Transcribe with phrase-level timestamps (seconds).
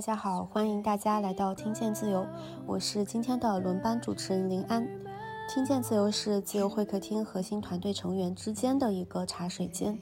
[0.00, 2.26] 大家好，欢迎大家来到听见自由，
[2.66, 4.88] 我是今天的轮班主持人林安。
[5.46, 9.98] 听见自由是自由会客厅核心团队成员之间的一个茶水间，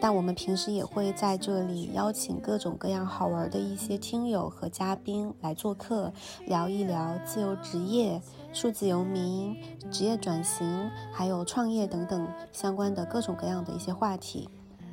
[0.00, 6.12] 但我们平时也会在这里邀请各种各样好玩的一些听友和嘉宾来做客，
[6.46, 9.56] 聊一聊自由职业、数字游民、
[9.90, 14.48] 职业转型，还有创业等等相关的各种各样的一些话题。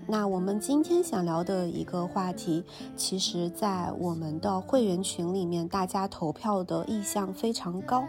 [0.07, 2.63] 那我们今天想聊的一个话题，
[2.97, 8.03] 其实，在我们的会员群里面，大家投票的意向非常高，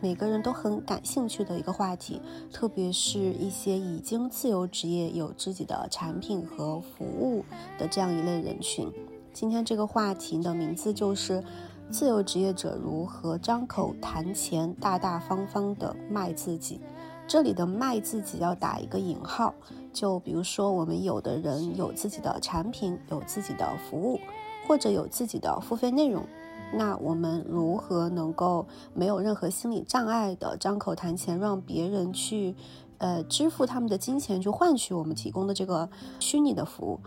[0.00, 7.44] 每个人都很感兴趣的一个话题，特别是一些已经自由职业、有自己的产品和服务
[7.78, 8.90] 的这样一类人群。
[9.32, 11.42] 今天这个话题的名字就是
[11.90, 16.80] “自由职业者如何张口谈钱，大大方方的卖自己”。
[17.26, 19.54] 这里的“卖自己”要打一个引号。
[19.92, 24.18] 就比如说，我们有的人有自己的产品，有自己的服务，
[24.66, 26.24] 或者有自己的付费内容，
[26.72, 32.56] 那我们如何能够没有任何心理障碍的张口谈钱，让别人去，
[32.98, 35.88] 呃，支付他们的金钱，去换取我们提供的这个
[36.18, 36.98] 虚拟的服务？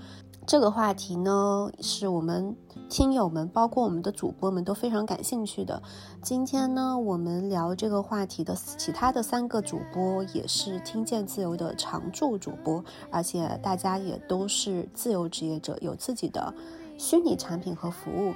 [0.46, 2.56] 这个话题呢，是我们
[2.90, 5.82] 听友们，包括我们的主播们都非常感兴趣的。
[6.22, 16.54] 今天呢，我们聊这个话题的其他的三个主播也是听见自由的常驻主播，而且大家也都是自由职业者，有自己的
[16.98, 18.34] 虚拟产品和服务。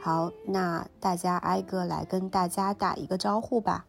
[0.00, 3.86] 好，那大家挨个来跟大家打一个招呼吧。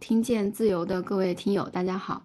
[0.00, 2.22] 听见自由的各位听友，大家好，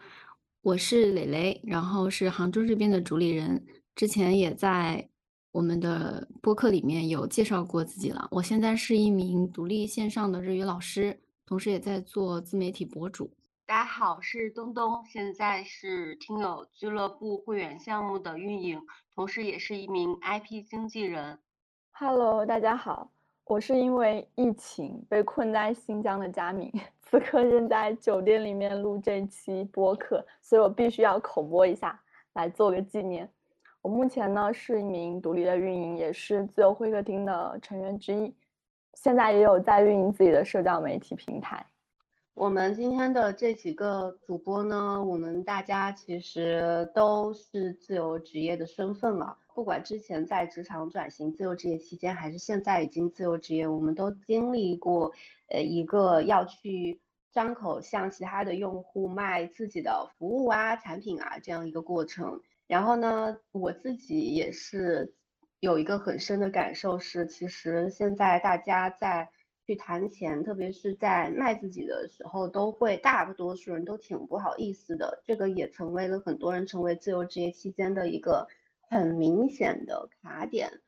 [0.62, 3.66] 我是蕾蕾，然后是杭州这边的主理人。
[3.94, 5.10] 之前也在
[5.56, 8.28] 我们的播客里面有介绍过自己了。
[8.30, 13.32] 我现在是一名独立线上的日语老师，同时也在做自媒体博主。
[13.66, 18.82] 大家好，是东东，现在是听友俱乐部会员项目的运营，
[19.16, 21.40] 同时也是一名 IP 经纪人。
[21.94, 23.10] Hello，大家好，
[23.46, 31.98] 我是因为疫情被困在新疆的佳敏，此刻正在酒店里面录这期播客，所以我必须要口播一下，
[32.34, 33.32] 来做个纪念。
[33.86, 38.34] 我目前呢是一名独立的运营，也是自由会客厅的成员之一，
[38.96, 41.64] 现在也有在运营自己的社交媒体平台。
[42.34, 55.14] 我们今天的这几个主播呢，我们大家其实都是自由职业的身份了，不管之前在职场转型自由职业期间，还是现在已经自由职业，我们都经历过
[55.50, 57.00] 呃一个要去
[57.32, 62.42] 张口向其他的用户卖自己的服务啊、产品啊这样一个过程。
[62.68, 65.14] 然后呢，我自己也是
[65.60, 69.30] 有一个很深的感受，是其实现在大家在
[69.66, 75.22] 去谈钱，特别是在卖自己的时候，都会大多数人都挺不好意思的。
[75.26, 78.48] 这个也成为了很多人成为自由职业期间的一个
[78.90, 80.82] 很明显的卡点。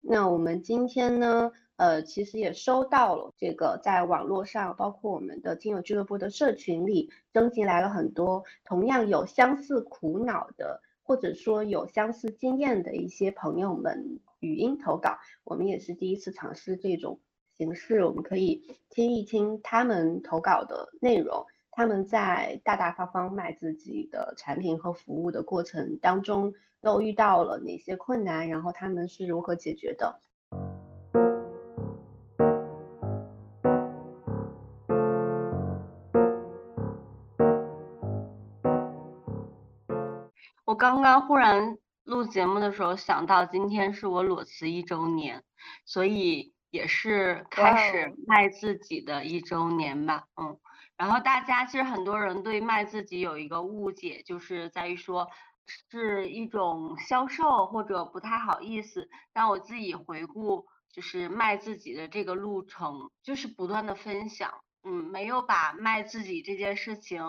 [0.00, 10.80] 那我们今天呢，呃，其实也收到了这个在网络上，包括我们的听友俱乐部的社群里，征集来了很多同样有相似苦恼的。
[11.10, 17.18] 或者说有相似经验的一些朋友们语音投稿，我们也是第一次尝试这种
[17.58, 30.20] 形式，我们可以听一听他们投稿的内容，他们在大大方方卖自己的产品和服务的过程当中都遇到了哪些困难，然后他们是如何解决的。
[40.80, 45.44] 刚刚忽然录节目的时候想到，今天是我裸辞一周年，
[45.84, 50.24] 所以也是开始卖自己的一周年吧。
[50.40, 50.58] 嗯，
[50.96, 55.28] 然后大家其实很多人对卖自己有一个误解，就是在于说
[55.90, 59.10] 是一种销售或者不太好意思。
[59.34, 64.50] 但我自己回顾，就是卖自己的这个路程，就是不断的分享。
[64.82, 67.22] 嗯，没有把卖自己这件事情。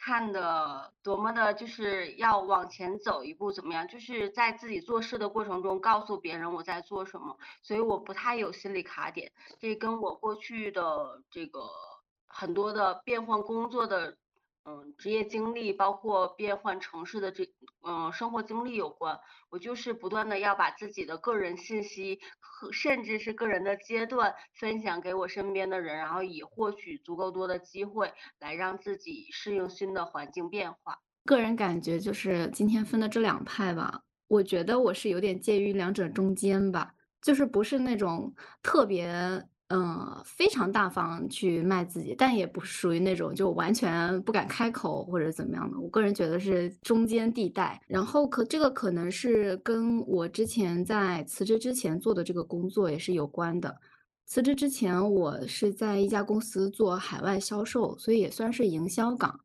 [0.00, 3.86] 看的多么的，就是要往前走一步，怎么样？
[3.86, 9.30] 就是在自己做事的过程中，告诉别人我在做什么，所以我不太有心理卡点。
[9.58, 11.60] 这跟我过去的这个
[12.26, 14.16] 很多的变换工作的。
[14.64, 17.44] 嗯，职业经历包括变换城市的这
[17.82, 19.18] 嗯生活经历有关。
[19.48, 30.98] 我就是不断的要把自己的个人信息和甚至是个人的阶段分享给我身边的人，然后以获取足够多的机会来让自己适应新的环境变化。
[31.24, 39.48] 个人感觉就是今天分的这两派吧，我觉得我是有点介于两者中间吧，就是不是那种特别。
[39.72, 45.78] 嗯，非常大方去卖自己，但也不属于那种就完全不敢开口或者怎么样的。
[45.78, 47.80] 我个人觉得是中间地带。
[47.86, 53.76] 然后可这个可能是跟我之前在辞职之前做的这个工作也是有关的。
[54.26, 59.38] 辞职之前，我是在一家公司做海外销售，所以也算是营销岗，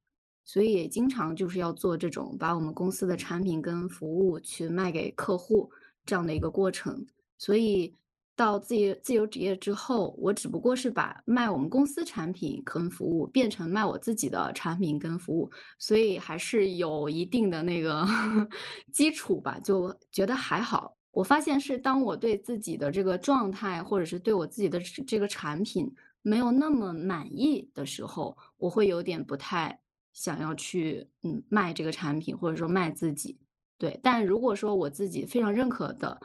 [0.44, 5.70] 所以也经常就是要做这种把我们公司的产品跟服务去卖给客户
[6.04, 7.06] 这样的一个过程。
[7.38, 7.96] 所以
[8.36, 15.50] 到自由自由职业之后，我只不过是把卖我们公司产品跟服务变成卖我自己的产品跟服务，
[15.80, 18.06] 所以还是有一定的那个
[18.92, 20.96] 基础吧，就觉得还好。
[21.12, 25.90] 我发现是当我对自己的这个状态，或者是对我自己的这个产品
[26.22, 29.80] 没有那么满意的时候，我会有点不太
[30.12, 33.38] 想要去嗯卖这个产品，或者说卖自己。
[33.78, 36.20] 对，但如果说我自己非常认可的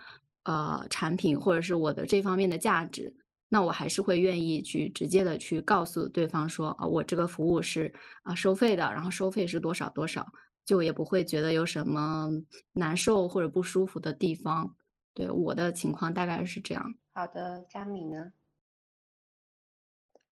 [0.50, 3.14] 呃产品，或者是我的这方面的价值，
[3.48, 7.92] 那我还是会愿意去直接的去告诉对方说啊，我这个服务是
[8.24, 10.26] 啊收费的，然后收费是多少多少，
[10.64, 12.28] 就也不会觉得有什么
[12.72, 14.74] 难受或者不舒服的地方。
[15.14, 16.94] 对我的情况大概是这样。
[17.12, 18.32] 好的，佳敏呢？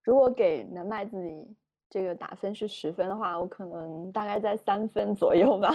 [0.03, 1.57] 如果给能卖自己
[1.91, 5.69] 这个打分是十分的话，我可能大概在三分左右吧。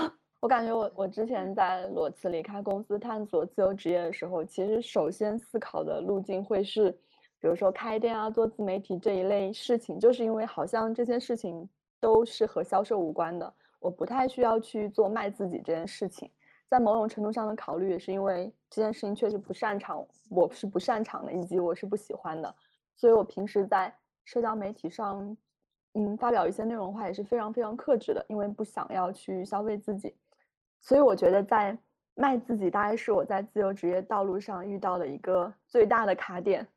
[0.43, 6.91] 我感觉我我之前在裸辞离开公司探索自由职业的时候，其实首先思考的路径会是，
[7.39, 11.65] 比如说开店啊、做自媒体这一类事情，就是因为好像这些事情
[11.97, 16.29] 都是和销售无关的，我不太需要去做卖自己这件事情。
[16.67, 22.53] 在某种程度上的考虑，也是因为这件事情确实不擅长，我是不擅长的，以及我是不喜欢的，
[22.97, 23.95] 所以我平时在
[24.25, 25.37] 社交媒体上，
[25.93, 30.13] 嗯，发表一些内容的话也是非常非常克制的，因为不想要去消费自己。
[30.83, 31.75] 所以我觉得在
[32.13, 36.67] 卖自己，大概是我在自由职业道路上遇到的一个最大的卡点。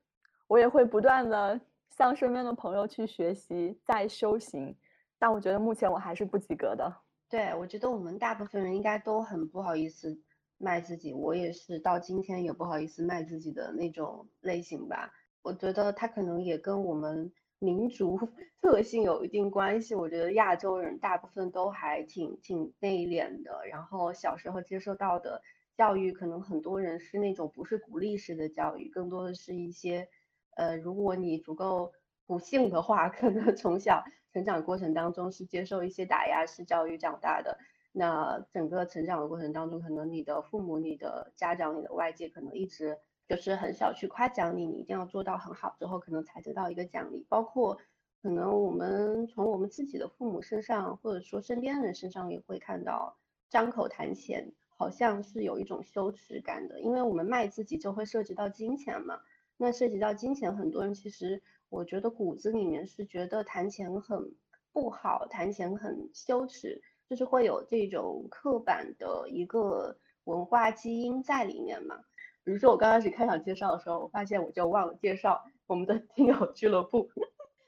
[0.47, 1.61] 我也会不断的
[1.91, 4.75] 向身边的朋友去学习，在修行，
[5.19, 6.91] 但我觉得目前我还是不及格的。
[7.29, 10.17] 对，我觉得我们大部分人应该都很不好意思
[10.57, 15.13] 卖自己，我也是到今天也不好意思卖自己的那种类型吧。
[15.43, 17.33] 我觉得他可能也跟我们
[17.67, 18.19] 民族
[18.63, 19.95] 特性有一定关系。
[19.95, 25.43] 我觉得亚洲人大部分都还挺挺内敛的，然后小时候接受到的
[25.77, 30.09] 教育，可能很多人是那种不是鼓励式的教育，更多的是一些，
[30.57, 31.93] 呃，如果你足够
[32.27, 34.05] 不幸的话，可能从小。
[34.33, 37.59] 成长过程当中是接受一些打压式教育长大的，
[37.93, 42.99] 那整个成长的过程当中，可能你的父母、你的家长、你的外界可能一直
[43.29, 47.27] 就是很少去夸奖你，你一定要做到很好之后，可能才得到一个奖励。
[47.29, 47.79] 包括
[48.23, 53.17] 可能我们从我们自己的父母身上，或者说身边人身上也会看到，
[53.49, 59.21] 张口谈钱好像是有一种羞耻感的，因为我们卖自己就会涉及到金钱嘛。
[59.57, 61.43] 那涉及到金钱，很多人其实。
[61.69, 64.33] 我觉得骨子里面是觉得谈钱很
[64.73, 66.81] 不好，谈钱很羞耻，
[67.11, 71.99] 就是会有这种刻板的一个文化基因在里面嘛。
[72.47, 77.11] 比如说我刚开始开场介绍的时候，我发现我就忘了介绍我们的 听友俱乐部，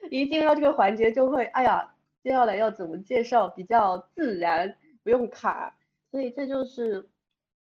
[0.08, 1.92] 一进入到这个环节就会，哎呀，
[2.22, 5.76] 接下来要怎么介绍比较自然，不用卡，
[6.12, 7.08] 所以这就是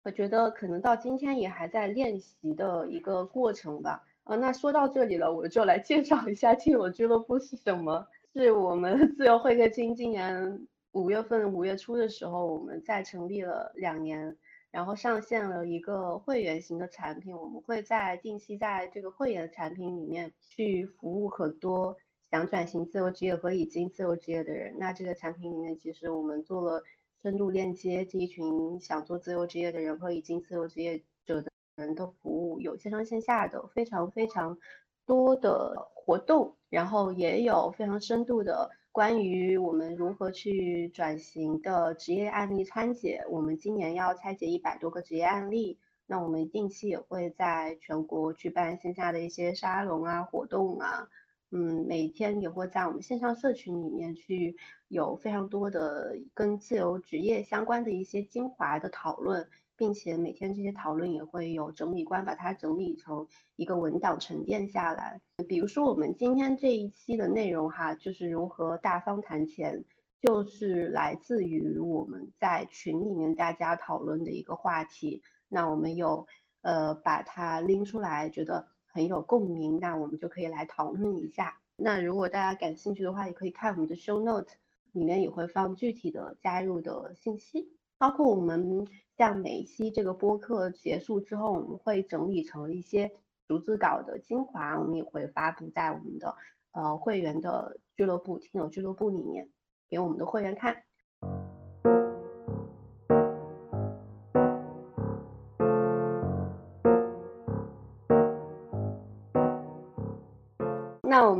[0.04, 4.02] 我觉得可能到今天也还在练习的一个过程吧。
[4.24, 8.06] 啊，那说到这里了，我就来介绍一下听友俱乐部是什么。
[8.34, 14.34] 是我们 自由会客厅今年五月份五月初的时候，我们在成立了两年，
[14.72, 17.36] 然后上线了一个会员型的产品。
[17.36, 21.96] 我们会在定期在这个会员产品里面去服务很多
[22.30, 24.74] 想转型自由职业和已经自由职业的人。
[24.78, 26.82] 那这个产品里面，其实我们做了
[27.22, 31.52] 深度链接这一群想做自由职业的人和已经自由职业者的。
[31.76, 34.58] 人的服务有线上线下的非常非常
[35.06, 43.24] 多的活动，然后也有非常深度的关于我们如何去转型的职业案例拆解。
[43.30, 51.08] 我们今年要拆解一百多个职业案例，那我们定期也会在全国举办线下的一些沙龙啊活动啊，
[51.50, 54.56] 嗯，每天也会在我们线上社群里面去
[54.88, 59.48] 有非常多的跟自由职业相关的一些精华的讨论。
[59.82, 65.20] 并且每天这些讨论也会有整理官把它整理成一个文档沉淀下来。
[65.48, 69.84] 比如说我们今天这一期的内容哈，就是如何大方谈钱，
[70.20, 75.20] 就是来自于我们在群里面大家讨论的一个话题。
[75.48, 76.28] 那我们有
[76.60, 81.58] 呃把它拎出来，觉得很有共鸣，那我们就可以来讨论一下。
[81.74, 84.52] 那如果大家感兴趣的话，也可以看我们的 show note，
[84.92, 87.72] 里面也会放具体的加入的信息，
[88.02, 88.84] 包括我们。
[89.18, 93.12] 像每一期这个播客结束之后，我们会整理成一些
[93.46, 96.34] 逐字稿的精华，我们也会发布在我们的
[96.72, 99.48] 呃会员的俱乐部、听友俱乐部里面，
[99.88, 100.82] 给我们的会员看。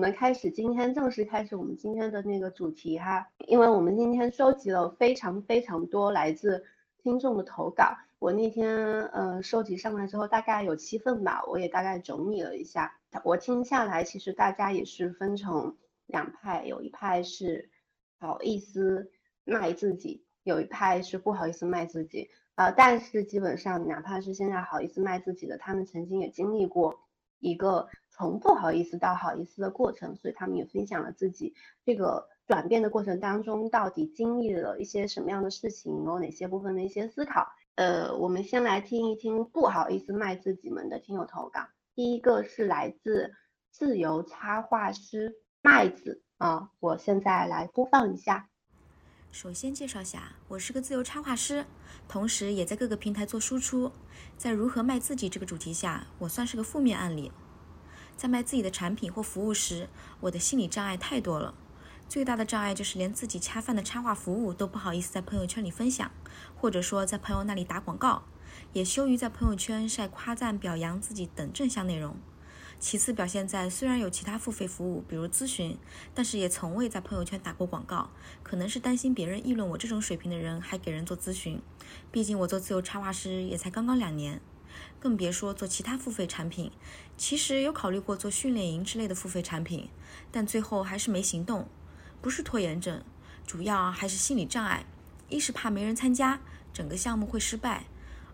[0.03, 6.65] 我们开始今天正式开始我们今天的那个主题哈，因为我们今天收集了非常非常多来自
[6.99, 12.93] 听众的投稿，我那天呃收集上来之后大概有七份吧，我也大概整理了一下，
[13.23, 17.71] 我听下来其实大家也是分成两派，有一派是
[18.19, 19.09] 好意思
[19.45, 26.99] 卖自己，有一派是不好意思卖自己，呃，但是基本上哪怕是现在好意思卖自己的，他们曾经也经历过
[27.39, 27.87] 一个。
[28.13, 31.55] 从不好意思到好意思的过程，所以他们也分享了自己
[31.85, 37.49] 这个转变的过程当中到底经历了一些什么样的事情，有哪些部分的一些思考。
[37.75, 41.63] 呃，我们先来听一听不好意思卖自己们的听友投稿。
[41.95, 43.33] 第一个是来自
[43.71, 48.49] 自由插画师麦子啊，我现在来播放一下。
[49.31, 51.65] 首先介绍下，我是个自由插画师，
[52.07, 53.91] 同时也在各个平台做输出。
[54.37, 57.33] 在如何卖自己这个主题下，我算是个负面案例。
[58.23, 59.89] 在卖自己的产品或服务时，
[60.21, 61.55] 我的心理障碍太多了。
[62.09, 66.09] 最大的障碍就是连自己恰饭的插画服务都不好意思在朋友圈里分享，
[66.55, 68.23] 或者说在朋友那里打广告，
[68.75, 72.15] 也羞于在朋友圈晒夸赞、表扬自己等正向内容。
[72.79, 75.77] 其次，表现在虽然有其他付费服务，比如咨询，
[76.15, 78.11] 但是也从未在朋友圈打过广告，
[78.45, 81.61] 可能是担心别人议论我这种水平的人还给人做咨询。
[82.13, 84.41] 毕竟我做自由插画师也才刚刚两年。
[84.99, 86.73] 更别说做其他付费产品。
[87.23, 89.89] 其实有考虑过做训练营之类的付费产品，
[90.33, 91.69] 但最后还是没行动。
[92.21, 93.01] 不是拖延症，
[93.47, 94.85] 主要还是心理障碍。
[95.29, 96.41] 一是怕没人参加，
[96.73, 97.85] 整个项目会失败；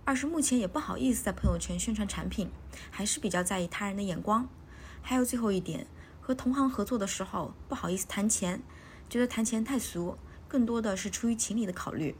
[0.06, 2.50] 二是目前也不好意思在朋友圈宣传产品，
[2.90, 4.48] 还是比较在意他人的眼光。
[5.02, 5.86] 还有最后一点，
[6.22, 8.62] 和同行合作的时候不好意思谈钱，
[9.10, 10.16] 觉得谈钱太俗，
[10.48, 12.14] 更多的是出于情理的考虑。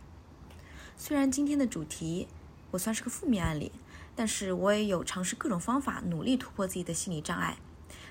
[0.98, 2.28] 虽然今天的主题
[2.72, 3.72] 我算是个负面案例。
[4.18, 7.56] 但是我也有尝试各种方法，努力突破自己的心理障碍，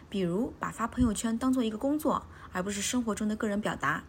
[0.09, 4.05] 比如把发朋友圈当做一个工作，而不是生活中的个人表达。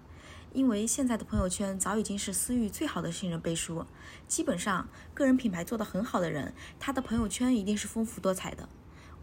[0.53, 3.85] 因为现在的朋友圈早已经是私域最好的信任背书，
[4.29, 8.69] 基本上个人品牌做得很好的人，他的朋友圈一定是丰富多彩的。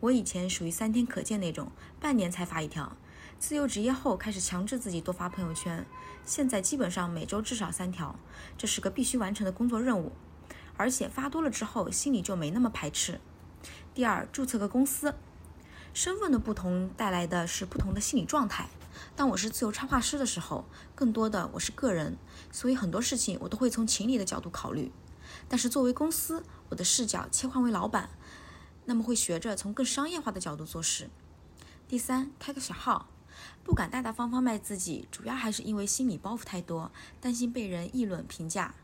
[0.02, 2.98] 我以前属于三天可见那种，半年才发一条。
[3.40, 5.86] 自由职业后开始强制自己多发朋友圈，
[6.26, 8.20] 现在基本上每周至少三条，
[8.58, 10.12] 这是个必须完成的工作任务。
[10.78, 13.20] 而且发多了之后，心里就没那么排斥。
[13.94, 15.16] 第二，注册个公司，
[15.94, 18.70] 身份的不同带来的是不同的心理状态。
[19.16, 22.18] 当我是自由插画师的时候，更多的我是个人，
[22.52, 24.92] 所以很多事情我都会从情理的角度考虑。
[25.50, 28.10] 但是作为公司，我的视角切换为老板，
[28.86, 31.10] 那么会学着从更商业化的角度做事。
[31.88, 33.10] 第三，开个小号，
[33.64, 38.76] 不敢大大方方卖自己，主要还是因为心理包袱太多，担心被人议论评价。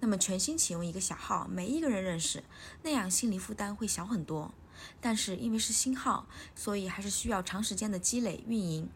[0.00, 2.44] 那么全新启用一个小号，没一个人认识，
[2.82, 4.52] 那样心理负担会小很多。
[5.00, 8.88] 但是因为是新号，所以还是需要长时间的积累运营。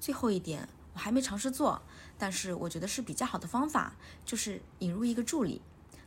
[0.00, 1.82] 最后一点，我还没尝试做，
[2.16, 5.60] 但是我觉得是比较好的方法，就是引入一个助理，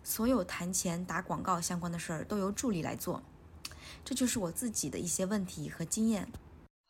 [0.03, 3.21] 所有谈钱、打广告相关的事儿都由助理来做。
[4.03, 6.31] 这就是我自己的一些问题和经验。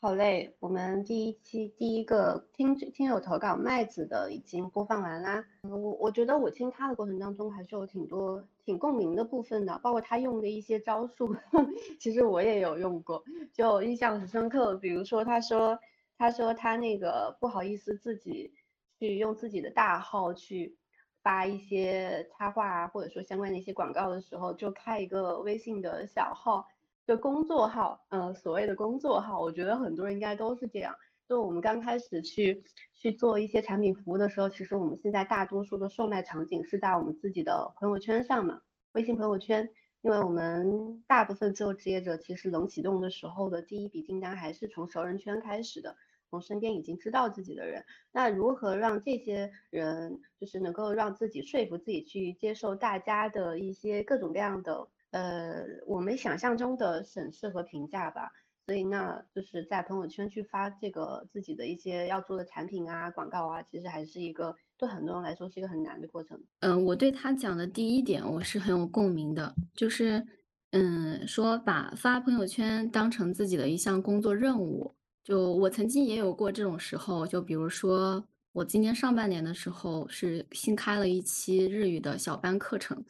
[0.03, 5.45] 好嘞，我们第一期第一个听听友投稿麦子的已经播放完啦。
[5.61, 11.35] 我我觉得我听他的过程当中还是有挺多挺共鸣的部分的，包括他用的一些招数，
[12.01, 14.75] 其实我也有用过，就印象很深刻。
[14.77, 15.77] 比如说他说
[16.17, 18.51] 他说他那个不好意思自己
[18.97, 20.75] 去用自己的大号去
[21.21, 26.67] 发一些插画啊，或者说相关的一些广告的时候，就开一个微信的小号。
[27.07, 30.95] 就工作号，呃，所谓的工作号，我觉得很多人应该都是这样。
[31.27, 38.61] 就我们刚开始去去做一些产品服务的时候，其实我们现在大多数的售卖场景是在我们自己的朋友圈上嘛，
[38.93, 39.69] 微信朋友圈。
[40.03, 45.95] 因为我们大部分自由职业者其实冷启动的时候的第一笔订单还是从熟人圈开始的，
[46.27, 47.85] 从身边已经知道自己的人。
[48.11, 54.87] 那如何让这些人就是能够让自己说服自己去接受大家的一些各种各样的。
[55.11, 58.31] 呃，我们想象中的审视和评价吧，
[58.65, 66.41] 所以那就是在朋友圈去发这个自己的一些要做的产品啊、广告啊，其实还是一个对很多人来说是一个很难的过程。
[66.61, 70.25] 嗯，我对他讲的第一点我是很有共鸣的，就是
[70.71, 74.95] 嗯，说把发朋友圈当成自己的一项工作任务。
[75.23, 83.03] 就我曾经也有过这种时候，就比如说我今年上半年的时候是新开了一期日语的小班课程。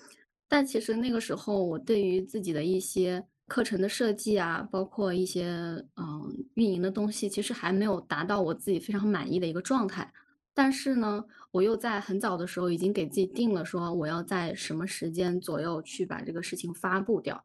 [0.51, 5.45] 但其实那个时候，我对于自己的一些课程的设计啊，包括一些
[5.95, 10.11] 嗯运营的东西，其实还没有达到我自己非常满意的一个状态。
[10.53, 17.41] 但是呢，我又在很早的时候已经给自己定了，说我要在什么时间左右去把这个事情发布掉。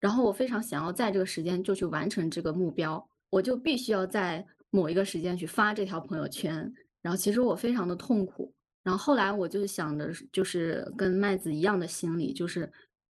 [0.00, 3.08] 然后我非常想要在这个时间就去完成这个目标。
[3.30, 8.52] 我就必须要在某一个时间去发这条朋友圈，然后其实我非常的痛苦。
[8.86, 12.70] 然后后来我就想的是，就是跟麦子一样的心理，就是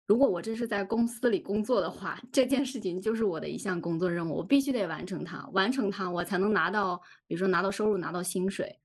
[0.06, 8.78] 如果我这是在公司里工作的话，这件事情就是我的一项工作任务，我必须得完成它，完成它我才能拿到，比如说拿到收入，拿到薪水，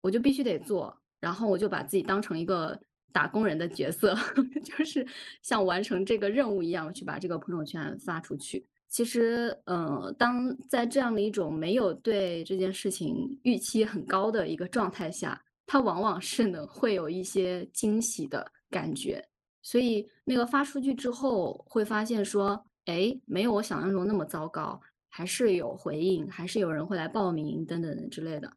[0.00, 0.96] 我就必须得做。
[1.18, 2.80] 然后我就把自己当成一个
[3.12, 4.16] 打工人的角色，
[4.62, 5.04] 就是
[5.42, 8.64] 像完成这个任务一样去把这个朋友圈发出去。
[8.88, 15.42] 其实，呃，当在这样的一种没有对这件事情预期很高的一个状态下。
[15.70, 19.22] 它往往是呢会有一些惊喜的感觉，
[19.60, 28.50] 所以那个发出去之后会发现说，哎，没有我想象中那么糟糕，还是有回应，还是有人会来报名等等之类的。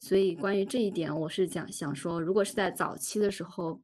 [0.00, 3.80] 所以关于这一点，我是想想说，如果是在早期的时候，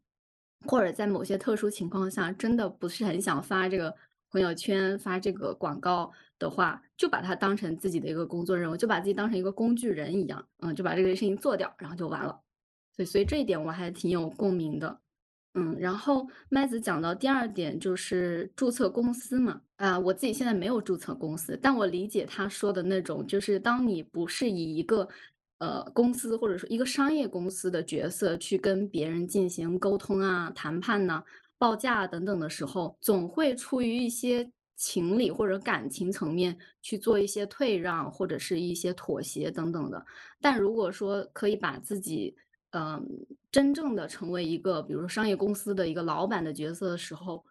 [0.67, 3.95] 或者在某些特殊情况下，真的不是很想发这个
[4.33, 12.41] 朋友圈、发这个广告的话，就把它当成自己的一个工作任务，就把自己当成一个工具人一样，嗯，就把这个事情做掉，然后就完了。
[12.97, 15.01] 所以，所以这一点我还挺有共鸣的，
[15.55, 25.09] 嗯，然后麦子讲到第二点就是注册公司嘛，啊，我自己现在没有注册公司，但我理解他说的那种，就是当你不是以一个
[25.59, 31.23] 呃公司或者说一个商业公司的角色去跟别人进行沟通啊、谈判呢、
[31.59, 40.05] 报价等等的时候，总会出于一些情理或者感情层面去做一些退让或者是一些妥协等等的。
[40.41, 42.37] 但如果说可以把自己
[42.77, 43.07] 嗯，
[43.53, 47.45] 真正的成为一个，比如说商业公司的一个老板的角色的时候，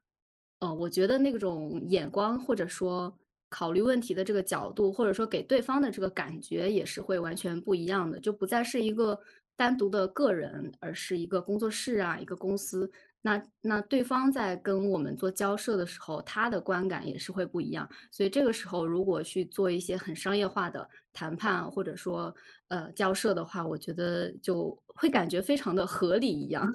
[0.60, 9.18] 呃，我觉得那种眼光或者说考虑问题的这个角度，或者说给对方的这个感觉也是会完全不一样的，就不再是一个
[9.56, 12.92] 单独的个人，而是一个工作室啊，一个公司。
[13.22, 17.90] 那那对方在跟我们做交涉的时候，他的观感也是会不一样。
[18.12, 22.36] 所以这个时候，如果去做一些很商业化的谈判，或者说
[22.68, 26.68] 呃交涉的话，我觉得就会感觉非常的合理一样。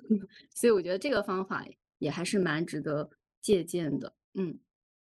[0.55, 1.65] 所以我觉得这个方法
[1.99, 3.11] 也还是蛮值得
[3.43, 4.15] 借鉴的。
[4.35, 4.59] 嗯，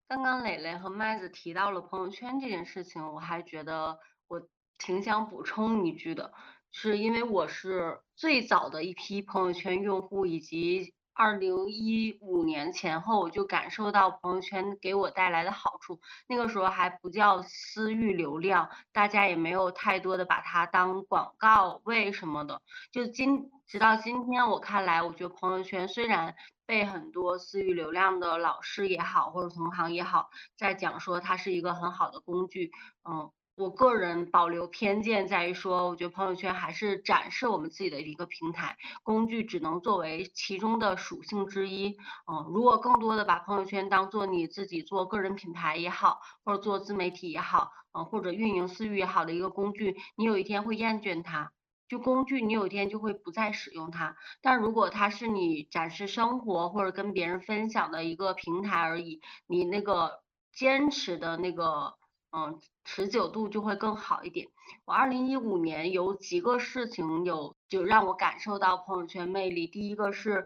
[0.07, 4.41] 刚刚磊磊和麦子提到了朋友圈这件事情，我还觉得我
[4.77, 6.33] 挺想补充一句的，
[6.71, 10.93] 是因为我是最早的一批朋友圈用户，以及。
[11.17, 16.01] 二零一五年前后，我就感受到朋友圈给我带来的好处。
[16.27, 22.61] 那个时候还不叫私域流量，大家也没有太多的把它当广告位什么的。
[22.91, 32.71] 就今直到今天，我看来，我觉得朋友圈虽然被很多私域流量的老师也好，或者同行也好，在讲说它是一个很好的工具，
[33.09, 33.31] 嗯。
[33.55, 41.95] 我个人保留偏见在于说，我觉得朋友圈还是展示我们自己的一个平台，工具只能作为其中的属性之一。
[42.27, 51.53] 嗯，如果更多的把朋友圈当做你自己做个人品牌也好，或者做自媒体也好，嗯，或者运营私域也好的一个工具，你有一天会厌倦它，
[51.87, 54.17] 就工具你有一天就会不再使用它。
[54.41, 60.19] 但如果它是你展示生活或者跟别人分享的一个平台而已，你那个
[60.51, 61.95] 坚持的那个。
[62.35, 64.49] 嗯，持久度就会更好一点。
[64.83, 69.67] 我二零一五年有几个事情有就让我感受到朋友圈魅力。
[69.67, 70.45] 第一个是，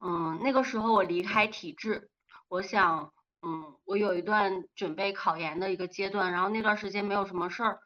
[0.00, 2.08] 嗯，那个时候我离开体制，
[2.48, 7.80] 我想，嗯，我有一段准备考研的一个阶段，然后那段时间没有什么事儿，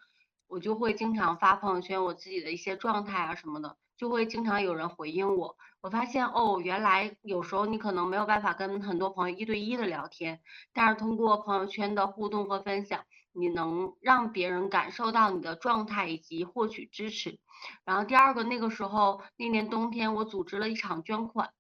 [0.47, 5.57] 我就会经常发朋友圈我自己的一些状态啊什么的，就会经常有人回应我。
[5.81, 10.41] 我发现哦，原来有时候你可能没有办法跟很多朋友一对一的聊天，
[10.73, 13.05] 但是通过朋友圈的互动和分享。
[13.33, 17.39] 你能让别人感受到你的状态以及获取支持，
[17.85, 21.53] 然后第二个那个时候那年冬天我组织了一场捐款，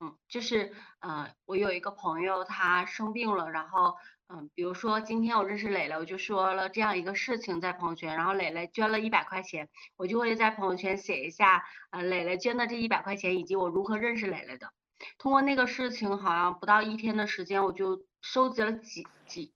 [0.00, 3.96] 嗯，就是呃我有一个朋友他生病了，然后
[4.28, 14.70] 嗯比如说今天我认识磊磊，我就说了这样一个事情在朋友圈，然后磊磊捐了一百块钱，我就会在朋友圈写一下呃磊磊捐的这一百块钱以及我如何认识磊磊的，
[15.18, 19.55] 通过那个事情好像不到一天的时间我就收集了几几。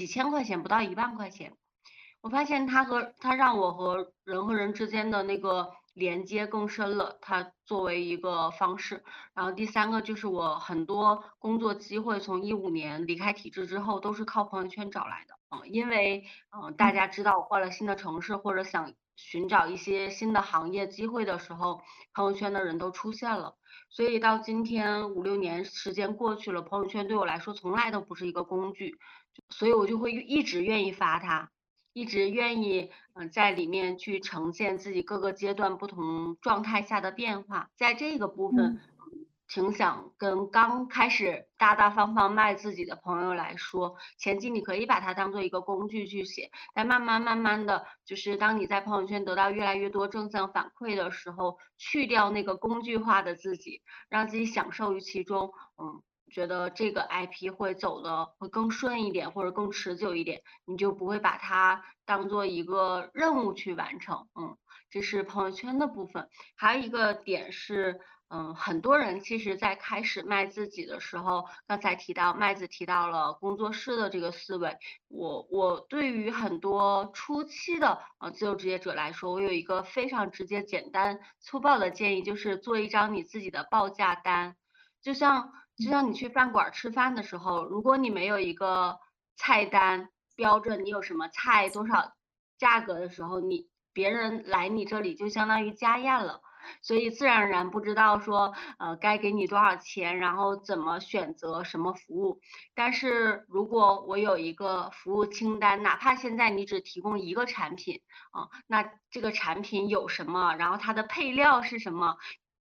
[0.00, 1.52] 几千块钱不到一万块钱，
[2.22, 7.18] 我发现他和他让我和人和人之间的那个连接更深了。
[7.20, 15.34] 他作为一个方式，然后第三个就是我很多工作机会，从一五年离开体制之后都是靠朋友圈找来的。
[15.50, 21.82] 嗯，因为嗯大家知道我换了新的城市或者想寻找一些新的行业机会的时候，
[22.14, 23.58] 朋友圈的人都出现了。
[23.90, 28.96] 所以到今天五六年时间过去了，朋友圈对我来说从来都不是一个工具。
[29.48, 31.50] 所以我就会一直愿意发它，
[31.92, 37.70] 一直愿意嗯在里面去呈现自己各个阶段不同状态下的变化。
[37.76, 38.80] 在这个部分，
[39.48, 56.00] 挺想跟刚开始大大方方卖自己的朋友来说，前期你可以把它当做一个工具去写，但慢慢慢慢的就是当你在朋友圈得到越来越多正向反馈的时候，去掉那个工具化的自己，让自己享受于其中，嗯，
[56.30, 64.56] 觉得这个 IP 会走的会更顺一点或者更持久一点，你就不会把它当做一个任务去完成，嗯，
[64.88, 68.00] 这是朋友圈的部分，还有一个点是。
[68.32, 74.78] 嗯，很多人其实，在开始卖自己的时候，刚才提到麦子提到了工作室的这个思维。
[75.08, 84.54] 我我对于很多初期的呃自由职业者来说，我有一个非常直接、简单、粗暴的建议，就是做一张你自己的报价单。
[85.02, 88.98] 就像就像你去饭馆吃饭的时候，如果你没有一个
[89.36, 92.12] 菜单标着你有什么菜、多少
[92.58, 96.42] 价格的时候，你别人来你这里就相当于家宴了。
[96.82, 102.40] 所以自然而然不知道说，呃，该给你多少钱，然后怎么选择什么服务。
[102.74, 112.18] 但是如果我有一个服务清单，哪怕现在你只提供一个产品，啊，那这个产品有什么，然后它的配料是什么，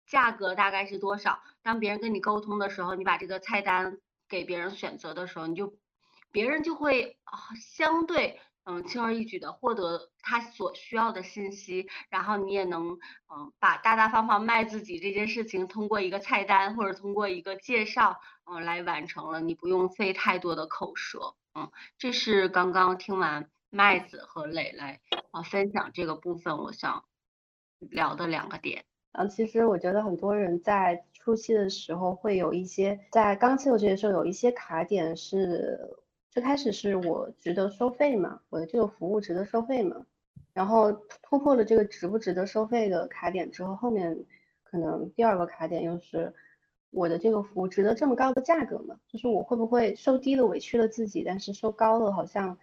[0.07, 1.43] 价格大概是多少？
[1.63, 5.75] 当别人跟你沟通的时候，你把这个菜单给别人选择的时候，你就，
[6.31, 7.19] 别人就会
[7.61, 8.41] 相对。
[8.65, 21.35] 嗯，轻而易举的获得他所需要的信息，然后你也能嗯把大大方方卖自己这件事情通过一个菜单或者通过一个介绍嗯来完成了，你不用费太多的口舌。
[21.57, 25.01] 嗯，这是刚刚听完麦子和磊来
[25.33, 27.05] 啊分享这个部分，我想
[27.81, 28.85] 聊的两个点。
[29.13, 35.97] 嗯，其实我觉得很多人在初期的时候会有一些在刚进入这些时候有一些卡点是。
[36.33, 40.07] 最开始是我值得收费嘛，我的这个服务值得收费嘛，
[40.55, 40.91] 然后
[41.23, 44.17] 突破了这个值不值得收费的卡点之后，后面
[44.63, 46.33] 可能第二个卡点又是
[46.93, 48.97] 我的这个服务值得这么高的价格吗？
[49.09, 52.57] 就是我会不会收低了委屈了自己，但是收高了好像，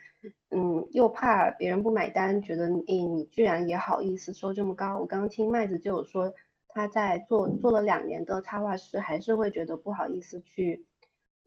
[0.51, 4.97] 嗯，又怕别人不买单，觉得诶你居然也好意思收这么高。
[4.99, 6.33] 我刚刚听麦子就有说
[6.69, 10.85] 他在做做了两年的插画师，还是会觉得不好意思去。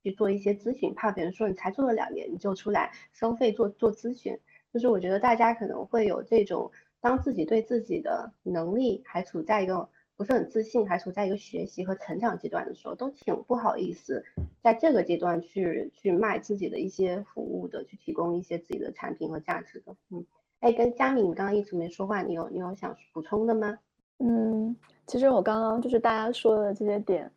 [0.04, 4.36] 去做一些咨询，怕别人说你才做了两年你就出来收费做做咨询，
[4.74, 9.88] 就是我觉得大家可能会有这种，当自己对自己的能力还处在一个
[10.22, 14.24] 不是很自信，还处在一个学习和成长阶段的时候，都挺不好意思
[14.62, 19.96] 在这个阶段去去卖自己的一些服务的，去提供一些自己的产品和价值的。
[20.10, 20.24] 嗯，
[20.60, 23.76] 哎，跟佳敏，刚刚一直没说话，你有你有想补充的吗？
[24.20, 24.76] 嗯，
[25.08, 27.28] 其实我刚刚就是大家说的这些点。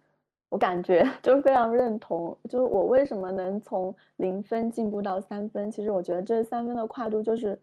[0.50, 5.72] 我感觉 就是非常认同，就是我为什么能从零分进步到三分？
[5.72, 7.60] 其实我觉得这三分的跨度就是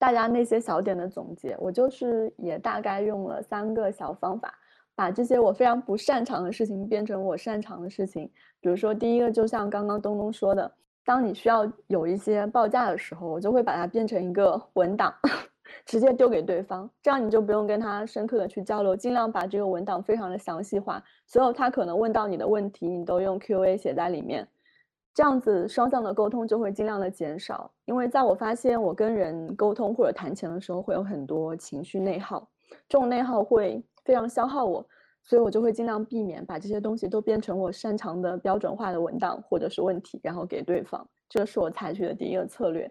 [0.00, 1.54] 大家那些小点的总结。
[1.60, 4.52] 我就是也大概用了三个小方法，
[4.94, 8.28] 把这些我非常不擅长的事情变成我擅长的事情。
[8.60, 10.72] 比如说，第一个就像刚刚东东说的，
[11.04, 15.14] 当你需要有一些报价的时候，我就会把它变成一个文档。
[15.86, 24.46] 直接丢给对方，这样你就不用跟他深刻的去交流，尽量把这个文档非常的详细化，所有他可能问到你的问题，你都用 Q&A 写在里面，
[25.12, 27.70] 这样子双向的沟通就会尽量的减少。
[27.84, 32.48] 因为在我发现我跟人沟通或者谈钱的时候，会有很多情绪内耗，
[32.88, 34.86] 这种内耗会非常消耗我，
[35.24, 41.06] 所以我就会尽量避免把这些东西都变成我擅长的标准化的文档或者是问题，然后给对方。
[41.28, 42.90] 这是我采取的第一个策略。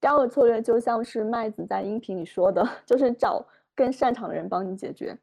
[0.00, 3.44] 第二个策略就像是麦子在音频里说的， 就是找
[3.76, 5.16] 更擅长的人帮你解决。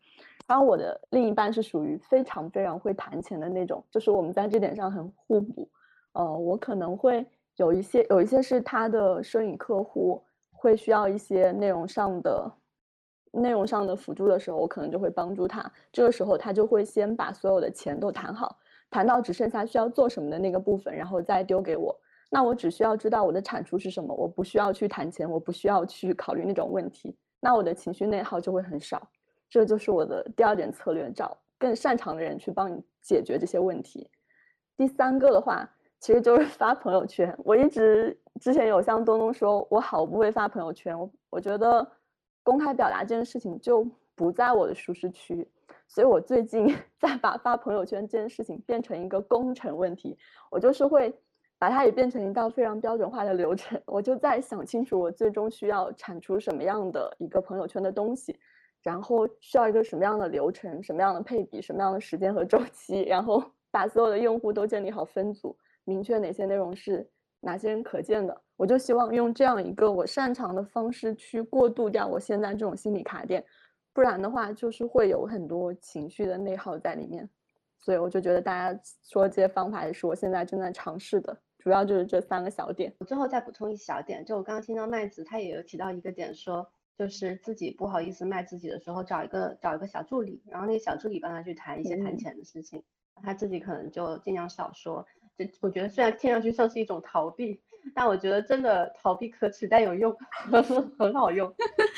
[0.47, 5.67] 然后我的另一半是属于非常非常会谈钱的那种，就是我们在这点上很互补。
[6.17, 7.23] 呃，我可能会
[7.57, 12.51] 有一些有一些是他的摄影客户会需要一些内容上的
[13.31, 15.71] 内容上的辅助的时候，我可能就会帮助他。
[15.91, 18.57] 这个时候他就会先把所有的钱都谈好，
[18.89, 21.95] 谈到只剩下需要做什么的那个部分，然后再丢给我。
[22.31, 29.07] 那我只需要知道我的产出是什么，我不需要去谈钱，我不需要去考虑那种问题，那我的情绪内耗就会很少。
[29.49, 34.09] 这就是我的第二点策略，找更擅长的人去帮你解决这些问题。
[34.75, 37.35] 第三个的话，其实就是发朋友圈。
[37.43, 41.85] 我一直之前有向东东说，我好不会发朋友圈，我我觉得
[42.43, 45.47] 公开表达这件事情就不在我的舒适区，
[45.87, 50.17] 所以我最近 在把发朋友圈这件事情变成一个工程问题，
[50.49, 51.13] 我就是会。
[51.59, 58.37] 把它也变成一道非常标准化的流程，我就在想清楚我最终需要产出什么样的一个朋友圈的东西，
[58.83, 65.57] 然后需要一个什么样的流程、什么样的配比、什么样的时间和周期，然后把所有的用户都建立好分组，
[65.87, 68.41] 明确哪些内容是哪些人可见的。
[68.57, 73.43] 我就希望用这样一个我擅长的方式去过渡掉我现在这种心理卡点，
[73.93, 77.29] 不然的话就是会有很多情绪的内耗在里面。
[77.77, 82.93] 所以我就觉得大家说这些方法也是我现在正在尝试的，主要就是这三个小点。
[82.99, 92.83] 我最后再补充一小点，就我刚刚听到麦子他也有提到一个点，说就是自己不好意思卖自己的时候，找一个找一个小助理，然后那个小助理帮他去谈一些谈钱的事情，
[93.21, 95.05] 他自己可能就尽量少说。
[95.37, 97.59] 这我觉得虽然听上去像是一种逃避。
[97.95, 100.13] 但我觉得真的逃避可耻但有用，
[100.99, 101.49] 很好用。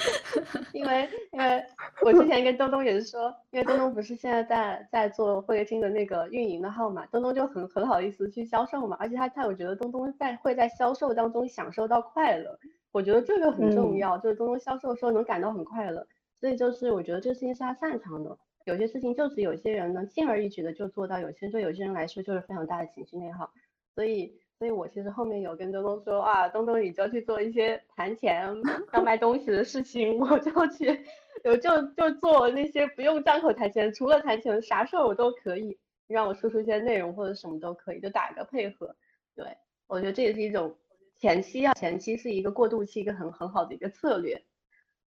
[0.72, 1.66] 因为因为
[2.06, 12.60] 我之前跟东东也是说，因为东东不是现在在在做会客厅的那个运营的号嘛，东东就很很好意思去销售嘛，而且他他我觉得东东在会在销售当中享受到快乐，
[12.92, 16.06] 我觉得这个很重要，就是东东销售的时候能感到很快乐，
[16.40, 23.52] 所以就是我觉得这事情是他擅长的，有些事情就是有些人能轻而易举的就做到，有些人对有些人来说就是非常大的情绪内耗，
[23.96, 24.40] 所以。
[24.60, 28.46] 所以我其实后面有跟东东说啊，东东你就去做一些谈钱
[28.92, 31.00] 要卖东西的事情，我就去，
[31.46, 38.94] 我就就做那些不用张口谈钱，除了谈钱啥事儿我都可以，让我输出一些内容或者什么都可以，就打个配合。
[39.34, 39.48] 对
[39.88, 40.76] 我觉得这也是一种
[41.18, 44.44] 前期啊，前期是一个过渡期，一个很很好的一个策略。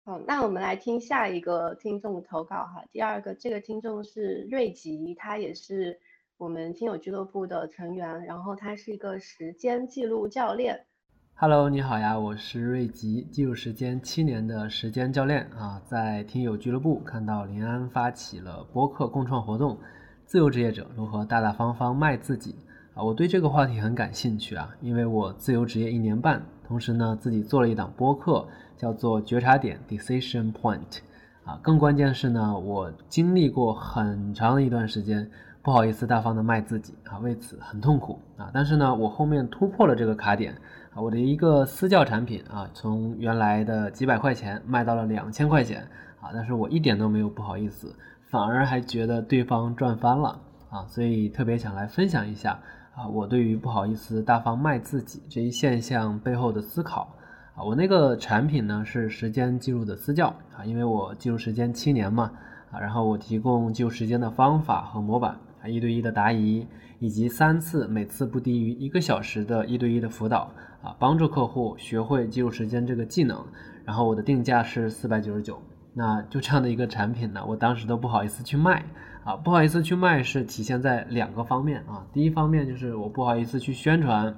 [0.03, 6.01] 好，那我们来听下一个听众投稿哈，第二个这个听众是瑞吉，他也是。
[6.39, 10.87] 我们听友俱乐部的成员，然后他是一个时间记录教练。
[11.35, 15.83] Hello，你好呀，我是瑞吉，记录时间七年的时间教练啊。
[15.85, 19.79] 在听友俱乐部看到林安发起了播客共创活动，
[20.25, 22.55] 自由职业者如何大大方方卖自己
[22.95, 23.05] 啊？
[23.05, 31.01] 我对这个话题很感兴趣啊，因为我自由职业一年半，同时呢自己做了一档播客，叫做觉察点 Decision Point
[31.45, 31.59] 啊。
[31.61, 35.29] 更关键是呢，我经历过很长的一段时间。
[35.63, 38.51] 不好意思，大方的卖自己啊，为此很痛苦啊。
[38.55, 40.55] 但是呢，我后面突破了这个卡点
[40.95, 45.83] 啊，我的一个私教产品啊，从原来的几百块钱卖到了两千块钱
[46.21, 47.93] 啊，但是我一点都没有不好意思，
[48.31, 52.59] 反而还觉得对方赚翻了啊，所以特别想来分享一下
[53.01, 57.17] 啊，我对于不好意思大方卖自己这一现象背后的思考
[57.55, 57.65] 啊。
[57.65, 62.31] 我那个产品呢是时间记录的私教啊，因为我记录时间七年嘛
[62.71, 65.39] 啊，然后我提供记录时间的方法和模板。
[65.63, 66.67] 啊，一对一的答疑，
[66.99, 70.51] 以及三次每次不低于一个小时的一对一的辅导
[70.83, 73.43] 啊，帮助客户学会记录时间这个技能。
[73.85, 75.61] 然后我的定价是四百九十九，
[75.93, 78.83] 那就这样的一个产品呢，我当时都不好意思去卖
[79.25, 82.07] 啊，不好意思去卖是体现在两个方面啊。
[82.13, 84.35] 第一方面就是我不好意思去宣传，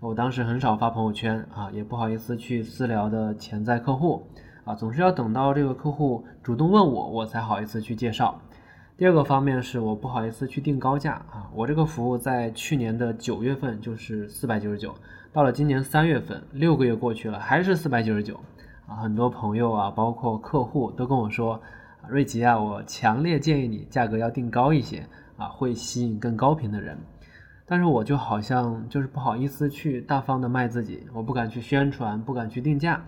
[0.00, 4.26] 我当时很少发朋友圈啊，也不好意思去私聊的潜在客户
[4.64, 8.38] 啊，总是要等到这个客户主动问我，我才好意思去介绍。
[8.98, 14.94] 第二个方面是我不好意思去定高价啊，我这个服务在去年的九月份就是四百九十九，
[15.32, 18.38] 到了今年三月份，六个月过去了还是四百九十九
[18.86, 21.60] 啊，很多朋友啊，包括客户都跟我说，
[22.10, 26.96] 瑞吉啊，我强烈建议你价格要定高一些啊，会吸引更高频的人，
[27.66, 33.04] 但是我就好像就是不好意思去大方的卖自己，我不敢去宣传，不敢去定价，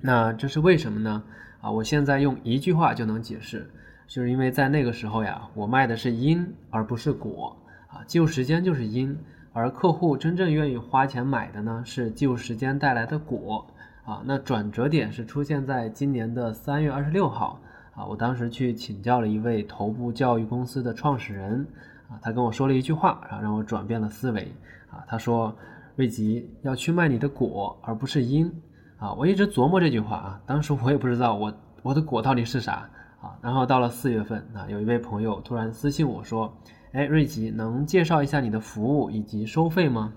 [0.00, 1.22] 那这是为什么呢？
[1.60, 3.70] 啊，我现在用一句话就能解释。
[4.08, 9.16] 就是因为在那个时候呀，我卖的是因而不是果啊，记录时间就是因，
[9.54, 13.66] 而客户真正愿意花钱买的呢是记录时间带来的果
[14.04, 14.20] 啊。
[14.26, 17.58] 那转折点是出现在今年的三月二十六号
[17.94, 21.66] 啊，我当时去请教了一位头部教育公司的创始人
[22.08, 24.52] 啊，他跟我说了一句话啊，让我转变了思维
[24.90, 25.04] 啊。
[25.06, 25.54] 他说
[25.96, 28.50] ：“瑞吉要去卖你的果，而不是因
[28.98, 31.52] 啊。”我一直琢磨这句话啊，当时我也不知道我
[31.82, 32.88] 我的果到底是啥。
[33.20, 36.52] 啊，然后到了四月份啊，有一位朋友突然私信我说
[36.90, 40.12] ：“哎，瑞吉，能介绍一下你的服务以及收费吗？”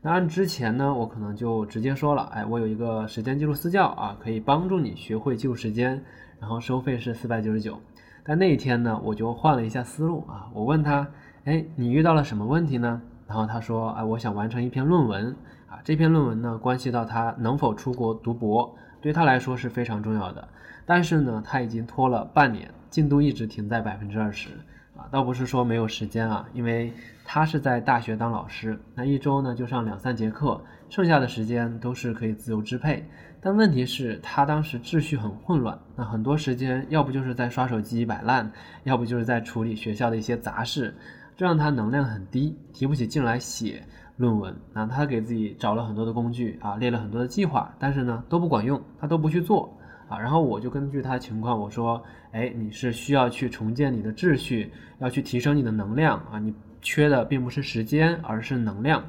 [0.00, 6.02] 那按之前呢，我可能就直接说了：“哎，我有一个时间记录私教啊，可以帮助你学会记录时间，
[6.40, 7.78] 然后收费是四百九十九。”
[8.24, 11.06] 但那一天呢，我就换了一下思路啊，我问他
[11.46, 15.34] ：“哎，你遇到了什么问题呢？”然后他说：“哎，我想完成一篇论文
[15.68, 20.48] 啊，这篇论文呢，关系到他能否出国读博，对他来说是非常重要的。”
[20.84, 24.50] 但是呢，他已经拖了半年，进度一直停在百分之二十
[24.96, 26.92] 啊，倒不是说没有时间啊，因为
[27.24, 33.04] 他是在大学当老师，那一周呢就上两三节课，剩下的时间都是可以自由支配。
[33.46, 38.50] 但问题是，他当时秩序很混乱，那很多时间要不就是在刷手机摆烂，
[38.82, 40.92] 要不就是在处理学校的一些杂事，
[41.36, 43.80] 这让他能量很低，提不起劲来写
[44.16, 44.52] 论文。
[44.72, 49.72] 那他给自己找了很多的工具啊，列了很多的计划，但是呢都不管用，他都不去做。
[50.08, 59.04] 啊，然后我就根据他的情况，我说，哎，你是需要去重建你的秩序，要去提升你的能量啊，你缺的并不是时间，而是能量。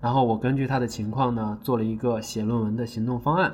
[0.00, 3.52] 然后我根据他的情况呢，做了一个写论文的行动方案，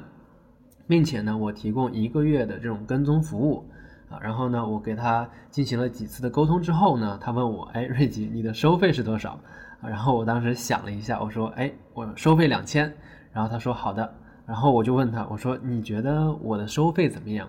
[0.86, 3.64] 并且呢，我提供一个月的这种跟踪服务。
[4.08, 4.18] 啊。
[4.22, 9.38] 然后呢，我给他进行了几次的沟通之后呢，他问我，哎，瑞吉，你的收费是多少？
[9.82, 12.92] 然后我当时想了一下，我说，哎，我收费两千。
[13.32, 14.14] 然后他说好的。
[14.46, 17.48] 然后我就问他，我说你觉得我的收费怎么样？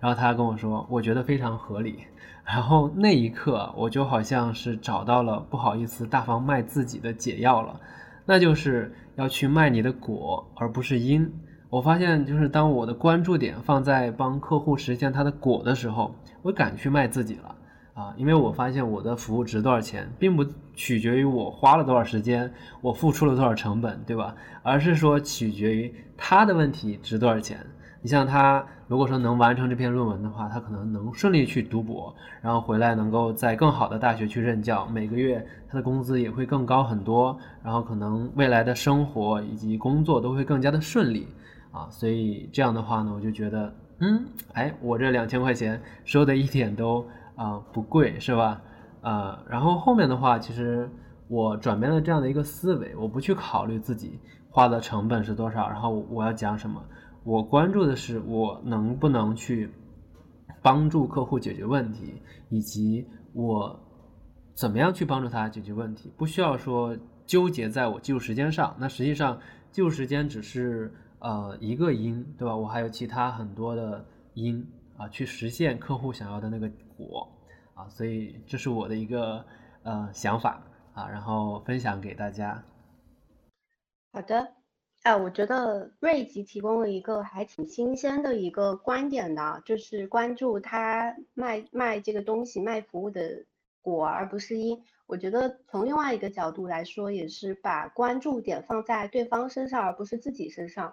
[0.00, 1.98] 然后他跟我说，我觉得非常合理。
[2.42, 7.78] 然后那一刻，我就好像是找到了不好意思大方卖自己的解药了，
[8.24, 11.30] 那就是要去卖你的果，而不是因。
[11.70, 17.54] 我发现，就是当我的关注点放在帮客户实现他的果的时候，我敢去卖自己了
[17.92, 18.14] 啊！
[18.16, 22.50] 因为我发现我的服务值多少钱，并不取决于我花了多少时间，
[22.80, 24.34] 我付出了多少成本，对吧？
[24.62, 27.58] 而是说取决于他的问题值多少钱。
[28.00, 41.28] 你像他，如果说能完成这篇论文的话，他可能能顺利去读博，然后回来能够在更好的大学去任教，每个月他的工资也会更高很多，然后可能未来的生活以及工作都会更加的顺利
[41.70, 41.88] 啊。
[41.90, 48.62] 所以这样的话呢，我就觉得，嗯，哎，我这两千块钱收的一点都啊不贵，是吧？
[49.02, 50.90] 呃，然后后面的话，其实
[51.28, 54.18] 我转变了这样的一个思维，我不去考虑自己
[54.50, 56.82] 花的成本是多少，然后我要讲什么。
[57.24, 59.70] 我关注的是我能不能去
[60.62, 63.78] 帮助客户解决问题，以及我
[64.54, 68.74] 怎么样去帮助他解决问题，不需要说纠结在我记录时间上。
[68.78, 69.38] 那实际上
[69.70, 72.56] 记录时间只是呃一个因，对吧？
[72.56, 74.04] 我还有其他很多的
[74.34, 77.28] 因啊，去实现客户想要的那个果
[77.74, 77.88] 啊。
[77.88, 79.44] 所以这是我的一个
[79.82, 80.62] 呃想法
[80.94, 82.62] 啊，然后分享给大家。
[84.12, 84.54] 好的。
[85.04, 93.46] 哎，我觉得瑞吉提供了一个还挺新鲜的一个观点的，就是关注他卖卖这个东西、卖服务的
[93.80, 94.82] 果，而不是因。
[95.06, 100.92] 我觉得从另外一个角度来说，也是把关注点放在对方身上，而不是自己身上。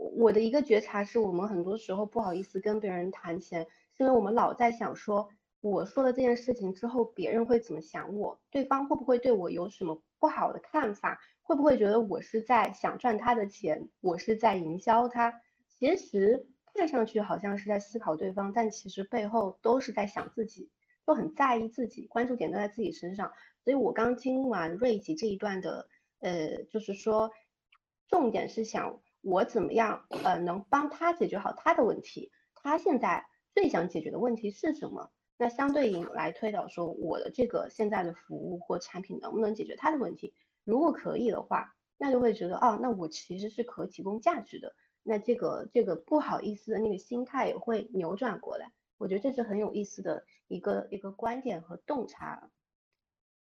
[0.00, 5.28] 我的一个觉察是，我们很多时候不好意思跟别人谈钱，是因为我们老在想说，
[5.60, 11.20] 我说了这件事情之后，别人会怎么想我，对方会不会对我有什么不好的看法。
[11.42, 15.40] 会不会觉得我是在想赚他的钱，我是在营销他？
[15.66, 20.70] 其实看上去好像是在思考对方，但其实背后都是在想自己，
[21.04, 23.32] 都很在意自己，关注点都在自己身上。
[23.64, 25.88] 所以我刚听完瑞吉这一段的，
[26.20, 27.32] 呃，就是说，
[28.06, 35.10] 重点是想我怎么样，呃，能帮他解决好他的问题，他现在最想解决的问题是什么？
[35.36, 40.34] 那相对应来推导说，我的这个现在的服务或产品能不能解决他的问题？
[40.64, 44.74] 如果可以的话，那就会觉得哦，那我其实是可提供价值的。
[45.02, 48.70] 那这个这个不好意思的那个心态也会扭转过来。
[48.98, 52.50] 我觉得这是很有意思的一个一个观点和洞察。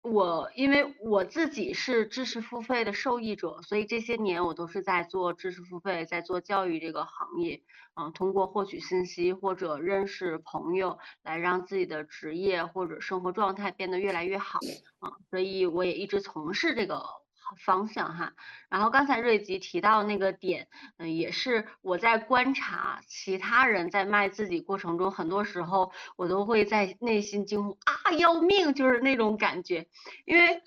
[0.02, 7.62] 我因为我自己是知识付费的受益者，所以这些年我都是在做知识付费，在做教育这个行业。
[7.94, 14.58] 嗯，通过获取信息或者认识朋友，来让自己的职业或者生活状态变得越来越好。
[14.98, 17.21] 啊，所以我也一直从事这个。
[17.56, 18.32] 方向哈，
[18.68, 29.86] 然后刚才瑞吉提到那个点，嗯，也是我在观察其他人在卖自己过程中，很多时候我都会在内心惊呼啊要命，就是那种感觉，
[30.24, 30.62] 因为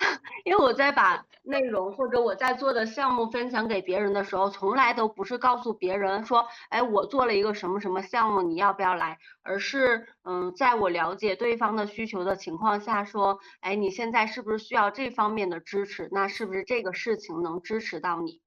[0.45, 9.17] 因为我在把内容或者我在做的项目分享给别人的时候，从来都不是告诉别人说，哎，我做了一个什么什么项目，你要不要来？
[9.43, 16.09] 而是嗯，在我了解对方的需求的情况下说，哎，你现在是不是需要这方面的支持？
[16.11, 16.74] 那是不是这？
[16.75, 18.41] 这个事情能支持到你，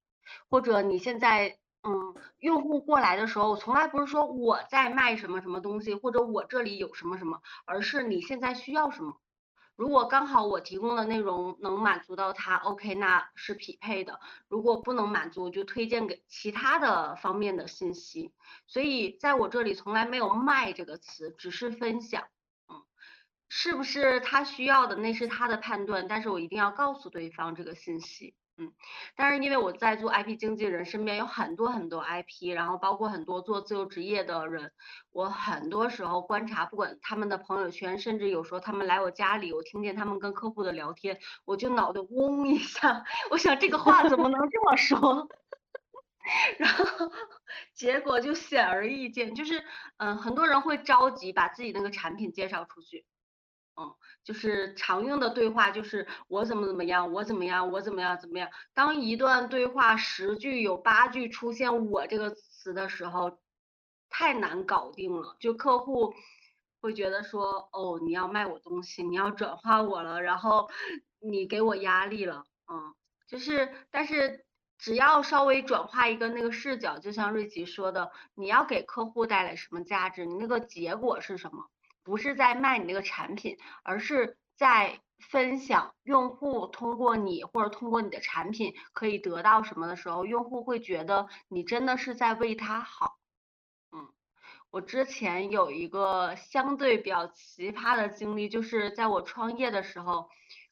[0.50, 9.16] 或者你现在嗯，用户过来的时候，从来不是说我在卖什么什么东西，或者我这里有什么什么，而是你现在需要什么。
[9.76, 18.34] 如果刚好我提供的内容能满足到他，OK，那是匹配的；如果不能满足，就推荐给其他的方面的信息。
[18.66, 22.24] 所以在我这里从来没有卖这个词，只是分享。
[23.49, 28.73] 是不是他需要的那是他的判断，但是我一定要告诉对方这个信息，嗯，
[29.17, 34.73] 但是因为我在做 IP 经纪人，身边有很多很多 IP，然后包括很多做自由职业的人，
[35.11, 45.29] 我很多时候观察，不管他们的朋友圈，甚至有时候他们来我家里，我听见他们跟客户的聊天，我就脑袋嗡一下， 我想这个话怎么能这么说，
[46.59, 47.11] 然后
[47.73, 49.65] 结果就显而易见，就是
[49.96, 53.07] 嗯，很多人会着急把自己那个产品介绍出去。
[53.79, 58.50] 嗯，就是常用的对话就是我怎么怎么样，我怎么样，我怎么样怎么样。
[58.74, 63.38] 当一段对话十句有八句出现“我”这个词的时候，
[64.10, 65.37] 太难搞定了。
[65.38, 66.12] 就客户
[66.81, 70.68] 会觉得说，哦，你要卖我东西，你要转化我了，然后
[71.20, 72.44] 你给我压力了。
[72.66, 72.94] 嗯，
[73.29, 74.44] 就是，但是
[74.76, 81.70] 只要稍微转化一个那个视角，就像瑞吉说的，你要给客户带来什么价值，你那个结果是什么？
[82.09, 93.19] 不是在卖你那个产品，而是在分享用户通过你或者通过你的产品可以得到什么的时候，用户会觉得你真的是在为他好。
[93.92, 94.09] 嗯，
[94.71, 100.31] 我之前有一个相对比较奇葩的经历，就是在我创业的时候，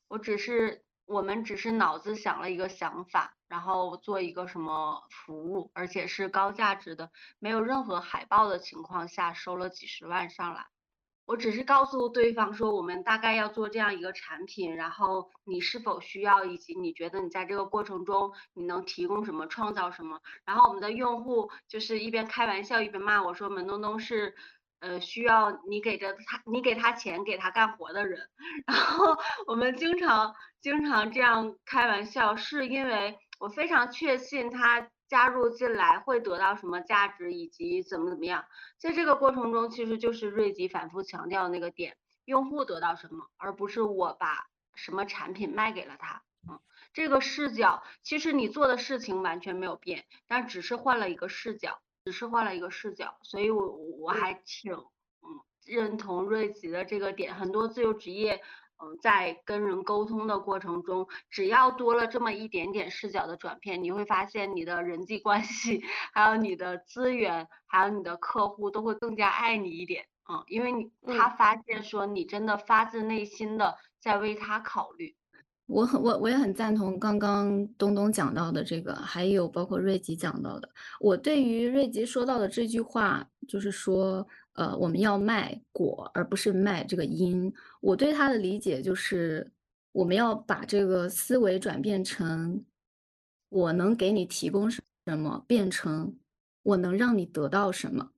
[0.08, 10.66] 我只是我们只是脑子想了一个想法，然后做一个什么服务，而且是高价值的，没有任何海报的情况下，收了几十万上来。
[11.26, 20.20] 我只是告诉对方说，我们大概要做这样一个产品，然后你是否需要，以及你觉得你在这个过程中你能提供什么，创造什么。
[20.44, 24.36] 然后我们的用户就是一边开玩笑一边骂我说，门东东是
[24.78, 28.28] 呃需要你给着他，你给他钱给他干活的人。
[28.66, 29.16] 然后
[29.48, 34.88] 我们经常经常这样开玩笑，是因为我非常确信他。
[35.08, 38.44] 加入进来会得到什么价值，以及怎么怎么样，
[38.78, 46.22] 在这个过程中，其实就是瑞吉反复强调那个点，用户得到什么，而不是我把什么产品卖给了他。
[46.48, 46.60] 嗯，
[46.92, 58.42] 这个视角，其实你做的事情完全没有变，但只是换了一个视角，只是换了一个视角，所以我我还挺嗯认同瑞吉的这个点，很多自由职业。
[58.78, 70.04] 嗯，在跟人沟通的过程中，只要多了这么一点点视角的转变，你会发现你的人际关系，还有你的资源，还有你的客户都会更加爱你一点。
[70.30, 75.16] 嗯，因为你他发现说你真的发自内心的在为他考虑。
[75.66, 80.68] 我很我我也很赞同刚刚东东讲到的这个，还有包括瑞吉讲到的。
[81.00, 84.28] 我对于瑞吉说到的这句话，就是说。
[84.56, 87.52] 呃，我们要卖果，而不是卖这个因。
[87.80, 89.50] 我对他的理解就是，
[89.92, 92.64] 我们要把这个思维转变成，
[93.50, 96.16] 我能给你提供什么，变成
[96.62, 98.10] 我能让你得到什么。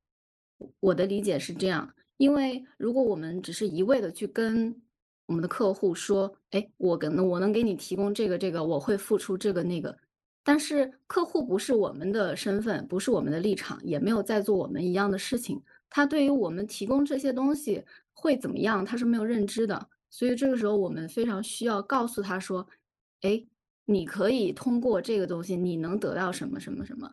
[0.81, 4.81] 我的理解是这样，因为如果我们只是一味的去跟
[5.27, 9.99] 我们的客户说，哎，我跟我能给你提供这个这个，我会付出这个那个，
[10.45, 15.61] 但是客户不是我们的身份，不是我们的立场，也没有在做我们一样的事情。
[15.91, 18.85] 他对于我们提供这些东西会怎么样？
[18.85, 22.67] 他是没有认知的，所以这个时候我们非常需要告诉他说
[23.23, 23.47] ：“哎，
[23.87, 27.11] 你可以通过这个东西，你能得到什么什么什么。”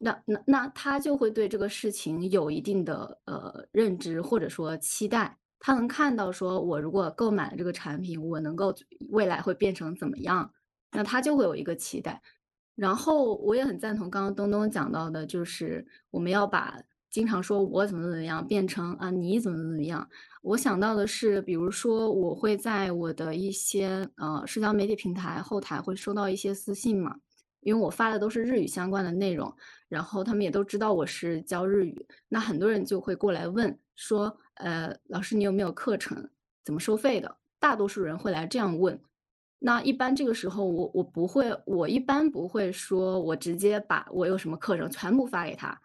[0.00, 5.36] 那那那他就会对这个事情有一定的呃认知或者说期待。
[5.58, 8.74] 他能看到说，我如果购买了这个产品，我能够
[9.10, 10.52] 未来会变成怎么样？
[10.92, 12.22] 那他就会有一个期待。
[12.74, 16.80] 然后我也很赞同刚刚东东讲到的，就是我们要把。
[17.14, 20.04] 经常说我怎么怎么样，变成啊你怎么怎么样。
[20.42, 27.14] 我想到的是，比如说我会在我的一些呃社交媒体平台后台会收到一些私信嘛，
[27.60, 29.54] 因为我发的都是日语相关的内容，
[29.88, 36.28] 然后他们也都知道我是教日语，那很多人就会过来问说，呃老师你有没有课程，
[36.64, 37.36] 怎么收费的？
[37.60, 39.00] 大多数人会来这样问。
[39.60, 45.80] 那一般这个时候我我不会，我一般不会说我直接把我有什么课程全部发给他。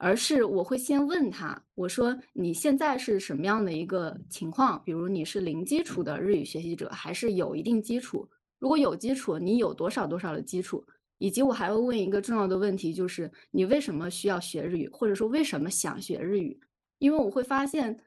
[0.00, 4.80] 而是我会先问他，我说你现在是什么样的一个情况？
[4.84, 8.28] 比如你是零基础的日语学习者，还是有一定基础？
[8.60, 10.86] 如果有基础，你有多少多少的基础？
[11.18, 16.58] 以及我还会问一个重要的问题，就是你为什么需要学日语，或者说为什么想学日语？
[17.00, 17.98] 因为我会发现，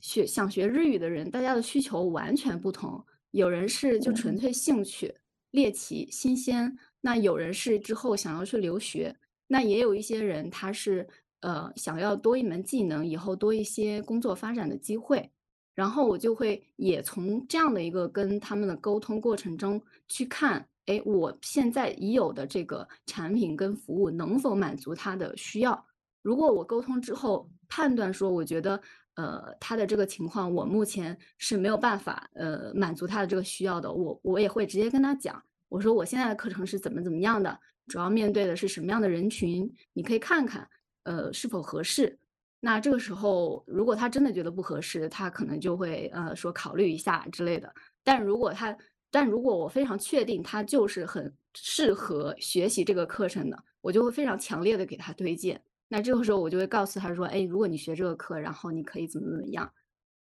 [0.00, 3.04] 学想学日语的人，大家的需求完全不同。
[3.32, 5.14] 有人是就纯粹兴趣、
[5.50, 6.70] 猎奇、新鲜；
[7.02, 9.14] 那有人是之后想要去留学；
[9.46, 11.06] 那也有一些人他是。
[11.40, 15.30] 呃，想要多一门技能，以后多一些工作发展的机会，
[15.74, 25.86] 然后我就会也从这样的一个跟他们的沟通过程中去看，哎，我现在已有的这个产品跟服务能否满足他的需要？
[26.22, 28.80] 如果我沟通之后判断说，我觉得，
[29.14, 37.56] 呃，他的这个情况我目前是没有办法，呃，满足他的这个需要的，我我也会直接跟他讲，我说我现在的课程是怎么怎么样的，
[37.86, 40.68] 主要面对的是什么样的人群，你可以看看。
[41.06, 42.18] 呃，是否合适？
[42.58, 47.72] 那这个时候，如果他真的觉得不合适，他可能就会呃说考虑一下之类的。
[48.02, 48.76] 但如果他，
[49.10, 55.62] 但如果我非常确定他就是很适合学习这个课程的，我就会非常强烈的给他推荐。
[55.88, 59.72] 那这个时候我就会告诉他说，哎，如果你学这个课，然后你可以怎么怎么样。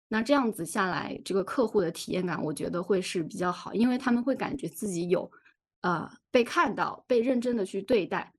[0.08, 5.30] 那这样子下来，这个客户的体验感，我觉得会是比较好，因为他们会感觉自己有，
[5.82, 8.32] 呃，被看到，被认真的去对待。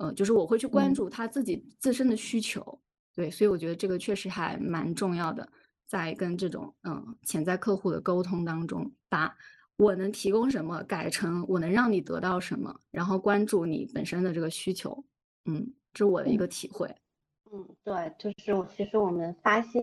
[0.00, 2.80] 呃，就是我会去关注他自己自身的需求，
[3.14, 5.46] 对，所以我觉得这个确实还蛮重要的，
[5.86, 9.36] 在跟这种嗯潜在客户的沟通当中，把
[9.76, 15.04] 我能提供什么改成我能让你得到什么，然后关注你本身的这个需求，
[15.44, 16.88] 嗯，这是我的一个体会。
[17.52, 19.82] 嗯，对，就是其实我们发心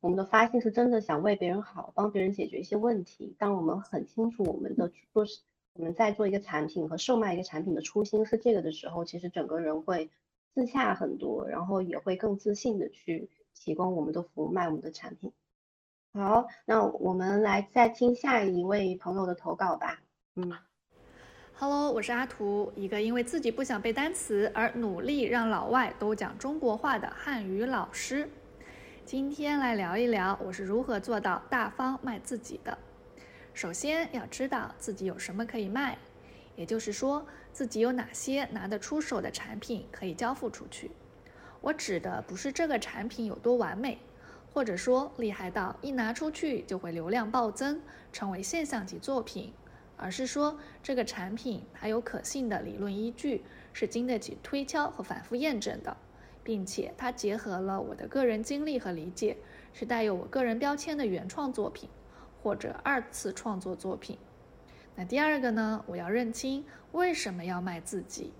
[0.00, 3.36] 我们的发心是真的想为别人好，帮别人解决一些问题。
[3.38, 5.40] 但我们很清楚我们的做是
[5.78, 10.10] 我们在做一个产品和售卖一个产品的初心是这个的时候，其实整个人会
[10.52, 15.32] 自洽很多，然后也会更自信的去提供我们的服务，卖我们的产品。
[16.14, 20.00] 好，那我们来再听下一位朋友的投稿吧。
[20.34, 20.52] 嗯
[21.54, 28.28] ，Hello，我是阿图，一个因为自己不想背单词而努力让老外都讲中国话的汉语老师。
[29.04, 32.76] 今天来聊一聊我是如何做到大方卖自己的。
[33.58, 35.98] 首先要知道自己有什么可以卖，
[36.54, 40.92] 也就是说自己有哪些拿得出手的产品可以交付出去。
[41.60, 43.98] 我指的不是这个产品有多完美，
[44.52, 47.82] 或者说厉害到一拿出去就会流量暴增，
[48.12, 49.52] 成为现象级作品，
[49.96, 53.42] 而是说这个产品它有可信的理论依据，
[53.72, 55.96] 是经得起推敲和反复验证的。
[56.44, 59.36] 并且它结合了我的个人经历和理解，
[59.74, 61.90] 是带有我个人标签的原创作品，
[62.42, 64.18] 或者二次创作作品。
[64.94, 65.84] 那第二个呢？
[65.86, 68.32] 我要认清为什么要卖自己。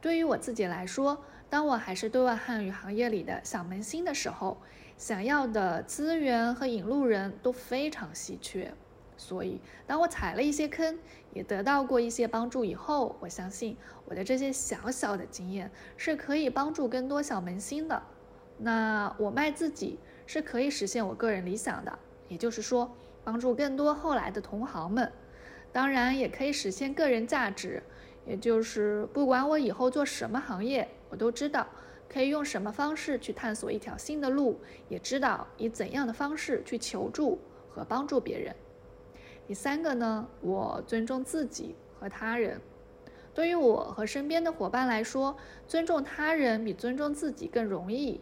[0.00, 4.56] 对于我自己来说，当我还是对外汉语行业里的小门新的时候，
[4.96, 8.72] 想要的资源和引路人都非常稀缺。
[9.16, 10.98] 所以，当我踩了一些坑，
[11.34, 13.76] 也得到过一些帮助以后，我相信
[14.06, 18.02] 我的这些小小的经验是可以帮助更多小门新的。
[18.56, 21.98] 那我卖自己是可以实现我个人理想的，
[22.28, 22.90] 也就是说，
[23.24, 25.10] 帮助更多后来的同行们。
[25.72, 27.82] 当然，也可以实现个人价值，
[28.26, 31.66] 也就是不管我以后做什么行业，我都知道
[32.08, 38.54] 可以用什么方式去探索一条新的路，也知道以怎样的方式去求助和帮助别人。
[39.46, 42.60] 第三个呢，我尊重自己和他人。
[43.32, 45.36] 对于我和身边的伙伴来说，
[45.68, 48.20] 尊重他人比尊重自己更容易。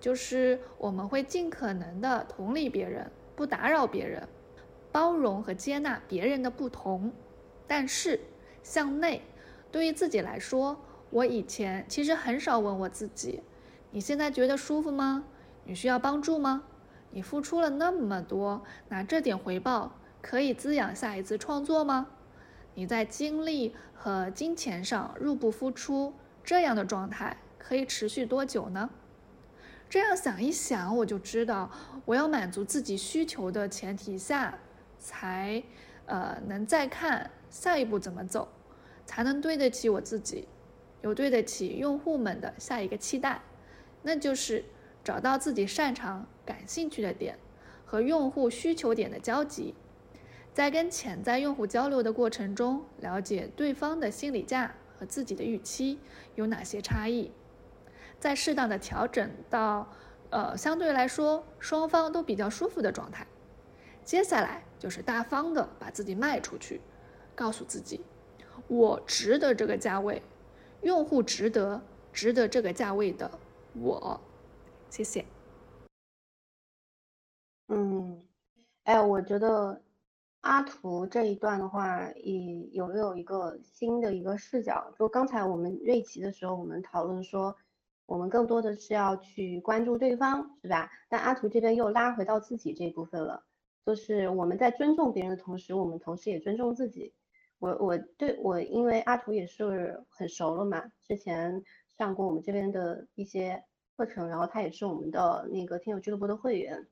[0.00, 3.08] 就是我们会尽可能的同理别人，
[3.40, 4.28] 不打扰别人，
[4.92, 7.10] 包容和接纳别人的不同。
[7.66, 8.20] 但是
[8.62, 9.22] 向内，
[9.72, 10.78] 对于自己来说，
[11.08, 13.40] 我以前其实很少问我自己：
[13.92, 15.24] 你现在觉得舒服吗？
[15.64, 16.64] 你需要帮助吗？
[17.12, 19.90] 你付出了那么多，拿这点回报。
[20.20, 22.08] 可以滋养下一次创作吗？
[22.74, 26.12] 你在精力和金钱上入不敷出，
[26.44, 28.90] 这样的状态可以持续多久呢？
[29.90, 31.68] 这样想一想，我就知道
[32.04, 34.56] 我要满足自己需求的前提下，
[35.00, 35.60] 才
[36.06, 38.48] 呃能再看下一步怎么走，
[39.04, 40.46] 才能对得起我自己，
[41.02, 43.42] 又对得起用户们的下一个期待，
[44.02, 44.64] 那就是
[45.02, 47.36] 找到自己擅长、感兴趣的点
[47.84, 49.74] 和用户需求点的交集。
[50.54, 55.98] 在跟潜在用户交流的过程中，了解对方的心理价和自己的预期
[56.36, 57.32] 有哪些差异，
[58.20, 59.88] 再适当的调整到，
[60.28, 63.26] 呃，相对来说双方都比较舒服的状态。
[64.04, 66.80] 接下来就是大方的把自己卖出去，
[67.34, 68.04] 告诉自己，
[68.68, 70.22] 我值得这个价位，
[70.82, 71.80] 用户值得，
[72.12, 73.30] 值得这个价位的
[73.72, 74.20] 我。
[74.90, 75.24] 谢谢。
[77.68, 78.22] 嗯，
[78.84, 79.80] 哎，我觉得。
[80.42, 84.90] 阿图这一段的话，也有没有一个新的一个视角？
[84.98, 87.54] 就刚才我们瑞奇的时候，我们讨论说，
[88.10, 90.90] 我们更多的是要去关注对方，是吧？
[91.08, 93.44] 但阿图这边又拉回到自己这部分了，
[93.86, 97.14] 就是我们在尊重别人的同时，我们同时也尊重自己。
[97.60, 101.62] 我我对我，因为阿图也是很熟了嘛，之前
[101.96, 103.62] 上过我们这边的一些
[103.96, 106.88] 课程，然后他也是我们的那个听友俱乐部的会员。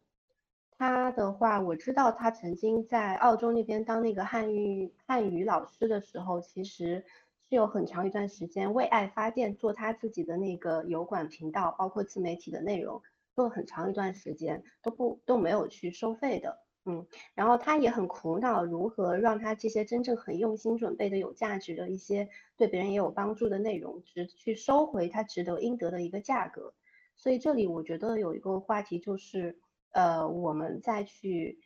[0.78, 7.04] 他的话，我知道他曾经在澳洲那边当那个汉语汉语老师的时候，其实
[7.48, 13.02] 是有很长一段时间为爱发电，做他自己的那个油管频道，包括自媒体的内容，
[13.34, 26.74] 做了很长一段时间都不都没有去收费的，嗯，然后他也很苦恼如何让他这些真正很用心准备的有价值的一些对别人也有帮助的内容，值去收回他值得应得的一个价格，
[27.16, 29.58] 所以这里我觉得有一个话题就是。
[29.92, 31.58] 呃，我们再去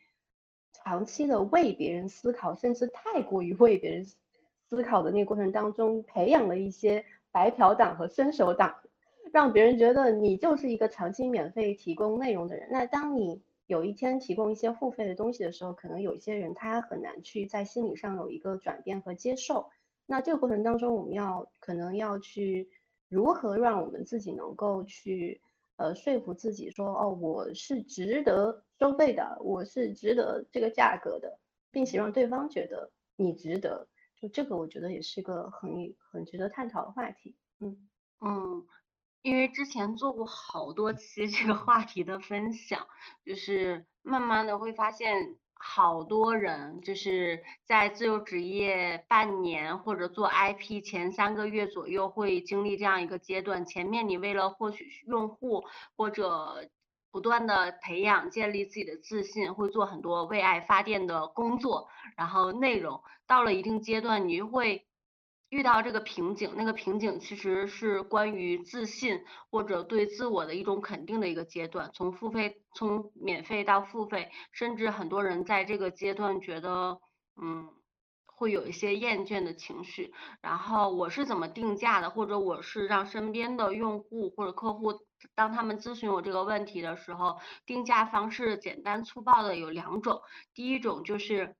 [0.71, 4.15] 长期的为别人思考，甚至太过于为别人思
[4.75, 8.75] 思考的那个过程当中，培养了一些白嫖党和伸手党，
[9.31, 12.67] 让别人觉得你就是一个长期免费提供内容的人。
[12.71, 19.69] 那当你有一天提供一些付费的东西的时候，可能有些人他很难去在心理上有一个转变和接受。
[20.07, 22.69] 那这个过程当中，我们要可能要去
[23.09, 25.41] 如何让我们自己能够去。
[25.75, 31.39] 呃，说服自己说，哦，我是值得收费的，我是值得这个价格的，
[31.71, 33.87] 并且让对方觉得你值得，
[34.23, 37.35] 就这个，我觉得也是一个很很值得探讨的话题。
[37.59, 37.89] 嗯
[38.21, 38.65] 嗯，
[39.21, 42.87] 因为之前做过好多期这个话题的分享，
[43.25, 45.35] 就是慢慢的会发现。
[45.65, 53.65] 好多人就是在自由职业半年或者做 IP 前三个月左右会经历这样一个阶段。
[53.65, 55.63] 前面你为了获取用户
[55.95, 56.69] 或者
[57.13, 61.87] 不断的培养建立自己的自信，会做很多为爱发电的工作，
[62.17, 64.85] 然后内容到了一定阶段，你会。
[65.49, 71.91] 遇到这个瓶颈，那个瓶颈其实是关于自信或者对自我的一种肯定的一个阶段。
[71.93, 76.99] 从付费，从免费到付费，甚至很多人在这个阶段觉得，
[77.39, 77.69] 嗯，
[78.25, 80.11] 会有一些厌倦的情绪。
[80.41, 85.01] 然后我是怎么定价的，或者我是让身边的用户或者客户，
[85.35, 90.21] 当他们咨询我这个问题的时候，定价方式简单粗暴的有两种。
[90.53, 91.55] 第一种就是。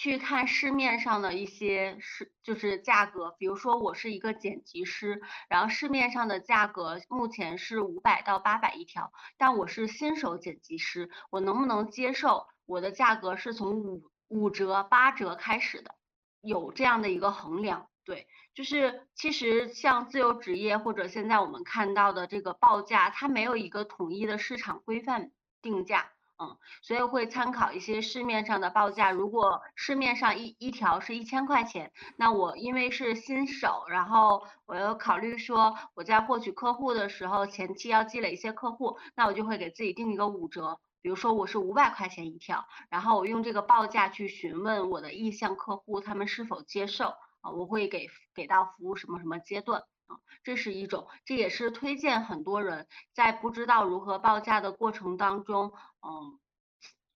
[0.00, 15.96] 去看市面上的一些是就是价格，比如说我是一个剪辑师，然后市面上的价格目前是五百到八百一条，但我是新手剪辑师，我能不能接受我的价格是从五五折八折开始的？
[16.42, 25.30] 有这样的一个衡量，对，就是其实像自由职业或者现在我们看到的这个报价，它没有一个统一的市场规范
[25.60, 26.06] 定价。
[26.38, 29.10] 嗯，所以会参考一些市面上的报价。
[29.10, 40.80] 如果市面上一一条是一千块钱，那我因为是新手，然后我又考虑说我在获取客户的时候，前期要积累一些客户，那我就会给自己定一个五折。
[41.02, 47.14] 比如说我是五百块钱一条，然后我用这个报价去询问我的意向客户，他们是否接受
[47.50, 50.18] 我会给给到服务什么什么阶段啊。
[50.42, 55.72] 这是一种，这也是推荐很多人在不知道如何报价的过程当中，
[56.02, 56.38] 嗯，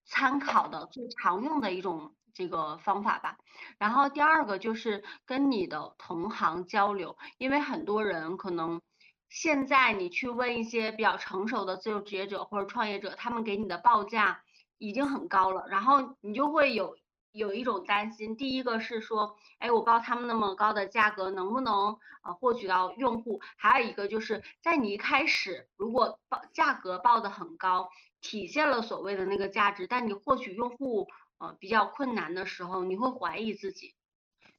[0.04, 3.38] 参考的最常用的一种这个方法吧。
[3.78, 8.82] 然后第二个就是跟你的同行交流，因为很多人可能
[9.28, 14.42] 现在你去问一些比较成熟的自由职业者或者创业者，他们给你的报价
[14.78, 16.96] 已经很高了，然后你就会有。
[17.32, 23.40] 有一种担心，第一个是说，哎，我报他们那么高的价格，能不能呃获取到用户？
[23.56, 31.08] 还有一个就是在你一开始如果报价格报的很高，体现了所谓的那个价值，但你获取用户
[31.38, 33.94] 呃比较困难的时候，你会怀疑自己。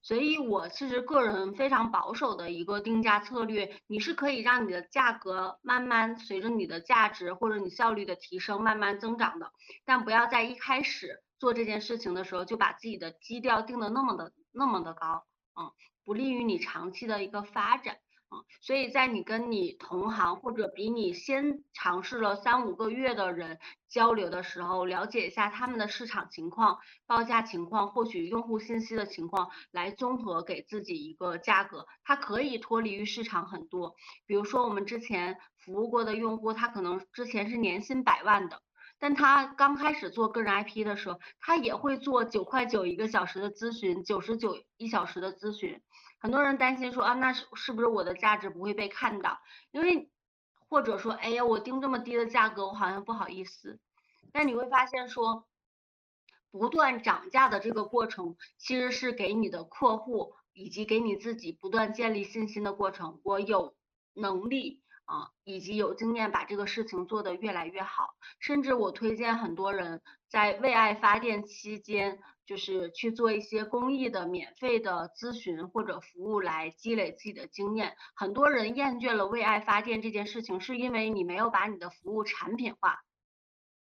[0.01, 9.53] 所以我其实个人非常保守的一个定价策略，你是可以让你的价格慢慢随着你的价值或者你效率的提升慢慢增长的，
[9.85, 11.22] 但不要在一开始。
[11.43, 15.25] 做这件事情的时候，就把自己的基调定的那么的那么的高，
[15.59, 15.73] 嗯，
[16.05, 17.97] 不利于你长期的一个发展，
[18.31, 33.95] 嗯，所以在你跟你同行或者比你先尝试了三五个月的人交流的时候，了解一下他们的市场情况、报价情况、获取用户信息的情况，来综合给自己一个价格，它可以脱离于市场很多。
[34.25, 38.61] 比如说我们之前服务过的用户，他可能之前是年薪百万的。
[38.99, 45.81] 但他刚开始做个人 IP 的时候，他也会做九块九一个小时的咨询，九十九一小时的咨询。
[46.19, 49.41] 很多人担心说啊，那是是不是我的价值不会被看到？
[49.71, 50.09] 因为
[50.69, 53.79] 或者说，哎呀，我定这么低的价格，我好像不好意思。
[54.31, 55.47] 但你会发现说，
[56.49, 63.19] 不断涨价的这个过程，其实是给你的客户以及给你自己不断建立信心的过程。
[63.23, 63.75] 我有
[64.13, 64.82] 能力。
[65.05, 77.97] 啊，以及有经验把这个事情做得越来越好，甚至我推荐很多人在为爱发电期间，就是去做一些公益的免费的咨询或者服务来积累自己的经验。
[78.15, 83.03] 很多人厌倦了为爱发电这件事情，是因为你没有把你的服务产品化、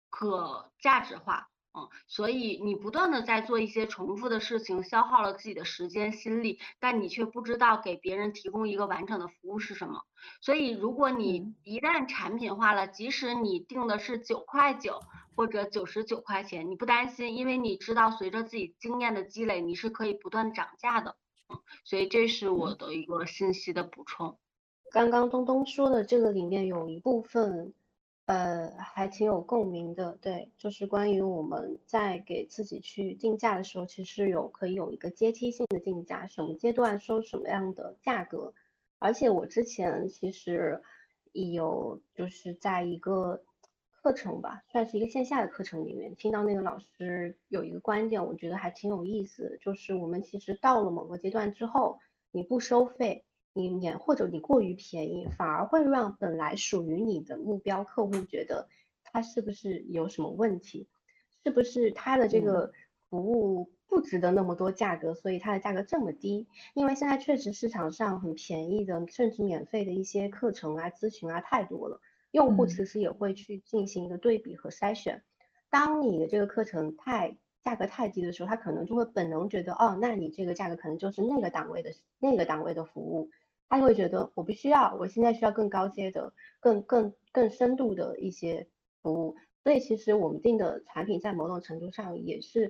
[0.09, 1.50] 可价值化。
[1.73, 10.01] 嗯，所以你不断的在做一些重复的事情，消耗了自己的时间心力，但你却不知道给别人提供一个完整的服务是什么。
[10.41, 14.99] 所以，如果你一旦产品化了，即使你定的是九块九
[15.33, 21.15] 或者九十九块钱，你不担心，因为你知道随着自己经验的积累，你是可以不断涨价的。
[21.47, 24.37] 嗯，所以这是我的一个信息的补充。
[24.91, 27.73] 刚刚东东说的这个里面有一部分。
[28.25, 38.53] 呃，还挺有共鸣的，对，就是关于我们在给自己去定价的时候，其实有可以有一个阶梯性的定价，什么阶段收什么样的价格。
[38.99, 40.81] 而且我之前其实
[41.33, 43.43] 有就是在一个
[43.91, 51.99] 课程吧，算是一个线下的课程里面，听到那个老师有一个观点，我觉得还挺有意思，就是我们其实到了某个阶段之后，
[52.31, 53.25] 你不收费。
[53.53, 58.67] 你免或者你过于便宜，反而会让本来属于你的目标客户觉得
[59.03, 60.87] 他是不是有什么问题，
[61.43, 62.71] 是不是他的这个
[63.09, 66.47] 服务不值得那么多价格，所以它的价格这么低。
[66.73, 71.99] 因为现在确实市场上很便宜的，甚至免费的一些课程啊、咨询啊太多了，
[72.31, 75.21] 用户其实也会去进行一个对比和筛选。
[75.69, 77.35] 当你的这个课程太
[77.65, 83.29] 价格太低的时候，他可能就会本能觉得，哦，那你这个价格可能就是那个档位的那个档位的服务，
[83.71, 88.67] 他就会觉得我不需要，我现在需要更高阶的、更更更深度的一些
[89.01, 89.37] 服务。
[89.63, 92.69] 所以其实我们定的产品在某种程度上也是，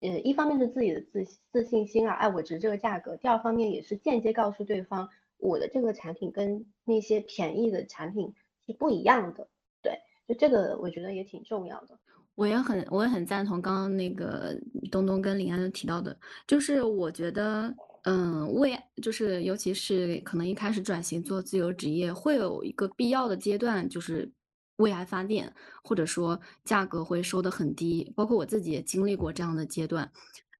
[0.00, 5.08] 呃，一方面是自己的自自信心啊，哎，我值这个价格；第二方面也是间接告诉对方，
[5.38, 8.34] 我的这个产品跟那些便宜的产品
[8.66, 9.48] 是不一样的。
[9.80, 11.98] 对，就这个我觉得也挺重要的。
[12.34, 14.54] 我也很，我也很赞同刚刚那个
[14.90, 16.14] 东东跟林安提到的，
[16.46, 17.74] 就是我觉得，
[18.08, 24.30] 嗯，为就是尤其是可能一开始转型做自由职业，会有一个必要的阶段，就是
[24.76, 25.52] 为爱发电，
[25.82, 30.08] 或者说价格会收得很低，包括我自己也经历过这样的阶段。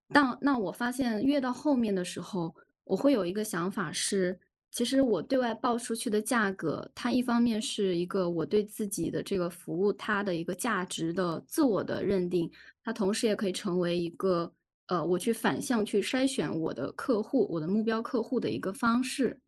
[0.08, 4.38] 但那我发现越到后面的时候，我会有一个想法是。
[4.72, 12.50] 其实我对外报出去的价格，它一方面是一个我对自己的这个服务它的一个价值的自我的认定，
[12.84, 14.52] 它同时也可以成为一个
[14.86, 19.40] 呃我去反向去筛选我的客户、我的目标客户的一个方式。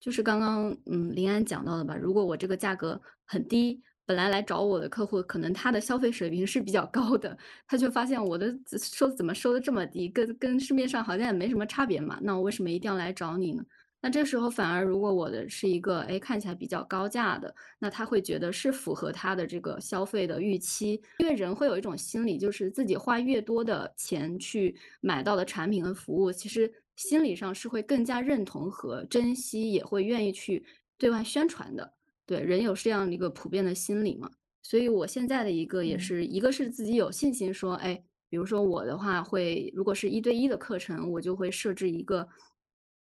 [0.00, 7.36] 就是刚刚嗯林安讲到的吧，如果我这个价格很低，本来来找我的客户可能他的消费水平是比较高的，
[7.66, 13.64] 他就发现我的收怎么收的这么低，跟跟市面上好像也没什么差别嘛，那我为什么一定要来找你呢？
[14.00, 30.64] 那这时候反而，如果我的是一个哎看起来比较高价的，那他会觉得是符合他的这个消费的预期，因为人会有一种心理，就是自己花越多的钱去买到的产品和服务，其实心理上是会更加认同和珍惜，也会愿意去
[30.96, 31.94] 对外宣传的。
[32.24, 34.30] 对，人有这样一个普遍的心理嘛。
[34.62, 42.28] 所以我现在的一个也是一个是自己有信心说，哎，比如说我的话会，如果是一对一的课程，我就会设置一个。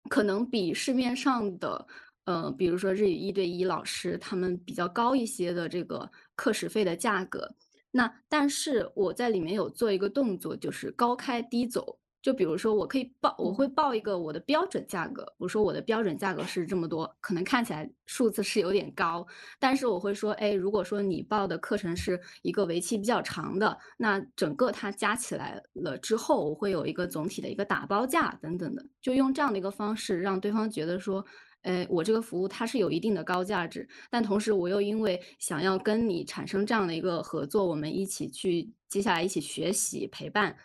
[0.09, 1.87] 可能比市面上的，
[2.25, 7.55] 呃，比如说日语一对一老师，他们比较高一些的这个课时费的价格。
[7.91, 11.99] 那但是我在里面有做一个动作，就是高开低走。
[12.23, 15.31] 就比如说，我可以报，我会报一个我的标准价格。
[15.37, 19.27] 我说我的标准价格是这么多，可能看起来数字是有点高，
[19.59, 31.25] 但是我会说，哎，如果说你报的课程是一个为期比较长的，那整个它加起来了之后，我会有一个总体的一个打包价等等的，就用这样的一个方式让对方觉得说，
[31.63, 40.55] 哎，我这个服务它是有一定的高价值，但同时我又因为想要跟你产生这样的一个合作，我们一起去接下来一起学习陪伴。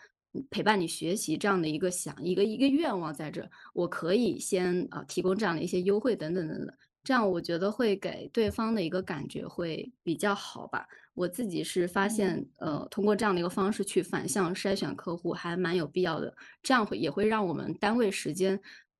[0.49, 10.87] 陪伴你学习这样的一个想一个一个愿望在这，我可以先啊提供这样的一些优惠等等等等，这样我觉得会给对方的一个感觉会比较好吧。
[11.15, 18.57] 我自己是发现，呃，通过这样的一个方式去反向筛选客户还蛮有必要的，这样会也会让我们单位时间，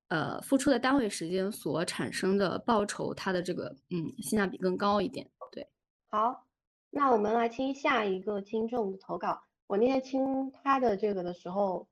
[0.09, 5.30] 呃，付出的单位时间所产生的报酬，它的这个嗯性价比更高一点。
[5.51, 5.65] 对，
[6.09, 6.45] 好，
[6.89, 9.43] 那我们来听下一个听众的投稿。
[9.70, 11.88] 我那天听他的这个的时候，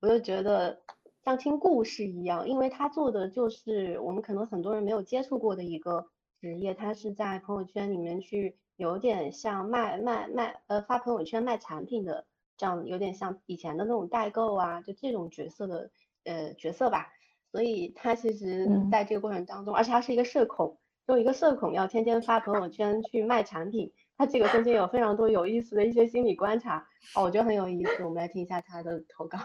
[0.00, 0.82] 我就觉得
[1.24, 6.06] 像听故事一样，因为他做的就是我们可能很多人没有接触过的一个
[6.42, 12.26] 职业，他是在朋友圈里面去有点像卖卖卖呃发朋友圈卖产品的
[12.58, 15.90] 这样，有点像以前的那种代购啊，就这种角色的
[16.24, 17.08] 呃角色吧。
[17.50, 23.90] 所以他其实在这个过程当中，而且他是一个社恐，就一个社恐要天天发朋友圈去卖产品。
[24.18, 26.78] 他这个中间有非常多有意思的一些心理观察，
[27.14, 28.02] 哦，我觉得很有意思。
[28.02, 29.38] 我们来听一下他的投稿。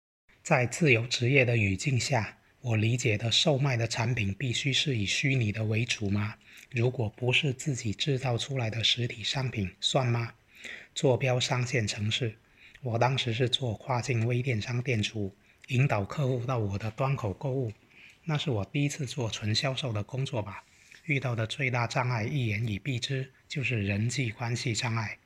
[0.44, 6.34] 在自由职业的语境下，我理解的售卖的产品必须是以虚拟的为主吗？
[6.70, 10.34] 如果不是自己制造出来的实体商品，算吗？
[10.94, 12.36] 坐标上线城市，
[12.82, 15.34] 我当时是做跨境微电商店主，
[15.68, 17.72] 引导客户到我的端口购物，
[18.24, 20.64] 那是我第一次做纯销售的工作吧。
[21.08, 25.16] 遇到的最大障碍，一言以蔽之，就是人际关系障碍。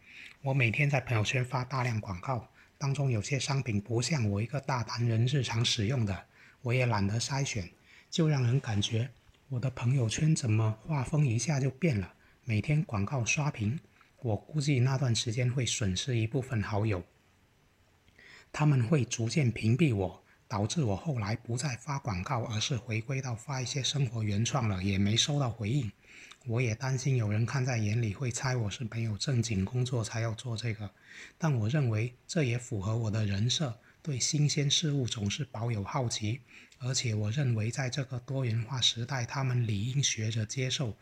[0.40, 6.26] 我每天在朋友圈发大量广告，当中有些商品不像我一个大男人日常使用的，
[6.60, 7.68] 我也懒得筛选，
[8.08, 9.10] 就让人感觉
[9.48, 12.14] 我的朋友圈怎么画风一下就变了。
[12.44, 13.80] 每天广告刷屏，
[14.20, 17.04] 我估计那段时间会损失一部分好友，
[18.52, 20.21] 他们会逐渐屏蔽我。
[20.52, 25.90] 导致我后来不再发广告，而是回归到发一些生活原创了，也没收到回应。
[26.44, 30.90] 我也担心有人看在眼里会猜我是没有正经工作才要做这个，
[31.38, 36.42] 但我认为这也符合我的人设，对新鲜事物总是保有好奇。
[36.80, 40.94] 而且我认为在这个多元化时代，他们理应学着接受。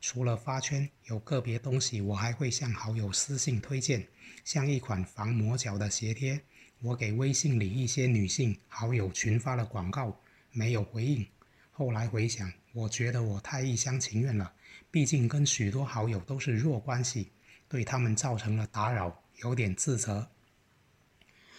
[0.00, 4.08] 除了发圈，有个别东西我还会向好友私信推荐，
[4.44, 6.40] 像一款防磨脚的鞋贴。
[6.82, 10.18] 我给微信里一些女性好友群发了广告，
[10.50, 11.26] 没有回应。
[11.70, 14.54] 后来回想，我觉得我太一厢情愿了，
[14.90, 17.32] 毕竟跟许多好友都是弱关系，
[17.68, 20.30] 对他们造成了打扰，有点自责。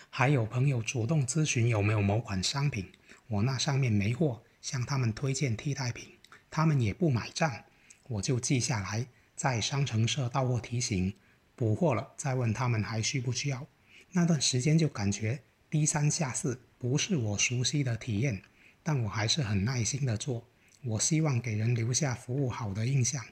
[0.10, 2.92] 还有朋友主动咨询有没有某款商品，
[3.28, 6.18] 我那上面没货，向他们推荐替代品，
[6.50, 7.66] 他们也不买账，
[8.08, 9.06] 我就记下来，
[9.36, 11.14] 在商城设到货提醒，
[11.56, 13.68] 补货了再问他们还需不需要。
[14.14, 18.42] 那段时间就感觉低三下四，不是我熟悉的体验，
[18.84, 20.46] 但我还是很耐心的做。
[20.84, 23.24] 我希望给人留下服务好的印象。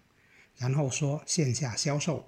[0.57, 2.25] 然后说线下销售，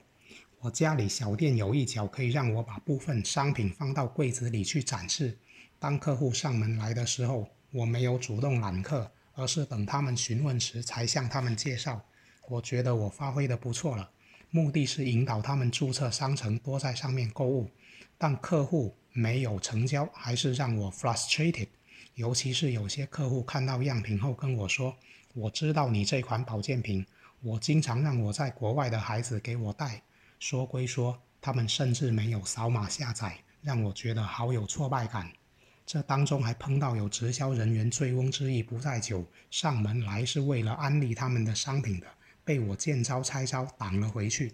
[0.60, 5.38] 我家里小店有一角可以让我把部分商品放到柜子里去展示。
[5.80, 12.04] 当客户上门来的时候，我没有主动揽客，而是等他们询问时才向他们介绍。
[12.50, 14.12] 我觉得我发挥的不错了，
[14.50, 17.70] 目的是引导他们注册商城，多在上面购物。
[18.22, 21.68] 但客户没有成交，还是让我 frustrated。
[22.14, 24.96] 尤其是有些客户看到样品后跟我说
[25.34, 27.04] ：“我知道你这款保健品，
[27.42, 30.04] 我经常让我在国外的孩子给我带。”
[30.38, 35.32] 说归说，他们甚至没有扫码下载，让我觉得好有挫败感。
[35.84, 42.06] 这当中还碰到有直销人员醉翁之意不在酒，上门来是为了安利他们的商品的，
[42.44, 44.54] 被我见招拆招挡了回去。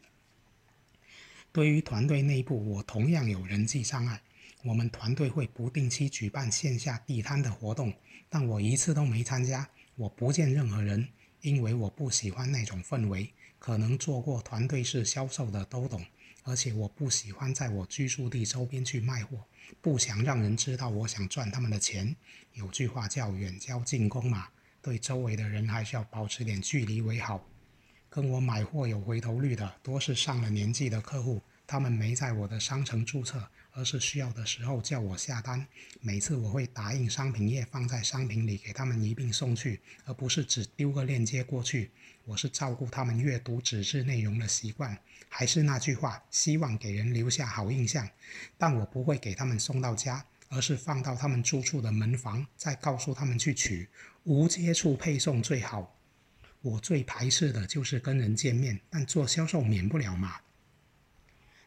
[1.52, 4.22] 对于团队内部，我同样有人际障碍。
[4.64, 7.94] 我们团队会不定期举办线下地摊的活动，
[8.30, 9.68] 但我一次都没参加。
[9.96, 11.08] 我不见任何人，
[11.42, 13.32] 因为我不喜欢那种氛围。
[13.60, 16.06] 可能做过团队式销售的都懂。
[16.44, 19.44] 而且我不喜欢在我居住地周边去卖货，
[19.82, 22.16] 不想让人知道我想赚他们的钱。
[22.54, 24.48] 有句话叫“远交近攻”嘛，
[24.82, 27.46] 对周围的人还是要保持点距离为好。
[28.10, 35.68] 跟我买货有回头率的，多是上了年纪的客户，他们没在我的商城注册，而是需要的时候叫我下单。
[36.00, 41.92] 每次我会打印商品页放在商品里给他们一并送去，而不是只丢个链接过去。
[42.26, 44.98] 我是照顾他们阅读纸质内容的习惯。
[45.30, 48.10] 还是那句话，希望给人留下好印象，
[48.58, 53.90] 但我不会给他们送到家，而是放到他们住处的门房，再告诉他们去取，
[54.24, 55.97] 无接触配送最好。
[56.68, 60.36] 我最排斥的就是跟人见面，但做销售免不了嘛。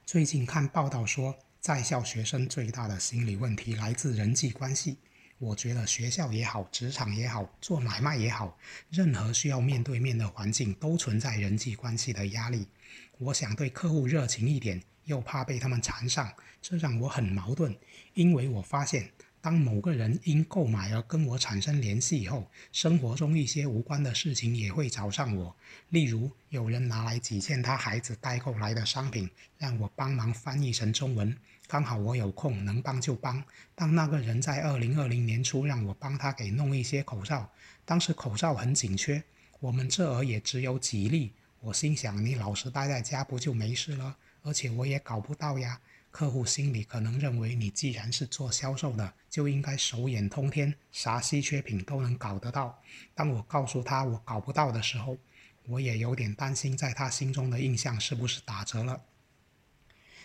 [0.05, 4.99] 最近看报道说，在校学生最大的心理问题来自人际关系。
[5.39, 8.59] 我觉得学校也好，职场也好，做买卖也好，
[8.91, 12.69] 任何需要面对面的环境都存在人际关系的压力。
[13.17, 16.31] 我想对客户热情一点，又怕被他们缠上，
[16.61, 17.75] 这让我很矛盾，
[18.13, 19.11] 因为我发现。
[19.43, 25.57] 当某个人因购买而跟我产生联系以后，生活中一些无关的事情也会找上我。
[25.89, 31.35] 例如，有人拿来几件他孩子代购来的商品，让我帮忙翻译成中文。
[31.67, 33.43] 刚好我有空，能帮就帮。
[33.75, 37.51] 当那个人在二零二零年初让我帮他给弄一些口罩，
[37.87, 39.23] 当时口罩很紧缺，
[39.61, 41.33] 我们这儿也只有几粒。
[41.61, 44.17] 我心想，你老实待在家不就没事了？
[44.43, 45.81] 而且我也搞不到呀。
[46.11, 52.83] 客户心里可能认为你既然是做销售的，就应该手眼通天，啥稀缺品都能搞得到。
[53.15, 55.17] 当我告诉他我搞不到的时候，
[55.67, 59.03] 我也有点担心，在他心中的印象是不是打折了。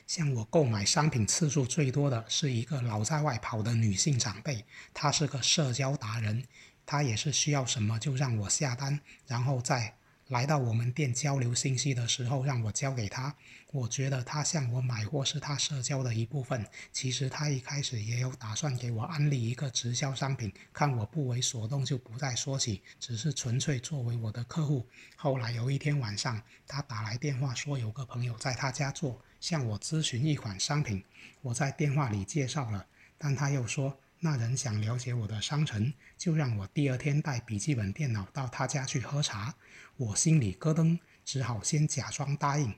[0.07, 6.43] 像我购买商品次数最多的是一个老在外跑的女性长辈，她是个社交达人，
[6.85, 9.95] 她也是需要什么就让我下单，然后再。
[10.29, 13.35] 来到我们店交流信息的时候，让我交给她。
[13.75, 16.65] 我觉得他向我买货是他社交的一部分。
[16.93, 24.87] 其实他一开始也有打算给我安利一个直销商品，看我不为所动就不再说起，只是纯粹作为我的客户。
[25.17, 31.03] 后来有一天晚上，他打来电话说有个朋友在他家做，向我咨询一款商品。
[31.41, 39.53] 我在电话里介绍了，但他又说那人想了解我的商城，就让我第二天带笔记本电脑到他家去喝茶。
[39.97, 42.73] 我心里咯噔，只好先假装答应。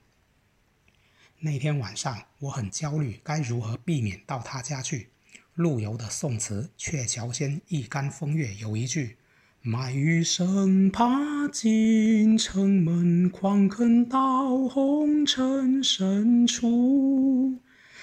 [1.39, 5.09] 那天晚上我很焦虑，该如何避免到他家去？
[5.53, 9.17] 陆游的宋词《鹊桥仙·一竿风月》有一句
[9.61, 17.59] ：“卖鱼生怕进城门，况肯到红尘深处。”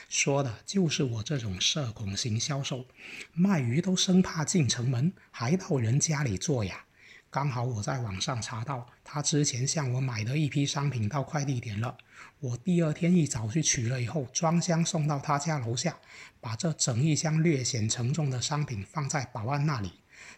[0.09, 2.87] 说的就是我这种社恐型销售，
[3.32, 6.85] 卖鱼都生怕进城门，还到人家里做呀。
[7.30, 11.97] 刚好我在网上查到，他之前向我买的一批商品到快递点了。
[12.40, 15.98] 我第二天一早去取了以后，装箱送到他家楼下，
[16.40, 19.92] 把这整一箱略显沉重的商品放在保安那里。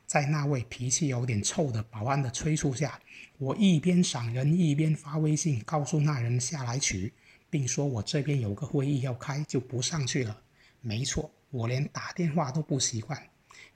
[0.06, 3.00] 在那位脾气有点臭的保安的催促下，
[3.38, 7.12] 我一边赏人一边发微信告诉那人下来取，
[7.50, 10.40] 并说我这边有个会议要开，就不上去了。
[10.80, 13.20] 没错，我连打电话都不习惯。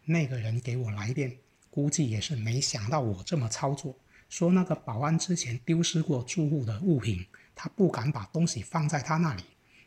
[0.05, 1.37] 那个人给我来电，
[1.71, 3.97] 估计也是没想到我这么操作。
[4.29, 7.27] 说那个保安之前丢失过住户的物品，
[7.63, 9.43] 他不敢把东西放在他那里，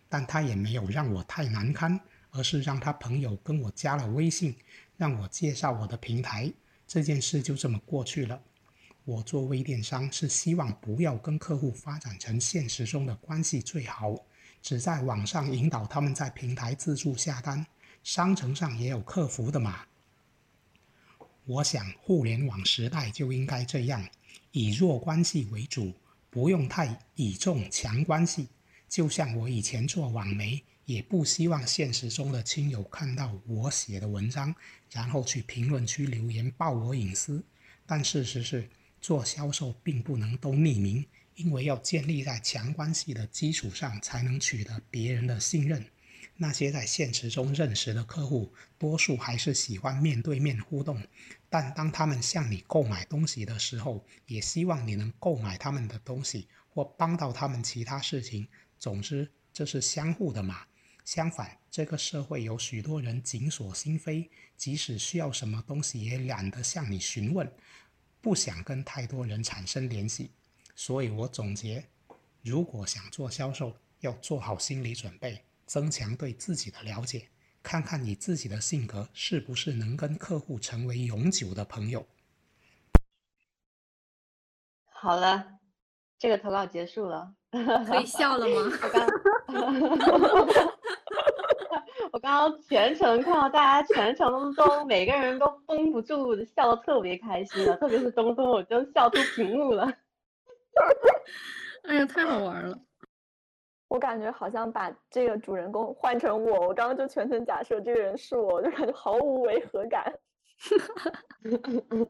[0.08, 2.00] 但他也没有让我太难堪，
[2.30, 4.56] 而是让他朋友跟我加了微信，
[4.96, 6.54] 让我介绍我的平台。
[6.86, 8.40] 这件事就这么过去了。
[9.06, 14.16] 我做微电商是希望不要跟客户发展成现实中的关系最好，
[14.62, 17.66] 只在网上引导他们在平台自助下单，
[18.04, 19.80] 商城上也有客服的嘛。
[21.46, 24.08] 我想互联网时代就应该这样，
[24.52, 25.92] 以弱关系为主，
[26.34, 28.48] 不用太倚重强关系。
[28.90, 34.54] 就像我以前做网媒，也不希望现实中的亲友看到我写的文章，
[34.92, 37.44] 然后去评论区留言爆我隐私。
[37.86, 38.68] 但事实是。
[39.04, 41.06] 做销售并不能都匿名，
[41.36, 45.86] 因为要建立在强关系的基础上，才能取得别人的信任。
[46.38, 51.06] 那些在现实中认识的客户，多数还是喜欢面对面互动，
[51.54, 58.48] 但当他们向你购买东西的时候，也希望你能购买他们的东西或帮到他们其他事情。
[58.80, 60.66] 总之，这是相互的嘛。
[61.06, 64.28] 相反，这个社会有许多人紧锁心扉，
[64.58, 67.48] 即使需要什么东西，也懒得向你询问。
[68.20, 70.32] 不想跟太多人产生联系，
[70.76, 71.88] 所以我总结：
[72.42, 77.28] 如果想做销售，要做好心理准备，增强对自己的了解，
[77.64, 82.06] 看看你自己的性格是不是能跟客户成为永久的朋友。
[84.86, 85.60] 好了，
[86.20, 87.34] 这个投稿结束了，
[87.88, 88.62] 可以笑了吗？
[88.84, 89.08] 我刚。
[92.12, 99.92] 我刚刚全程看到大家全程都每个人都绷不住的笑，特别开心了，特别是东东，我真笑出屏幕了。
[101.84, 102.78] 哎呀，太好玩了！
[103.94, 110.12] 我感觉好像把这个主人公换成我，我刚刚就全程假设这个人是我，就感觉毫无违和感。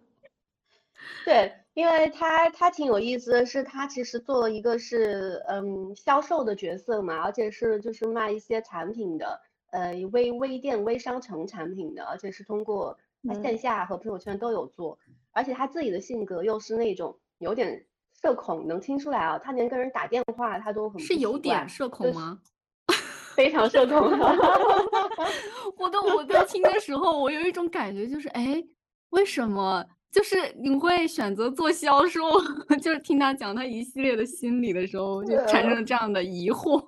[1.25, 9.41] 对，因为他他挺有意思的是，他其实做了一个是嗯销售的角色嘛，而且是就是卖一些产品的。
[9.71, 12.97] 呃，微微店、微商城产品的，而且是通过
[13.41, 14.97] 线下和朋友圈都有做，
[15.33, 17.85] 而且他自己的性格又是那种有点
[18.23, 22.39] 社恐，能听出来啊，他连跟人打电话他都很是有点社恐吗？
[23.35, 23.97] 非常社恐。
[25.77, 28.63] 我都我在听的时候，我有一种感觉，就是哎，
[29.09, 32.21] 为什么就是你会选择做销售？
[32.81, 36.81] 就是听他讲他一系列的心理的时候，就产生了这样的疑惑。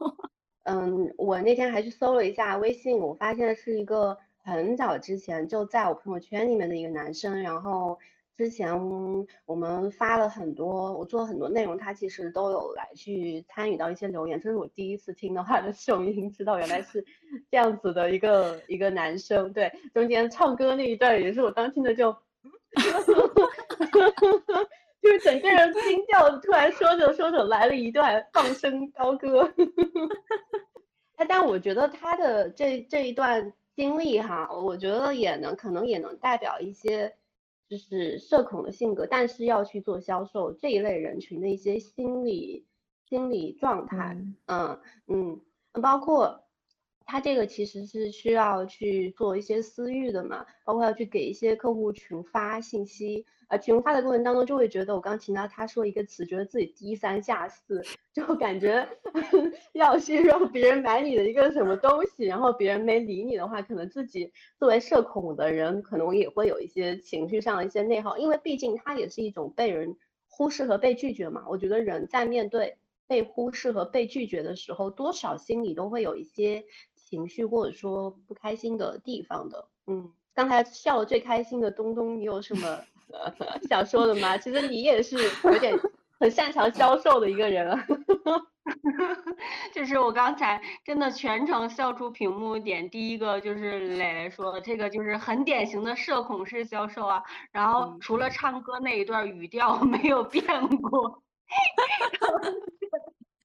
[0.64, 7.42] 嗯，我那天还去搜了一下微信，我发现是一个很早之前就在我朋友圈里面的一个男生。
[7.42, 8.00] 然后
[8.38, 8.78] 之前
[9.46, 14.40] 我们发了很多，我做了很多内容，他其实都有来去参与到一些留言。
[14.42, 17.06] 这是我第一次听到他的声音，知道原来是
[17.50, 19.54] 这样子的一个一个男生。
[19.54, 22.12] 对，中间唱歌那一段也是我当听的就，
[25.02, 29.50] 就是整个人惊叫，突然说着说着来了一段放声高歌。
[31.16, 37.16] 他， 但我觉得他的这这一段经历哈，我觉得也能可能也能代表一些
[37.68, 42.66] 就是社恐的性格，但是要去做销售这一类人群的一些心理
[43.10, 44.18] 心理状态。
[44.46, 45.42] 嗯嗯，
[45.82, 46.45] 包括
[47.06, 53.26] 他这个其实是需要去做一些私域的嘛，包括要去给一些客户群发信息。
[53.48, 58.90] 啊，群发的过程当中，就会觉得我刚听到他说一个词，觉得自己低三下四，就感觉
[59.74, 69.96] 要去让别人买你的一个什么东西，然后别人没理你的话，可能自己作为社恐的人，可能也会有一些情绪上的一些内耗，因为毕竟它也是一种被人
[70.28, 71.46] 忽视和被拒绝嘛。
[71.48, 76.66] 我觉得人在面对被忽视和被拒绝的时候，多少心里都会有一些
[77.06, 79.68] 情绪或者说不开心的地方的。
[79.88, 82.82] 嗯，刚才笑的最开心的东东，你有什么？
[83.70, 84.36] 想说的吗？
[84.38, 85.74] 其实你也是有点
[86.20, 87.86] 很擅长销售的一个人啊。
[89.72, 97.24] 就是我刚才真的全程笑出屏幕点，第一个就是磊磊说的，这个就是很典型的社恐式销售啊。
[97.52, 100.44] 然后除了唱歌那一段语调没有变
[100.82, 101.22] 过，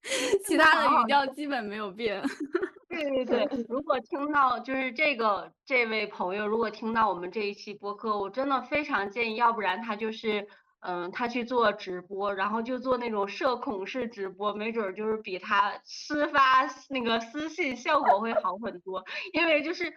[0.46, 2.22] 其他的语调基本没有变。
[2.88, 10.48] 对对对，如果听到就是这个这位朋友，如果听到我们这一期播客，我真的非常建议，要不然他就是
[10.80, 19.94] 嗯，他去做直播，然后就做那种社恐式直播，没准就是比他私发那个私信效果会好很多，因为就是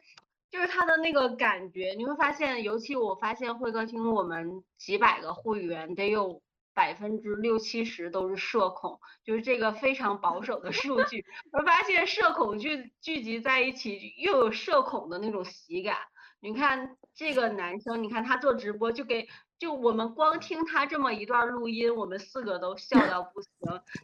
[0.51, 6.42] 就是他的那个感觉，你会发现，尤其我发现慧哥听我们几百个会员得有
[6.73, 11.25] 百分之六七十都是社恐，就是这个非常保守的数据。
[11.51, 15.97] 我发现社恐聚聚集在一起，又有社恐的那种喜感。
[16.39, 19.27] 你看这个男生，你看他做直播就给。
[19.59, 23.49] 就我们光听他这么一段录音，我们四个都笑到不行。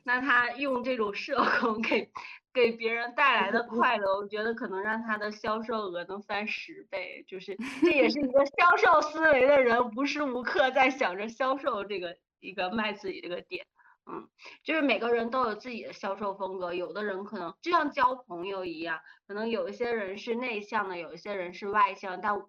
[0.06, 2.10] 那他用这种社恐 给
[2.54, 7.26] 给别人带来的快乐，我觉得可能让他的销售额能翻十倍。
[7.28, 13.66] 就是这也是一个销售思维的人，无时无刻在想着销售这个一个卖自己这个点。
[14.06, 14.30] 嗯，
[14.64, 22.42] 就是每个人都有自己的销售风格，有的人可能就像交朋友一样，可能有一些人是内向的，有一些人是外向，但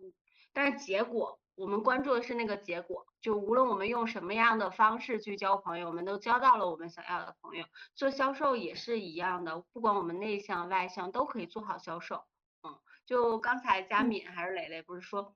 [0.53, 1.39] 但是结果。
[1.57, 7.67] 我们关注的是那个结果，就无论我们用什么样的方式去交朋友，我们都交到了我们想要的朋友。
[7.95, 12.25] 做销售也是一样的，不管我们内向外向都可以做好销售。
[12.63, 15.35] 嗯，就刚才佳敏还是蕾蕾不是说，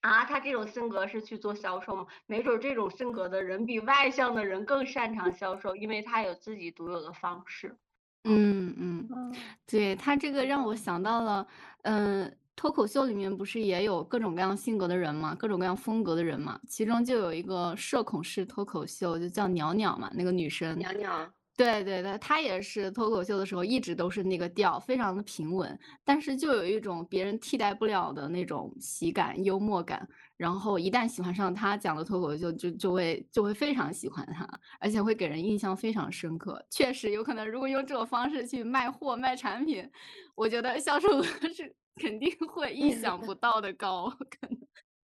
[0.00, 2.06] 啊，他这种性格是去做销售吗？
[2.26, 7.76] 没准这种性格的人比外向的人更擅长销售，因为他有自己独有的方式。
[8.24, 9.34] 嗯嗯，
[9.66, 11.46] 对他这个让我想到了，
[11.82, 12.36] 嗯。
[12.60, 20.76] 脱口秀里面不是也有各种各样性格的人嘛，各种各样风格的人嘛，其中就有一个社恐式脱口秀，就叫鸟鸟嘛，那个女生。
[20.76, 21.32] 鸟鸟。
[21.58, 30.08] 对对对，他也是脱口秀的时候一直都是那个调，非常的平稳，但是就有一种别人替代不了的那种喜感、幽默感。
[30.36, 34.48] 然后一旦喜欢上他讲的脱口秀，就就会就会非常喜欢他，
[34.78, 36.64] 而且会给人印象非常深刻。
[36.70, 39.90] 确实有可能，如果用这种方式去卖货、卖产品，
[40.36, 41.74] 我觉得销售额是。
[42.00, 44.56] 肯定会意想不到的高，可能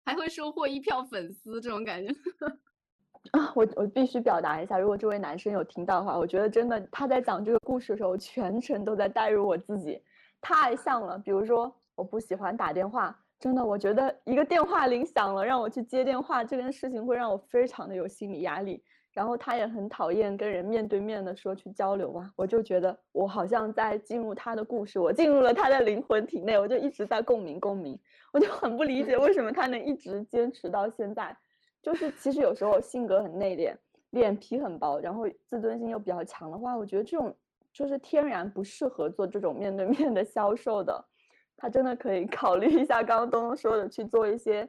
[0.06, 2.14] 还会收获一票粉丝，这种感觉
[3.32, 3.52] 啊！
[3.56, 10.02] 我我必须表达一下，如果这位男生有听到的话，我觉得真的他在讲这个故事的时候，全程都在带入我自己，
[10.42, 11.18] 太像了。
[11.18, 18.84] 比如说，我不喜欢打电话，真的，我觉得一个电话铃响了，让我去接电话这件事情会让我非常的有心理压力。
[19.14, 27.96] 然后他也很讨厌跟人面对面的说去交流嘛，我就觉得我好像在进入他的故事，我进入了他的灵魂体内，我就一直在共鸣共鸣，
[28.32, 31.38] 我就很不理解为什么他能一直坚持到现在。
[31.84, 33.76] 就是其实有时候性格很内敛，
[34.10, 37.36] 脸皮很薄，然后自尊心又比较强的话，我觉得这种
[37.72, 41.06] 就是天然不适合做这种面对面的销售的。
[41.56, 44.68] 他真的可以 考虑一下刚刚东东说的去做一些。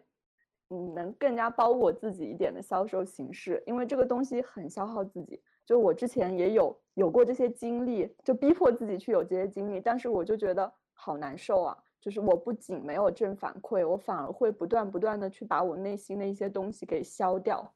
[0.71, 5.39] 嗯，能更加包我自己一点的销售形式，因为这个东西很消耗自己。
[5.67, 11.77] 就我之前也有有过这些经历，就逼迫自己去有这些经历，但是我就觉得好难受啊！
[12.05, 17.73] 就是我不仅没有正反馈，我反而会不断不断的去把我内心的一些东西给消掉。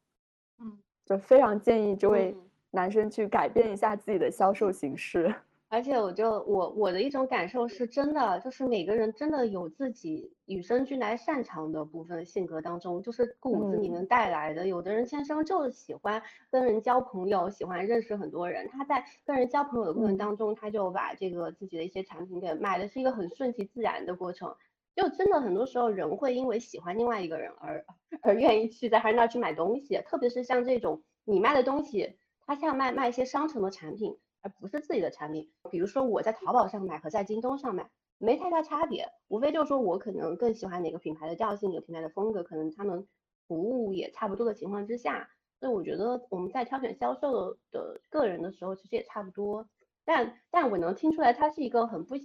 [0.59, 2.37] 嗯，就非常建议这位
[2.71, 5.35] 男生去改变一下自己的销售形式。
[5.71, 14.67] 而且我就我我的一种感受是真的，就是每个人真的有自己与生俱来擅长的部分，性格当中就是骨子里面带来的。
[14.67, 24.57] 有的人天生就喜欢跟人交朋友，喜欢认识很多人，他在跟人交朋友的过程当中，他就把这个自己的一些产品给卖的是一个很顺其自然的过程。
[24.97, 27.85] 就真的很多时候人会因为喜欢另外一个人而
[28.23, 32.17] 而愿意去在他那儿去买东西，特别是像这种你卖的东西，
[32.47, 34.17] 他像卖卖一些商城的产品。
[34.49, 43.07] 而不是自己的产品，比如说我在淘宝上买和在京东上买没太大差别，无非就是说我可能更喜欢哪个品牌的调性，哪个品牌的风格，可能他们
[43.47, 45.29] 服务也差不多的情况之下，
[45.61, 49.69] 所以我觉得我们在挑选销售的个人的时候，其实也差不多。
[50.05, 52.17] 但但我能听出来，他是一个很不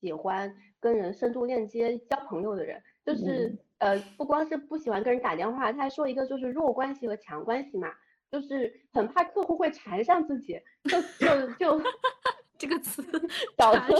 [0.00, 7.88] 喜欢跟人深度链接、交朋友的人，就是呃，不光是不喜欢跟人打电话，他还说一个就是弱关系和强关系嘛。
[8.30, 11.82] 就是很怕客户会缠上自己，就就就
[12.58, 13.02] 这个词
[13.56, 13.92] 导致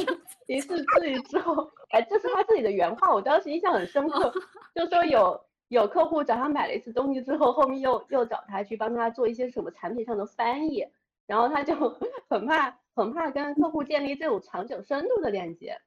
[0.47, 4.33] 一次质疑之后，哎，这是他自己的原话，我当时印象很深刻。
[4.75, 10.87] 就说有有客户找他买了一次东西之后，后面又又找他去帮他做一些什么产品上的翻译，
[11.27, 11.75] 然后他就
[12.29, 15.79] 很怕很怕跟客户建立这种长久深度的链接。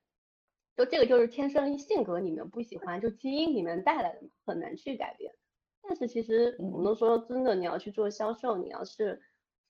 [0.78, 5.34] 就这个就是天生性格里面不喜欢，就基因里面带来的嘛，很难去改变。
[5.82, 9.20] 但是其实我们都说，真的，你要去做销售，你要是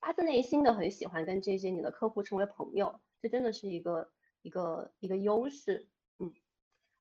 [0.02, 4.10] 发自内心的很喜欢跟这些你的客户成为朋友，这真的是一个
[4.42, 5.88] 一个一个优势。
[6.20, 6.34] 嗯，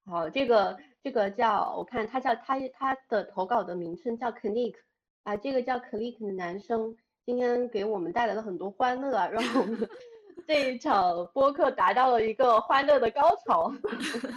[0.04, 4.76] 好，这个这个叫我看他叫他他的投稿的名称叫 Click
[5.24, 9.88] 啊，这个叫 Click 的男生今天给我们带来了很多欢乐，让我们
[10.46, 13.72] 这一场播客达到了一个欢乐的高潮。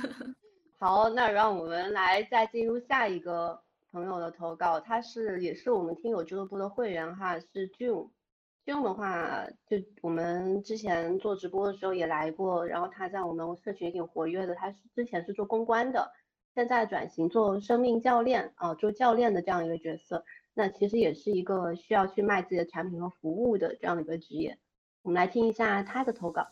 [0.80, 3.62] 好，那让我们来再进入下一个。
[3.92, 16.10] 朋友的投稿，他是也是我们听友俱乐部的会员哈，是 June，June 的话，就我们之前做直播的时候也来过，然后他在我们社群也挺活跃的，他是之前是做公关的，
[16.56, 20.24] 现在转型做生命教练啊，做教练的这样一个角色，
[20.54, 24.58] 那其实也是一个需要去卖自己的产品和服务的这样的一个职业。
[25.02, 26.48] 我们来听一下他的投稿。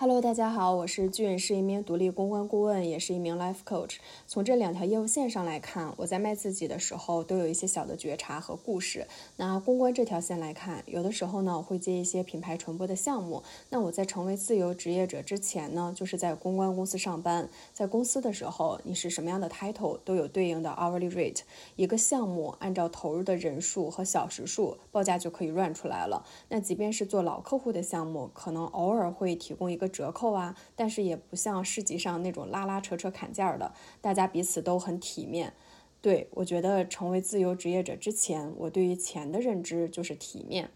[0.00, 3.96] Hello，大家好，我是俊，是一名独立公关顾问，也是一名 life coach。
[4.26, 9.06] 从这两条业务线上来看，我在卖自己的时候都有一些小的觉察和故事。
[9.36, 13.42] 那公关这条线来看，有的时候呢，我会接一些品牌传播的项目。
[13.68, 17.46] 那我在成为自由职业者之前呢，就是在公关公司上班。
[17.74, 21.40] 在公司的时候，你是什么样的 title 都有对应的 hourly rate。
[21.76, 26.24] 一个项目按照投入的人数和小时数报价就可以 run 出来了。
[26.48, 29.89] 那即便是做老客户的项目，可能偶尔会提供一个。
[29.90, 35.52] 折扣啊，但是也不像市集上那种拉拉扯扯砍价的，大家彼此都很体面。
[36.00, 40.70] 对我觉得成为自由职业者之前，我对于钱的认知就是体面。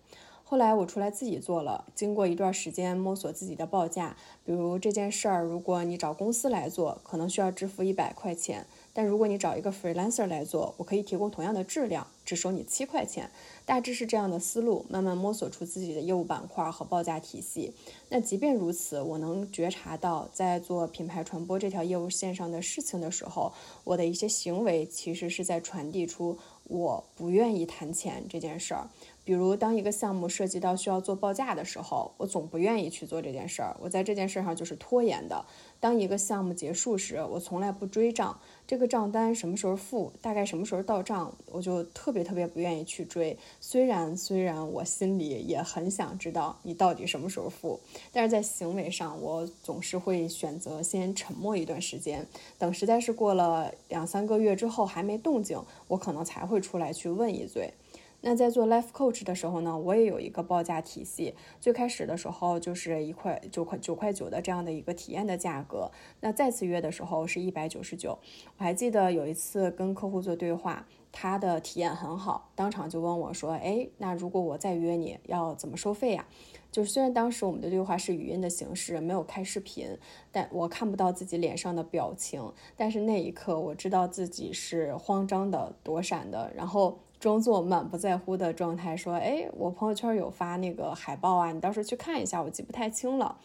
[0.46, 4.14] 后来我出来自己做了，经过一段时间摸索自己的报价，
[4.44, 8.66] 比如这件事儿，如果你找公司来做，可能需要支付一百块钱。
[8.92, 13.30] 但如果你找一个 freelancer 来做，我可以提供同样的质量，只收你七块钱，
[13.66, 17.72] 大致是这样的思路，慢慢摸索出自己的业务板块和报价体系。
[18.08, 23.52] 那即便如此，我能觉察到，在做品牌传播这条业务线上的事情的时候，
[23.84, 28.88] 我的一些行为其实是在传递出我不愿意谈钱这件事儿。
[29.24, 35.44] 比如，当一个项目涉及到需要做报价的时候，我总不愿意去做这件事儿，我在这件事上就是拖延的。
[35.80, 38.38] 当一个项目结束时，我从来不追账。
[38.66, 43.36] 这个账单什么时候付，大概什么时候到账，我就特别特别不愿意去追。
[43.60, 47.80] 虽然虽然我心里也很想知道你到底什么时候付，
[48.12, 52.26] 但是在行为上，我总是会选择先沉默一段时间，
[52.58, 57.72] 等实在是过了两三个月之后还没动静，我可能才会出来去问一嘴。
[58.26, 61.34] 那在做 life coach 的时候呢，我也有一个报价体系。
[61.60, 65.90] 最开始的时候就是一块九块九块九的这样的一个体验的价格。
[66.20, 68.18] 那再次约的时候是一百九十九。
[68.56, 76.26] 我还记得有一次跟客户做对话，他的体验很好，当场就问我说：“哎，那如果我再约你要怎么收费呀？”
[76.72, 79.86] 就是虽然当时我们的对话是语音的形式，没有开视频，
[80.32, 82.50] 但我看不到自己脸上的表情。
[82.74, 86.98] 但是那一刻我知道自己是慌张的、躲闪的，然后。
[87.24, 92.42] 装作满不在乎的状态说：“哎，我朋友圈有发那个海报啊，你到时候去看一下。
[92.42, 93.38] 我记不太清了。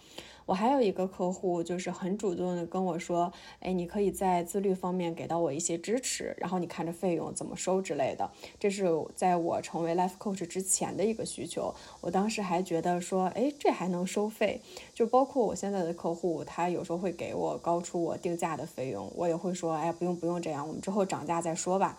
[0.45, 3.31] 我还有一个客户，就是很主动的跟我说：，
[3.61, 8.29] 哎，你可以在自律方面给到我一些支持，然后你看着费用怎么收之类的。
[8.59, 11.73] 这是在我成为 life coach 之前的一个需求。
[12.01, 14.59] 我当时还觉得说：，哎，这还能收费？
[14.93, 21.97] 就包括我现在的客户，他有时候会给我高出我定价的费用，我也会说：，哎，不用不用这样，我们之后涨价再说吧。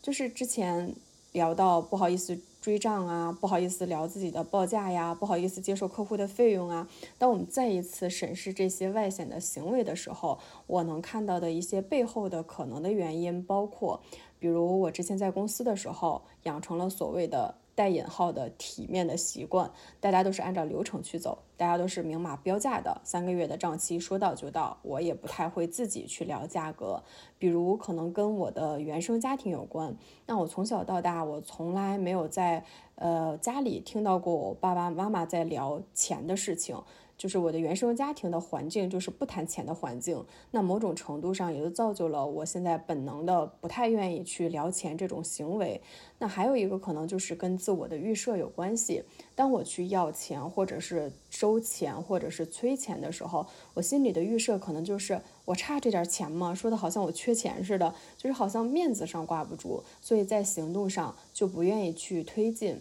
[0.00, 0.94] 就是之前。”
[1.36, 6.88] 聊到不好意思追账啊，不好意思聊自己的报价呀，不好意思接受客户的费用啊。
[7.18, 14.00] 当我们再一次审视这些外显的行为的时候，我能看到的一些背后的可能的原因，包括，
[14.38, 17.54] 比如我之前在公司的时候养成了所谓的。
[17.76, 19.70] 带引号的体面的习惯，
[20.00, 24.78] 大家都是按照流程去走，大家都是明码标价的，三个月的账期说到就到。
[24.82, 27.02] 我也不太会自己去聊价格，
[27.38, 29.94] 比如可能跟我的原生家庭有关。
[30.26, 36.74] 那我从小到大，我从来没有在呃家里听到过我爸爸妈妈在聊钱的事情。
[37.18, 45.80] 就是我的原生家庭的环境就是不谈钱的环境，那某种程度上也就造就了我现在本能的不太愿意去聊钱这种行为。
[46.18, 49.02] 那还有一个可能就是跟自我的预设有关系。
[49.34, 56.54] 当我去要钱，或者是收钱，或者是催钱的时候，我心里的预设可能就是我差这点钱吗？
[56.54, 62.80] 说的好像我缺钱似的，就是好像面子上挂不住，所以在行动上就不愿意去推进。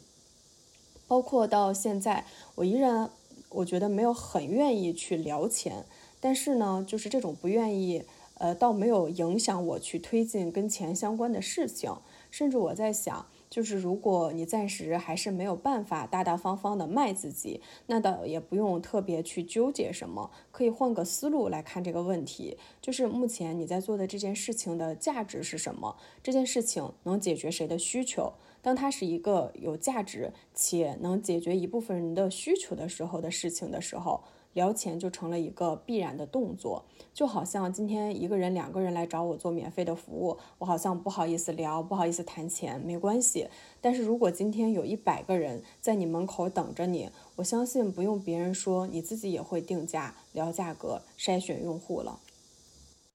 [1.07, 2.26] 包括到现在，
[2.56, 3.10] 我依然。
[3.56, 5.86] 我觉得没有很愿意去聊钱，
[6.19, 8.03] 但是呢，就是这种不愿意，
[8.38, 11.95] 呃，倒没有影响我去推进跟钱相关的事情。
[12.32, 22.57] 甚至我在想，就是如果你暂时还是没有办法大大方方的卖自己，那倒也不用特别去纠结什么，可以换个思路来看这个问题。
[22.82, 25.95] 就是目前你在做的这件事情的价值是什么？
[26.22, 28.34] 这件事情能解决谁的需求？
[28.66, 34.24] 当它是一个有价值且能解决一部分人的需求的时候的事情的时候，
[34.54, 36.84] 聊钱就成了一个必然的动作。
[37.14, 43.48] 就好像今天一个人、两个人来找我做免费的服务，我好像不好意思聊，不好意思谈钱，没关系。
[43.80, 52.20] 但是如果今天有一百个人在你门口等着你，我相信不用别人说，你自己也会定价、聊价格、筛选用户了。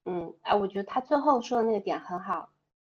[0.05, 2.49] 嗯，哎，我觉得他最后说的那个点很好。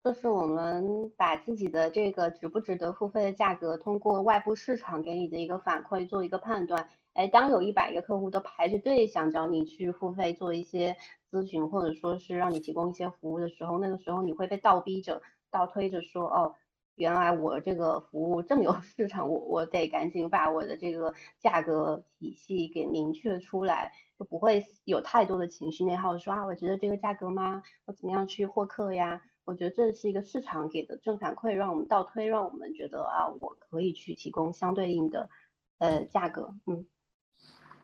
[0.06, 6.88] 就是我们把自己的这个值不值得付费的价格，通过外部市场给你的一个反馈做一个判断。
[7.14, 10.95] 哎，当有一百个客户都排着队想找你去付费做一些
[11.32, 16.53] 咨询，或者说是让你提供一些服务的时候，那个时候你会被倒逼着、倒推着说，哦，
[16.94, 27.64] 原来我这个服务这么有市场，我我得赶紧把我的这个价格体系给明确出来，就不会有太多的情绪内耗，说啊，我觉得这个价格吗？
[27.86, 29.19] 我怎么样去获客呀？
[29.45, 35.30] 我觉得这是一个市场给的正反馈，让我们倒推，让我们觉得啊，我可以去提供相对应的
[35.77, 36.55] 呃价格。
[36.65, 36.85] 嗯，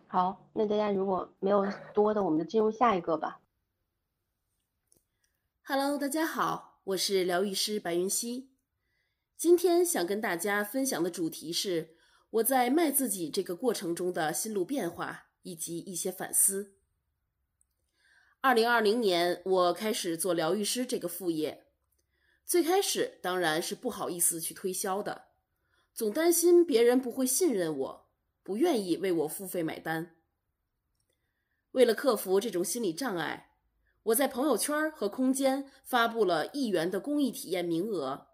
[0.08, 1.64] 好，那大家如果没有
[1.94, 3.42] 多的，我们就进入下一个吧。
[5.64, 8.50] Hello，大家好，我是疗愈师白云溪。
[9.38, 11.96] 今天想跟大家分享的主题是
[12.32, 16.81] 我在卖自己这个过程中的心路变化以及一些反思。
[18.44, 21.68] 二零二零年，我开始做疗愈师这个副业，
[22.44, 25.26] 最开始当然是不好意思去推销的，
[25.94, 28.10] 总担心别人不会信任我，
[28.42, 30.16] 不愿意为我付费买单。
[31.74, 33.50] 为了克服这种心理障碍。
[34.06, 38.30] 我在朋友圈和空间发布了一元的公益体验名额。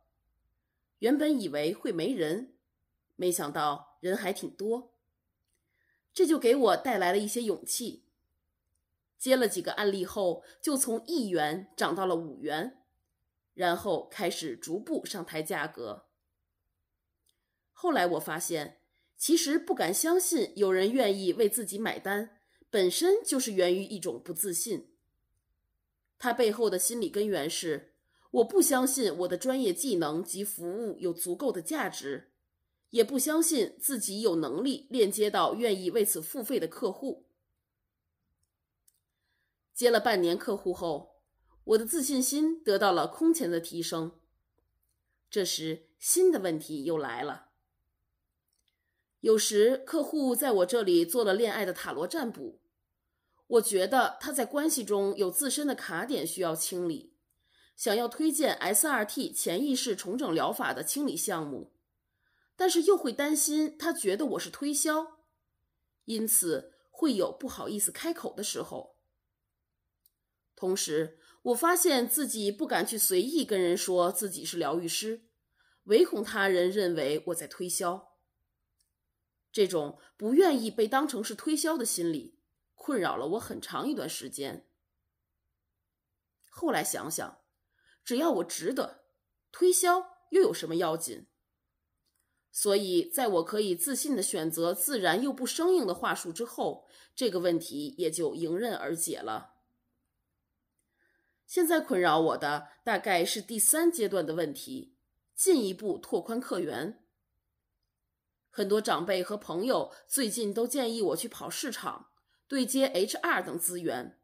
[1.00, 2.54] 原本以为会没人，
[3.18, 4.94] 没想到人还挺多，
[6.14, 8.07] 这就给我带来了一些勇气。
[9.18, 12.84] 接了几个案例后，就从一元涨到了五元，
[13.54, 16.06] 然后开始逐步上抬价格。
[17.72, 18.80] 后来我发现，
[19.18, 22.40] 其实不敢相信有人愿意为自己买单，
[22.70, 24.94] 本身就是源于一种不自信。
[26.20, 27.94] 他背后的心理根源是：
[28.32, 32.32] 我不相信我的专业技能及服务有足够的价值，
[32.90, 37.27] 也不相信自己有能力链接到愿意为此付费的客户。
[39.78, 41.22] 接了半年客户后，
[41.64, 44.20] 我的自信心得到了空前的提升。
[45.30, 47.50] 这时，新的问题又来了。
[49.20, 52.60] 有时客户在我这里做了恋爱的塔罗占卜。
[53.46, 57.14] 我觉得他在关系中有自身的卡点需要清理，
[57.76, 61.72] 想要推荐 SRT 潜意识重整疗法的清理项目，
[62.56, 65.20] 但是又会担心他觉得我是推销，
[66.06, 68.97] 因此会有不好意思开口的时候。
[70.58, 75.30] 同时，我发现自己不敢去随意跟人说自己是疗愈师，
[75.84, 78.18] 唯恐他人认为我在推销。
[79.52, 82.40] 这种不愿意被当成是推销的心理。
[82.74, 84.68] 困扰了我很长一段时间。
[86.50, 87.42] 后来想想，
[88.04, 89.06] 只要我值得，
[89.52, 91.28] 推销又有什么要紧？
[92.52, 99.57] 所以，在我可以自信的选择自然又不生硬的话术之后，这个问题也就迎刃而解了。
[101.48, 104.94] 现在困扰我的大概是第三阶段的问题：
[105.34, 107.04] 进一步拓宽客源。
[108.52, 112.10] 很多长辈和朋友最近都建议我去跑市场。
[112.50, 114.22] 对接 HR 等资源，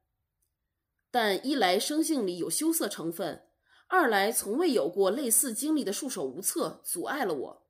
[1.11, 3.49] 但一来生性里有羞涩成分，
[3.87, 7.67] 二来从未有过类似经历的束手无策，阻碍了我，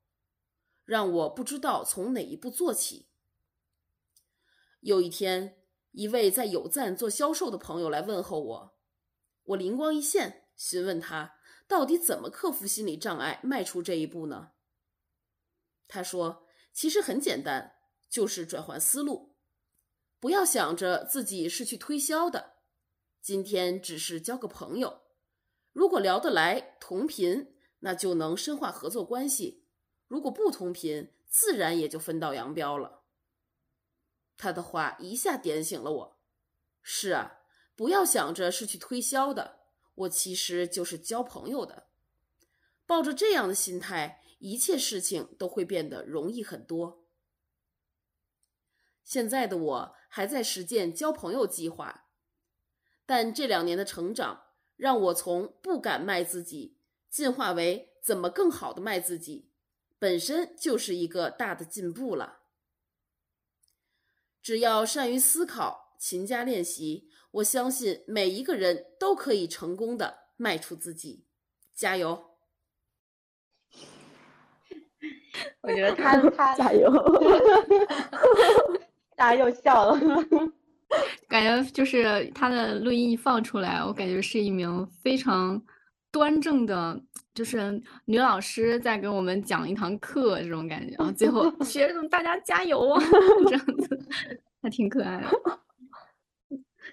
[0.85, 3.07] 让我不知道从哪一步做起。
[4.81, 5.57] 有一天，
[5.89, 8.72] 一位在有赞做销售的朋友来问候我，
[9.43, 11.35] 我灵光一现，询问他
[11.67, 14.51] 到底怎么克服心理障碍，迈出这一步呢？
[15.87, 17.75] 他说：“其实很简单，
[18.09, 19.35] 就是转换思路。”
[20.19, 22.53] 不要想着自己是去推销的，
[23.21, 25.01] 今天只是交个朋友。
[25.73, 29.65] 如果聊得来，同频，那就能深化合作关系；
[30.07, 33.03] 如果不同频，自然也就分道扬镳了。
[34.37, 36.19] 他的话一下点醒了我。
[36.81, 37.42] 是啊，
[37.75, 39.59] 不要想着是去推销的，
[39.95, 41.87] 我其实就是交朋友的。
[42.85, 47.05] 抱着这样的心态，一切事情都会变得容易很多。
[49.03, 49.95] 现在的我。
[50.15, 52.05] 还在实践交朋友计划，
[53.03, 54.43] 但这两年的成长
[54.75, 56.77] 让我从不敢卖自己
[57.09, 59.49] 进化为怎么更好的卖自己，
[59.97, 62.41] 本身就是一个大的进步了。
[64.39, 71.25] 只要善于思考，勤加练习，我相信每一个人都可以成功的迈出自己。
[71.73, 72.23] 加油！
[75.61, 76.89] 我觉得他 他加油。
[79.15, 79.99] 大家又笑了，
[81.27, 85.59] 感觉就是他的录音一放出来，我感觉是一名非常
[86.11, 87.01] 端正的，
[87.33, 91.11] 就是女老师在给我们讲一堂课这种感觉啊。
[91.11, 93.01] 最后学生大家加油啊，
[93.47, 93.99] 这样子
[94.61, 95.27] 还挺可爱的。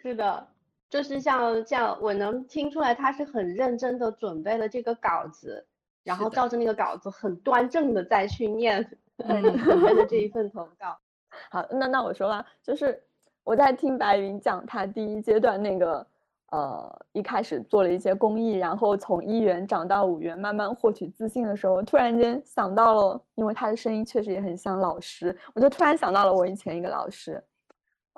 [0.03, 0.47] 是的，
[0.89, 5.65] 就是像这样，我能听出来他是很认真的准备了这个稿子，
[6.05, 8.83] 然后照着那个稿子很端正的再去念
[9.19, 10.97] 准备的这一份投稿。
[11.51, 13.01] 好，那那我说吧，就是
[13.45, 16.07] 我在听白云讲他第一阶段那个
[16.51, 27.41] 呃，一开始做了一些公益，然后从一元涨到五元，慢慢获取自信的时候，突然间想到了，因为他的声音确实也很像老师，我就突然想到了我以前一个老师，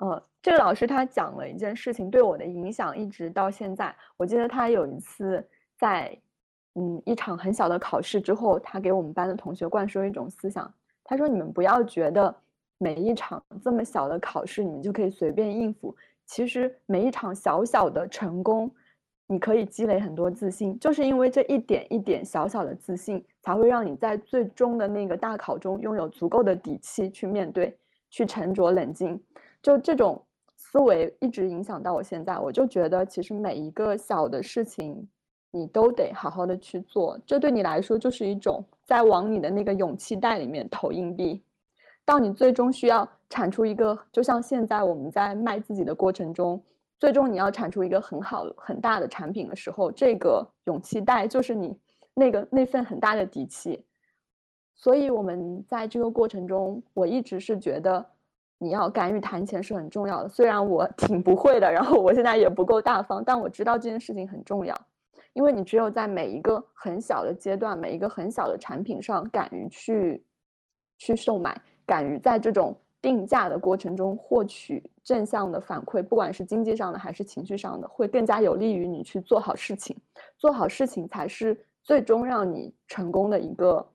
[0.03, 3.95] 呃，这个老师他讲了一件事情，对我的影响一直到现在。
[4.17, 5.41] 我记得他有一次
[5.77, 6.13] 在，
[6.75, 10.71] 嗯，一场很小的考试之后，他给我们班的同学灌输一种思想，
[11.05, 12.35] 他说：“你们不要觉得
[12.77, 15.95] 每一场这么小的考试，你们就可以随便应付。”
[16.27, 18.69] 其实每一场小小的成功，
[19.27, 27.77] 你可以积累很多自信，就是因为这一点一点小小的自信，才会让你在最终的那个大考中拥有足够的底气去面对，
[28.09, 29.21] 去沉着冷静。
[29.63, 30.21] 就这种
[30.55, 35.07] 思维一直影响到我现在，我就觉得其实每一个小的事情，
[35.49, 37.17] 你都得好好的去做。
[37.25, 41.41] 这对你来说就是一种在往你的那个勇气袋里面投硬币。
[42.05, 46.61] 到你最终需要产出一个，就像现在我们在卖自己的过程中，
[46.99, 51.73] 最终你要产出一个很好很大的产品的时候，这个勇气袋就是你
[52.13, 53.81] 那个那份很大的底气。
[54.75, 58.05] 所以，我们在这个过程中，我一直是觉得
[58.63, 60.29] 你要敢于谈钱是很重要的。
[60.29, 64.73] 虽然我 挺不会的，然后我现在也不够大方，但我知道这件事情很重要，
[65.33, 70.25] 因为你只有在每一个很小的阶段，每一个很小的产品上，敢于去
[70.97, 71.61] 去售卖。
[71.85, 79.93] 敢于在这种定价的过程中获取正向的反馈，不管是经济上的还是情绪上的，会更加有利于你去做好事情。
[80.37, 83.85] 做好事情才是最终让你成功的一个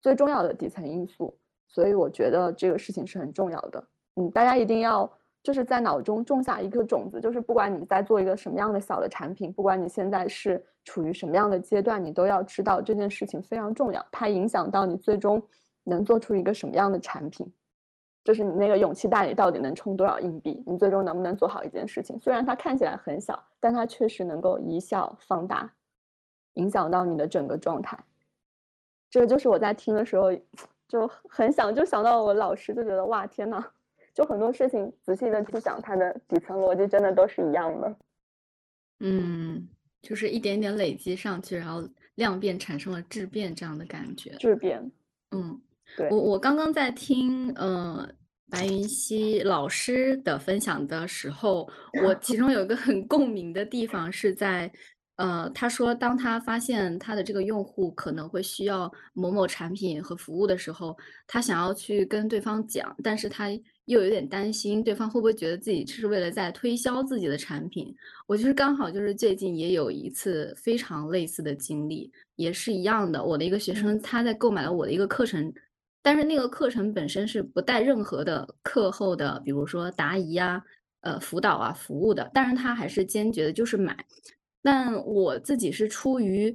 [0.00, 1.36] 最重要的底层因素。
[1.68, 3.84] 所以我觉得这个事情是很重要的。
[4.16, 5.10] 嗯，大家一定要
[5.42, 15.42] 就是在脑中种下一颗种子，就是不管你在做一个什么样的小的产品，不管你现在是处于什么样的阶段，你都要知道这件事情非常重要，它影响到你最终。
[15.86, 17.46] 能做出一个什么样的产品，
[18.24, 20.62] 就是你那个勇气袋里到底能充多少硬币？
[20.66, 22.18] 你最终能不能做好一件事情？
[22.20, 25.70] 虽然它看起来很小，但它确实能够一笑放大，
[26.54, 28.02] 影响到你的整个状态。
[29.10, 30.32] 这就是我在听的时候
[30.88, 33.62] 就很想，就想到我老师，就觉得哇天呐，
[34.14, 37.96] 就很多事情仔细的去想，它的底层逻辑真的都是一样的。
[39.00, 39.68] 嗯，
[40.00, 44.30] 就是一点点累积上去，然后量变产生了质变这样的感觉。
[44.36, 44.90] 质变，
[45.32, 45.60] 嗯。
[45.98, 48.08] 对我我刚刚在听呃
[48.50, 51.68] 白云溪老师的分享的时候，
[52.02, 54.72] 我其中有一个很共鸣的地方是在
[55.16, 60.96] 呃他说当他发现他的这个用户可能会需要某某产品和服务的时候，
[61.26, 63.50] 他想要去跟对方讲，但是他
[63.86, 67.94] 又有点担心对方会不会觉得自己是为了在推销自己的产品。
[68.26, 75.52] 我就是刚好就是最近也有一次非常类似的经历，也是一样的，我的一个学生他在购买了我的一个课程。
[76.02, 80.62] 但是那个课程本身是不带任何的课后的，比如说答疑啊、
[81.00, 83.96] 呃辅导啊、服务的，但是他还是坚决的就是买。
[84.62, 86.54] 但我自己是出于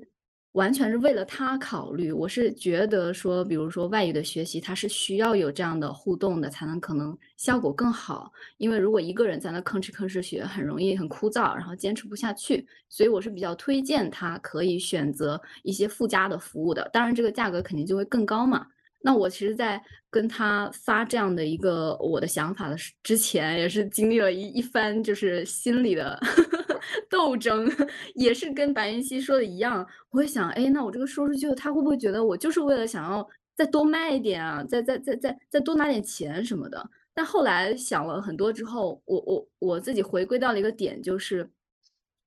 [0.54, 8.32] 完全是为了他考虑，我是觉得说，比如说外语的学习，他是需要有这样的互动的，才能可能效果更好。
[8.58, 12.68] 因为如果一个人在那吭哧吭哧学，很容易很枯燥，然后坚持不下去。
[12.90, 18.66] 所以我是比较推荐他可以选择一些附加的服务的，当然这个价格肯定就会更高嘛。
[19.02, 26.20] 那我其实，在跟他发这样的一个我的想法的之前，也是经历了一一番就是心理的
[27.10, 27.70] 斗争，
[28.16, 36.90] 也是跟白云溪说的一样，我会想，哎，那我这个说出去，他会不会觉得我就是为了想要再多卖一点啊，再再再再再多拿点钱什么的？
[37.14, 41.50] 但后来想了很多之后，我我我自己回归到了一个点，就是。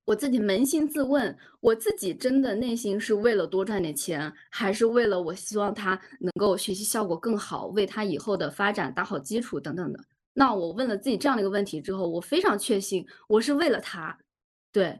[0.04, 10.00] 我自己扪心自问，我自己真的内心是为了多赚点钱，还是为了我希望他能够学习效果更好，为他以后的发展打好基础等等的？
[10.34, 14.18] 那我问了自己这样的一个问题之后，我非常确信我是为了他，
[14.72, 14.98] 对，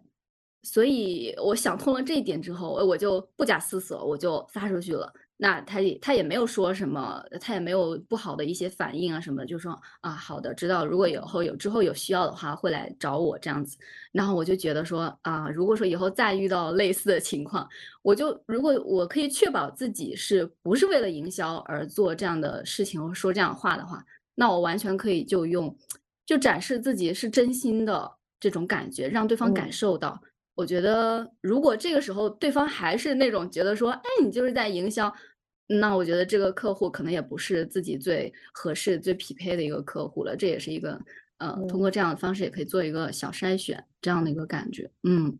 [0.62, 5.12] 所以我想通了这一点之后，我就不假思索，我就发出去了。
[5.42, 13.76] 那他也他也没有说什么，他也没有不好的一些反应啊什么，就说啊好的，知道如果以后有之后有需要的话会来找我这样子。
[14.12, 17.68] 然后我就觉得说啊，如果说以后再遇到类似的情况，
[18.02, 24.00] 我就如果我可以确保自己是不是为了营销而做这样的事情或说这样话的话，
[24.36, 25.76] 那我完全可以就用
[26.24, 28.08] 就展示自己是真心的
[28.38, 30.22] 这种感觉，让对方感受到。
[30.54, 35.12] 我觉得如果这个时候对方还是那种觉得说，哎，你就是在营销。
[35.80, 40.36] 那我觉得这个客户可能也不是自己最合适、最匹配的一个客户了。
[40.36, 41.00] 这也是一个，
[41.38, 44.90] 呃，通过这样的方式也可以做一个小筛选，这样的一个感觉。
[45.02, 45.38] 嗯，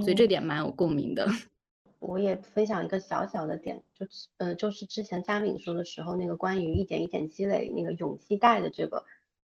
[0.00, 1.26] 所以这点蛮有共鸣的。
[2.00, 4.04] 我也分享一个小小的点，就
[4.38, 9.04] 呃，就是之前嘉敏说的时候，那个关于一点一点积累那个勇气带的这个，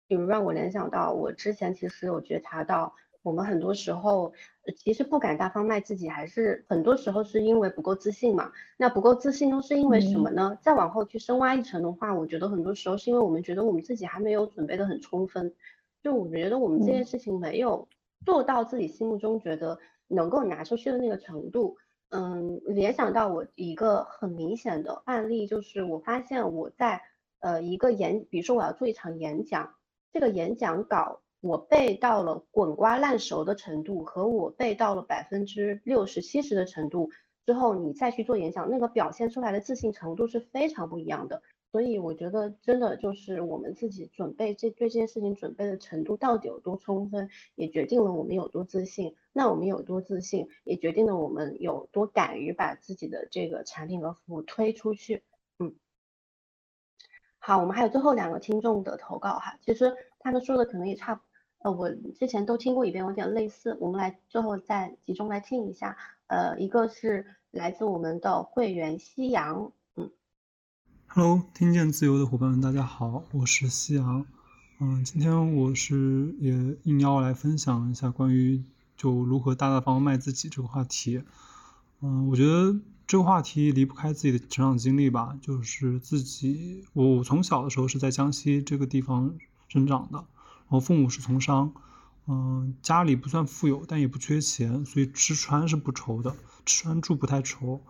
[0.07, 2.95] 比如让我联想到我之前其实有觉察到，
[3.25, 4.35] 我们很多时候
[4.77, 8.53] 其实不敢大方卖自己，还是很多时候是因为不够自信嘛。
[8.77, 10.59] 那不够自信都是因为什么呢？
[10.61, 15.55] 再往后去深挖一层的话，我觉得很多时候是因为我们觉得我们自己还没有准备的很充分，
[16.03, 17.89] 就我觉得我们这件事情没有
[18.27, 21.79] 做到自己心目中觉得能够拿出去的那个程度。
[22.11, 27.01] 嗯，联想到我一个很明显的案例，就是我发现我在
[27.41, 29.75] 呃一个演，比如说我要做一场演讲，
[30.13, 31.23] 这个演讲稿。
[31.45, 37.11] 我背到了滚瓜烂熟的程度，和我背到了百分之六十七十的程度
[37.45, 41.43] 之后，你再去做演讲，那个表现出来的自信程度是非常不一样的。
[41.71, 49.15] 所以我觉得，真的就是我们自己准备这对这件事情准备的程度到底有多充分，也决定了我们有多自信。
[49.35, 55.23] 那我们有多自信，也决定了我们有多敢于把自己的这个产品和服务推出去。
[55.59, 55.75] 嗯，
[57.39, 61.21] 好，我们还有最后两个听众的投稿哈，其实他们说的可能也差不。
[61.65, 63.75] 呃，我之前都听过一遍，有点类似。
[63.81, 65.97] 我们来最后再集中来听一下。
[66.27, 70.11] 呃，一个是来自我们的会员夕阳，嗯
[71.07, 74.27] ，Hello，听见自由的伙伴们，大家好，我是夕阳。
[74.79, 78.63] 嗯，今天我是也应邀来分享一下关于
[78.95, 81.23] 就如何大大方方卖自己这个话题。
[82.03, 89.35] 嗯，我觉得这个话题离不开自己的成长经历吧，就是自己，我从小的时候是在江西这个地方
[89.69, 90.27] 生长的。
[90.69, 91.73] 我父母是从商，
[92.27, 96.35] 嗯，家里不算富有，但也不缺钱，所以吃穿是不愁的，
[96.65, 97.81] 吃穿住不太愁。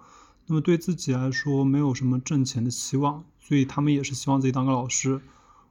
[0.46, 5.22] 那么对自己来说，没有什么挣钱的期望，所以他们也是希望自己当个老师，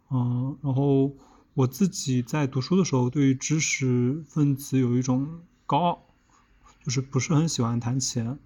[0.09, 0.57] 嗯。
[0.63, 1.11] 然后
[1.53, 6.03] 我自己在读书的时候，对于知识分子有一种高傲，
[6.83, 8.39] 就是不是很喜欢谈钱，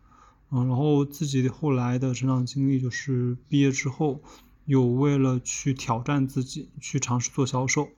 [0.49, 0.67] 嗯。
[0.67, 4.21] 然后自己后来的成长经历，就是毕业之后，
[4.67, 7.89] 有为了去挑战自己，去尝试做销售。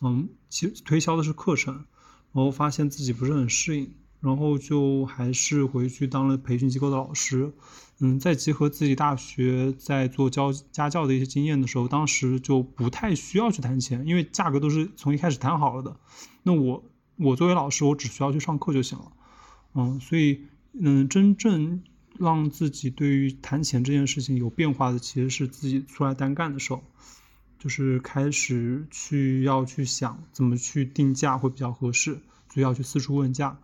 [0.00, 1.74] 嗯，其推销的是课程，
[2.32, 7.54] 然后发现自己不是很适应，然后就还是回去当了培训机构的老师。
[8.00, 15.96] 嗯，在结合自己大学在做教家教的一些经验的时候，当时就不太需要去谈钱，因为价格都是从一开始谈好了的。
[16.42, 16.84] 那我
[17.16, 19.12] 我作为老师，我只需要去上课就行了。
[19.74, 20.42] 嗯，所以
[20.78, 21.82] 嗯，真正
[22.18, 26.82] 让自己对于谈钱这件事情有变化的，其实是自己出来单干的时候。
[27.58, 32.12] 就是开始去要去想怎么去定价会比较合适，
[32.52, 33.58] 所以要去四处问价，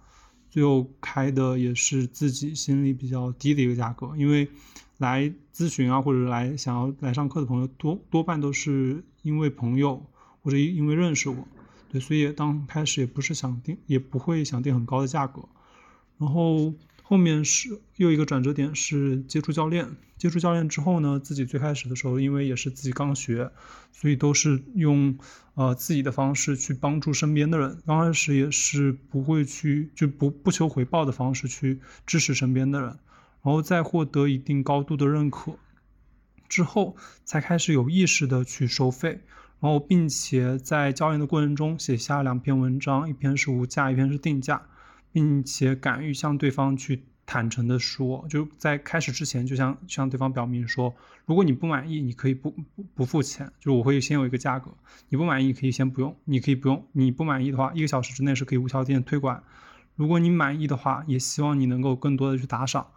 [0.50, 4.48] 最后开的也是自己心里比较低的一个价格，因为
[4.96, 10.04] 来咨询啊或者来想要来上课的朋友多多半都是因为朋友
[10.42, 11.46] 或者因为认识我，
[11.90, 15.46] 对，所以当开始也不是想定也不会想定很高的价格，
[16.18, 16.72] 然后。
[17.12, 19.86] 后面是又一个转折点，是接触教练。
[20.16, 23.50] 接触教练之后呢，自己最开始的时候，因为也是自己刚学，
[23.92, 25.18] 所以都是用
[25.52, 27.76] 呃自己的方式去帮助身边的人。
[27.84, 32.88] 刚开始也是不会去就不不求回报的方式去支持身边的人，
[33.42, 35.58] 然后再获得一定高度的认可
[36.48, 39.20] 之后，才开始有意识的去收费，
[39.60, 44.62] 然后并且在教练的过程中写下两篇文章，一篇是无价，一篇是定价。
[45.12, 50.94] 并且敢于向对方去坦诚的说，就在开始之前就向向对方表明说，
[51.26, 54.72] 如果你不满意，你可以不不不付钱，就是我会先有一个价格，
[55.08, 59.42] 你不满意可以先不用，你可以不用，你不满意的话，一个小时之内是可以无条件退款，
[59.94, 62.88] 如果你满意的话，也希望你能够更多的去打赏，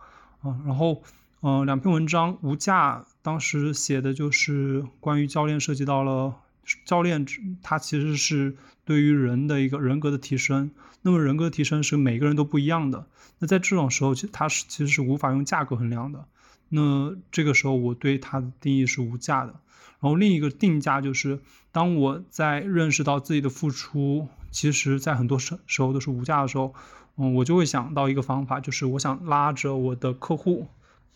[0.41, 1.03] 啊，然后，
[1.41, 6.35] 嗯，两篇文章无价，当时写的就是关于教练涉及到了。
[6.83, 7.23] 教练
[7.61, 10.71] 他其实是对于人的一个人格的提升，
[11.05, 13.05] 那么人格提升是每个人都不一样的。
[13.37, 16.25] 那在这种时候，其它是其实是无法用价格衡量的。
[16.69, 19.53] 那这个时候，我对它的定义是无价的。
[19.99, 21.39] 然后另一个定价就是，
[21.71, 26.73] 当我在认识到自己的付出，其实在很多时时候都是无价的时候，
[27.17, 30.65] 嗯，我就会想到一个方法，就是我想拉着我的客户，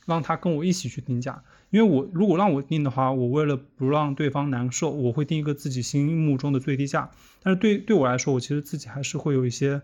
[0.09, 1.43] 让他跟我一起去定价。
[1.69, 7.11] 因为我如果让我定的话，我为了不让对方难受，我会定一个自己心目中的最低价。
[7.43, 9.81] 但是对对我来说，我其实自己还是会有一些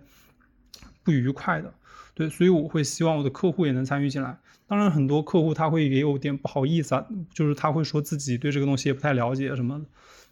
[1.04, 1.74] 不愉快的，
[2.16, 4.40] 对，所以我会希望我的客户也能参与进来。
[4.68, 9.86] 当然，很多客户他会也有点不好意思啊，就是他会说自己对这个东西也不太了解什么的。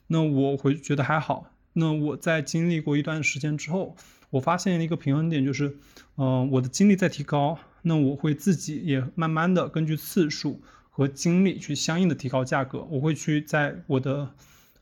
[0.07, 1.52] 那我会觉得还好。
[1.74, 3.95] 那我在经历过一段时间之后，
[4.32, 5.78] 我发现一个平衡点就是，
[6.18, 10.60] 嗯，我的精力在提高，那我会自己也慢慢的根据次数。
[10.95, 14.30] 和精力去相应的提高价格，我会去在我的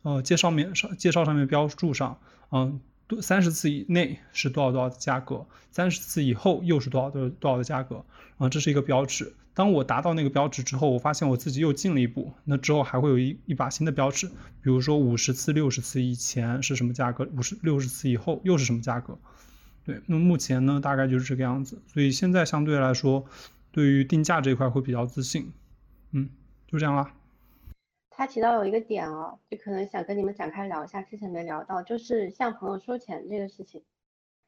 [0.01, 2.19] 呃介绍面上介绍上面标注上，
[2.51, 2.81] 嗯，
[3.21, 8.03] 三十次以内是多少多少的价格，三十次以后又是多少多多少的价格，
[8.37, 9.33] 啊，这是一个标志。
[9.53, 14.33] 当我达到那个标志之后，我发现我自己又进了一步，那之后还会有一一把新的标志，比
[14.63, 19.17] 如说五十次、六十次以前是什么价格，五十六十次以后又是什么价格，
[19.83, 21.81] 对，那目前呢，大概就是这个样子。
[21.87, 23.25] 所以现在相对来说，
[23.71, 25.51] 对于定价这一块会比较自信。
[26.11, 26.29] 嗯，
[26.67, 27.13] 就这样啦。
[28.09, 33.81] 他提到有一个点哦，就可能想跟你们展开聊一下，之前没聊到，就是向朋友收钱这个事情。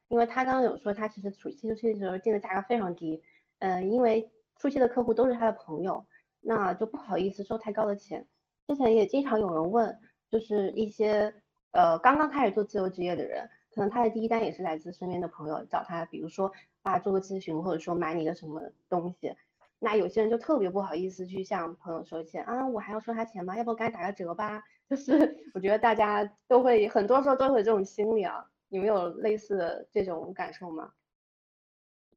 [0.08, 3.20] 因为他刚刚有说，他其实初期的时候定的价格非常低，
[3.58, 6.06] 嗯，因为初期的客户都是他的朋友，
[6.40, 8.24] 那就不好意思收太高的钱。
[8.68, 9.98] 之前也经常有人问，
[10.30, 11.34] 就是一些
[11.72, 13.50] 呃刚刚开始做自由职业的人。
[13.74, 16.52] 可能他的第一单也是来自身边的朋友找他，比如说
[16.82, 19.34] 啊做个咨询，或者说买你的什么东西，
[19.78, 23.56] 那有些人就特别不好意思去向朋友收钱啊，我还要收他钱吗？
[23.56, 24.62] 要不我赶紧打个折吧？
[24.88, 30.92] 就是我觉得大家都会很多时候都会有这种心理啊，你们有类似这种感受吗？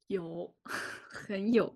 [0.08, 1.76] 有， 很有。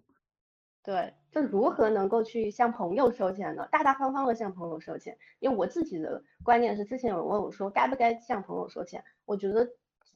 [0.83, 3.67] 对，就如何能够去向朋友收钱呢？
[3.71, 5.15] 大大方方的向朋友收钱。
[5.39, 9.63] 因为我自己的观念是，之前有问我说该不该向朋友收钱，我觉得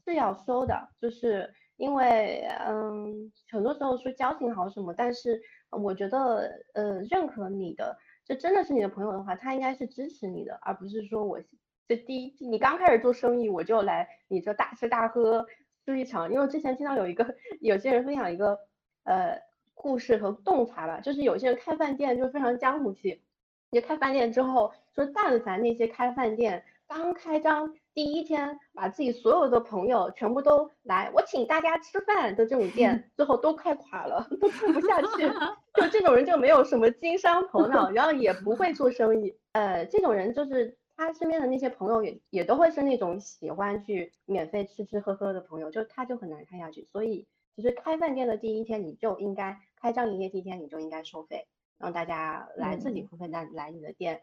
[0.04, 5.40] 是要收的，就是因为嗯，很多时候说交情好什么，但是
[5.70, 11.40] 我觉得呃，认可你的，这真的是你的朋友的话，他应该是支持你的，而不是说我
[11.88, 15.46] 这第一你刚开始做生意我就来你这大吃大喝
[15.86, 16.34] 吃一场。
[16.34, 18.58] 因为之前听到有一个 有些人分享一个
[19.04, 19.45] 呃。
[19.76, 23.22] 故事和洞察吧，就是有些人开饭店就非常江湖气，
[23.70, 35.30] 你开饭店之后说，但凡那些开饭店刚开张第一天，把自己所有的朋友全部都来，我请大家吃饭的这种店， 最后都快垮了，都做不下去。
[35.76, 39.38] 就这种人就没有什么经商头脑，然后也不会做生意。
[39.52, 47.28] 呃，这种人就是他身边的那些朋友也也都会是那种喜欢去免费吃吃喝喝的朋友，就他就很难开下去，所以。
[47.56, 54.22] 其实开饭店的第一天，你就应该开张营业第一天，你就应该收费，让大家来自己付费来来你的店，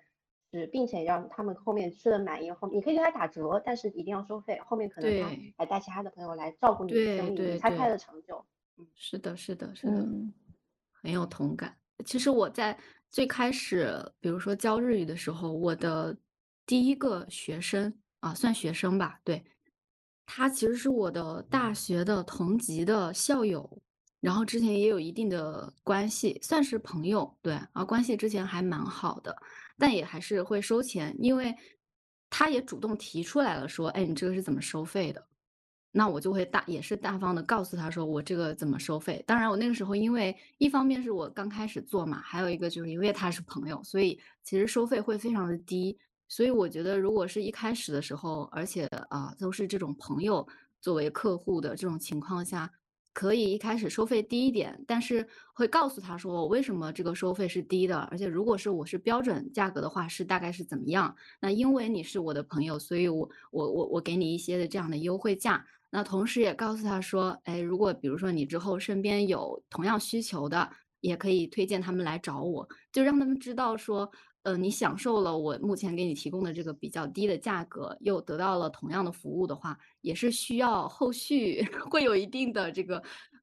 [0.51, 8.45] 是并且让他们后面吃的满意后，你可以给他打折，但是一定要收费，后面可能他还带其他的朋友来照顾你的生意，你才开的长久。
[8.77, 10.07] 嗯，是的，是的，是的，
[10.91, 11.75] 很有同感。
[12.05, 12.79] 其实我在
[13.09, 16.15] 最开始，比如说教日语的时候，我的
[16.67, 19.43] 第一个学生啊，算学生吧，对。
[20.35, 23.69] 他其实是我的大学的同级的校友，
[24.19, 29.37] 然后之前也有一定的关系，算是朋友，对，啊，关系之前还蛮好的，
[29.77, 31.55] 但也还是会收钱，因为
[32.31, 35.23] 他也主动提出来了，说，哎，你这个是怎么收费的？
[35.91, 39.23] 那我就会大也是大方的告诉他说，我这个怎么收费？
[39.27, 45.99] 当然，我那个时候因为一方面是我刚开始做嘛，还有一个就是因为他是朋友，所以其实收费会非常的低。
[46.33, 50.49] 所以我觉得，如果是一开始的时候，而且啊都是这种朋友
[50.81, 52.73] 作为客户的这种情况下，
[53.13, 61.15] 可以一开始收费低一点，但是会告诉他说我为什么这个收费是低的，而且如果是我是标准价格的话，是大概是怎么样？
[61.39, 65.63] 那因为你是我的朋友，所以我我我我给你一些的这样的优惠价。
[65.91, 74.11] 那同时也告诉他说，哎，如果比如说你之后身边有同样需求的，也可以推荐他们来找我，就让他们知道说。
[74.45, 83.01] 呃，你享受了我目前给你提供的这个比较低的价格，又得到了同样的服务的话，也是需要后续 会有一定的这个，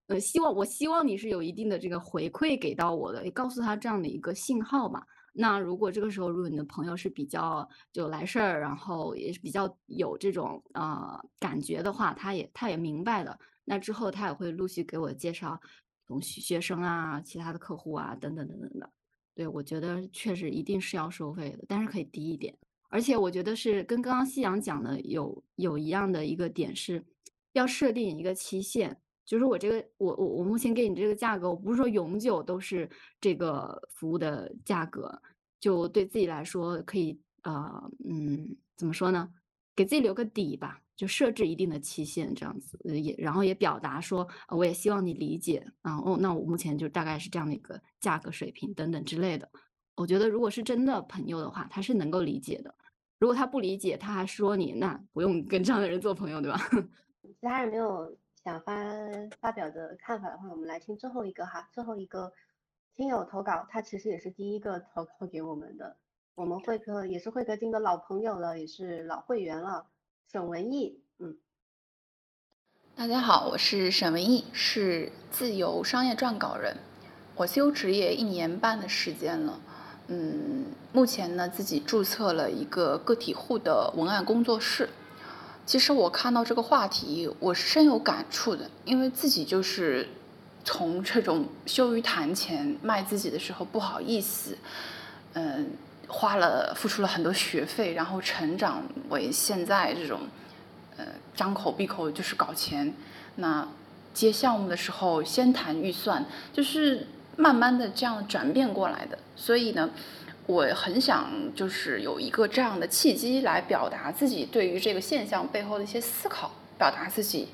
[0.07, 5.01] 呃，希望我希望你是有一定的这个回馈给到我的，也告诉他这样的一个信号嘛。
[5.31, 15.57] 那如果这个时候，如果你的朋友是比较就来事儿，然后也是比较有这种呃感觉的话，他也他也明白的，那之后他也会陆续给我介绍
[16.05, 18.89] 同学生啊、其他的客户啊等等等等的。
[19.39, 22.53] 对，我觉得确实一定是要收费的，但是可以低一点。
[22.89, 27.01] 而且我觉得是跟刚刚夕阳讲的有有一样的一个点是，
[27.53, 28.93] 要设定一个期限，
[29.23, 32.89] 就是我这个我我我目前给你这个价格，我不是说永久都是
[33.21, 35.21] 这个服务的价格，
[35.57, 39.31] 就对自己来说可以呃嗯怎么说呢，
[39.73, 40.81] 给自己留个底吧。
[40.99, 45.97] 就设置一定的期限，这样子也，然后也表达说，我也希望你理解啊。
[45.99, 49.49] 哦，那我目前就大概是这样的一个价格水平等等之类的。
[49.95, 52.75] 我觉得如果是真的朋友的话，他是能够理解的。
[53.17, 56.59] 如果他不理解，他还说你，那不用跟这样的人做朋友，对吧？
[57.23, 58.13] 其他人没有
[58.43, 58.75] 想发
[59.39, 62.29] 发表的看法的话，我们来听最后一个哈，最后一个
[62.97, 65.95] 听友投稿，他其实也是第一个投稿给我们的。
[66.35, 69.87] 我们会客也是会客厅的老朋友了，也是老会员了。
[70.31, 71.37] 沈文艺，嗯，
[72.95, 76.77] 大家好，我是沈文艺，是自由商业撰稿人。
[77.35, 79.59] 我自由职业一年半的时间了，
[80.05, 84.89] 嗯，目前呢自己注册了一个个体户的文案工作室。
[85.65, 90.07] 其实我看到这个话题，我是深有感触的，因为自己就是
[90.63, 94.55] 从这种羞于谈钱、卖自己的时候不好意思，
[95.33, 95.71] 嗯。
[96.09, 100.21] 花了付出了很多学费，然后成长为现在这种，
[100.97, 101.05] 呃，
[101.35, 102.93] 张口闭口就是搞钱。
[103.35, 103.65] 那
[104.13, 107.07] 接项目的时候先谈预算，就是
[107.37, 109.17] 慢慢的这样转变过来的。
[109.35, 109.89] 所以呢，
[110.47, 117.49] 我很想就是有一个这样的契机来表达自己对于这个现象背后的一些思考，表达自己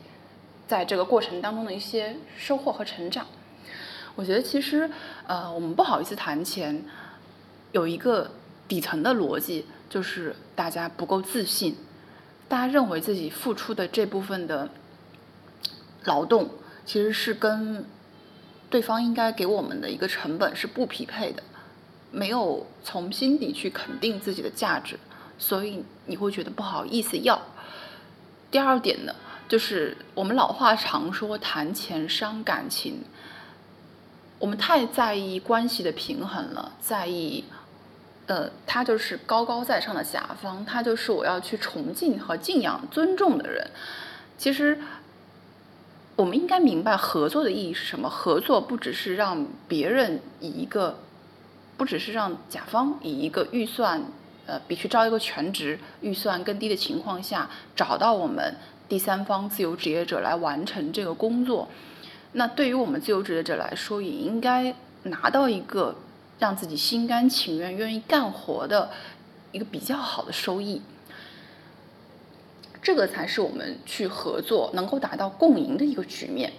[0.65, 3.27] 在这个过程当中的一些收获和成长。
[4.15, 4.90] 我觉得其实
[5.27, 6.84] 呃，我们不好意思谈钱，
[7.73, 8.32] 有一个
[8.68, 11.76] 底层的逻辑就是大家不够自信。
[12.48, 14.70] 大家认为自己付出的这部分的
[16.04, 16.50] 劳动，
[16.86, 17.84] 其实是跟
[18.70, 21.42] 对方应该给我们的一个成本是不匹配的，
[22.12, 25.00] 没有从心底去肯定自己的价值，
[25.40, 27.42] 所以你会觉得不好意思要。
[28.52, 29.16] 第二点呢，
[29.50, 33.02] 就是我们老话常说谈钱伤感情，
[34.38, 37.44] 我们太在意关系的平衡了，在意。
[38.27, 43.68] 呃，他就是高高在上的甲方，他就是我要去崇敬和敬仰、尊重的人。
[44.35, 44.80] 其实，
[46.15, 48.10] 我们应该明白合作的意义是什么。
[48.10, 50.97] 合作不只是让别人以一个，
[51.77, 54.02] 不只是让甲方以一个预算，
[54.47, 58.56] 呃，比去招一个全职预算更低的情况下，找到我们
[58.89, 61.68] 第三方自由职业者来完成这个工作。
[62.31, 64.73] 那对于我们自由职业者来说，也应该
[65.03, 65.95] 拿到一个。
[66.38, 68.91] 让自己心甘情愿、愿意干活的
[69.52, 70.82] 一个比较好的收益，
[72.82, 76.52] 这个才是我们去合作能够达到共赢的一个局面，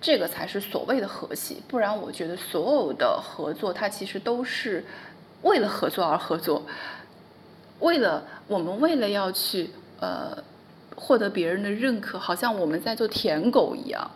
[0.00, 1.56] 这个才是所谓的和谐。
[1.68, 4.84] 不然，我觉得所有的合作，它其实都是
[5.42, 6.64] 为了合作而合作，
[7.78, 9.70] 为了我们为了要去
[10.00, 10.36] 呃
[10.96, 14.10] 获得别人的认可，好像我们在做舔狗一样。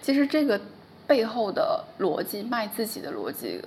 [0.00, 0.60] 其实这个
[1.06, 3.60] 背后的逻辑，卖自己的逻辑。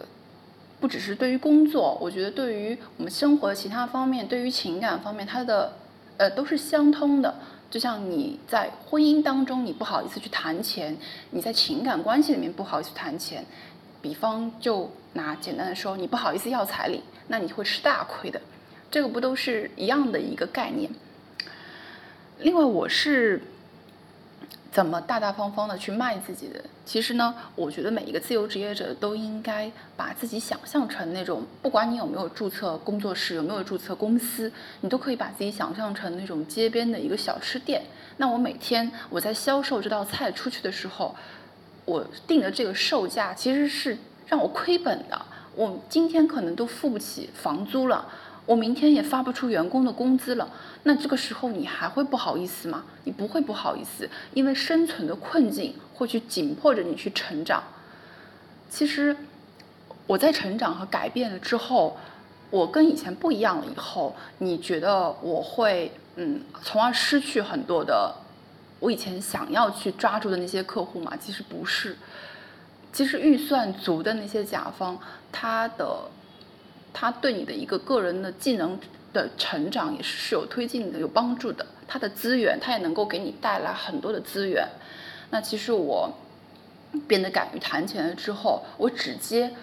[0.80, 5.74] 不只是对于工作，我觉得对于我们生活的其他方面，对于情感方面，它的
[6.18, 7.34] 呃都是相通的。
[7.72, 10.96] 就像你在婚姻当中，你不好意思去谈钱；
[11.32, 13.44] 你在情感关系里面不好意思谈钱。
[14.02, 18.40] 比方就拿简单的说，你不好意思要彩礼，那你会吃大亏的。
[18.92, 20.92] 这个不都是一样的一个概念？
[22.40, 23.42] 另外，我是。
[24.76, 26.62] 怎么大大方方的去卖自己的？
[26.86, 37.84] 其实呢，我觉得每一个自由职业者都应该把自己想象成那种，不管你有没有注册工作室，有没有注册公司，你都可以把自己想象成那种街边的一个小吃店。
[38.18, 41.16] 那我每天我在销售这道菜出去的时候，
[41.86, 43.98] 我定的这个售价其实是
[44.28, 45.26] 让我亏本的。
[45.56, 48.06] 我今天可能都付不起房租了。
[48.46, 50.48] 我明天也发不出员工的工资了，
[50.84, 52.84] 那这个时候你还会不好意思吗？
[53.04, 57.64] 你不会不好意思，因为生存的困境会去紧迫着你去成长。
[58.70, 59.18] 其实
[60.06, 61.98] 我在成长和改变了之后，
[62.52, 63.66] 我跟以前不一样了。
[63.66, 68.14] 以后你觉得我会嗯，从而失去很多的
[68.80, 71.14] 我以前想要去抓住的那些客户吗？
[71.20, 71.98] 其实不是，
[72.94, 75.00] 其实预算足的那些甲方，
[75.32, 76.12] 他的。
[76.98, 78.80] 他对你的一个个人的技能
[79.12, 81.66] 的成长也是有推进的、有帮助的。
[81.86, 84.66] 他的资源，他也能够给你带来很多的资源。
[85.30, 86.10] 那其实我
[87.06, 89.54] 变得敢于谈钱了之后，我只接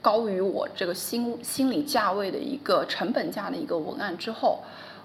[0.00, 4.62] 高于我这个心心理价位的一个成本价的一个文案之后，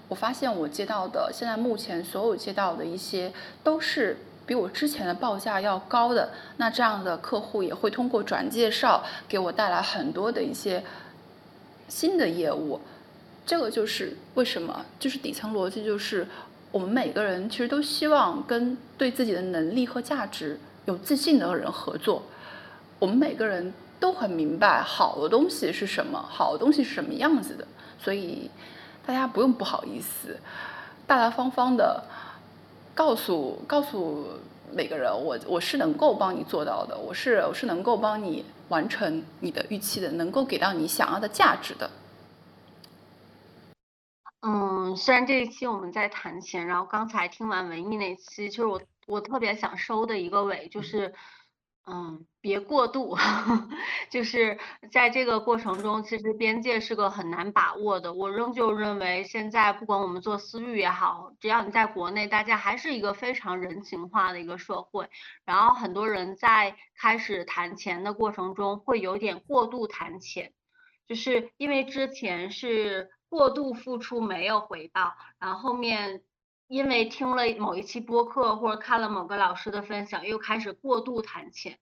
[0.08, 3.34] 我发现我接到的现在目前所有接到的一些
[3.64, 6.30] 都是比我之前的报价要高的。
[6.58, 10.84] 那这样的客户也会通过转介绍给我带来很多的一些。
[11.92, 12.80] 新的业务，
[13.46, 16.26] 这个就是为什么，就是底层逻辑，就是
[16.72, 22.24] 我们每个人其实都希望跟对自己的能力和价值有自信的人合作。
[22.98, 27.68] 我们每个人都很明白好的东西是什么，好的东西是什么样子的，
[28.02, 28.50] 所以
[29.06, 30.40] 大家不用不好意思，
[31.06, 32.02] 大大方方的
[32.96, 34.28] 告诉告诉
[34.72, 38.46] 每个人，我我是能够帮你做到的，我是我是能够帮你。
[38.72, 41.92] 完成你的预期的，能够给到你想要的价值的。
[44.42, 51.14] 嗯，虽然这一期我们在谈钱，然后刚才听完文艺那期，就是我我特别想收的一个尾，就是。
[51.86, 53.18] 嗯别过度，
[54.10, 54.58] 就是
[54.92, 58.14] 在这个过程中，其实边界是个很难把握的。
[58.14, 65.10] 我仍旧认为，现在不管我们做私域也好，只要你在国内，大家还是一个非常人情化的一个社会。
[65.46, 70.54] 然后很多人在开始谈钱的过程中，会有点过度谈钱，
[71.08, 76.22] 就是因为之前是过度付出没有回报，然后后面。
[76.72, 81.78] 因为听了某一期播客或者看了某个老师的分享，又开始过度谈钱，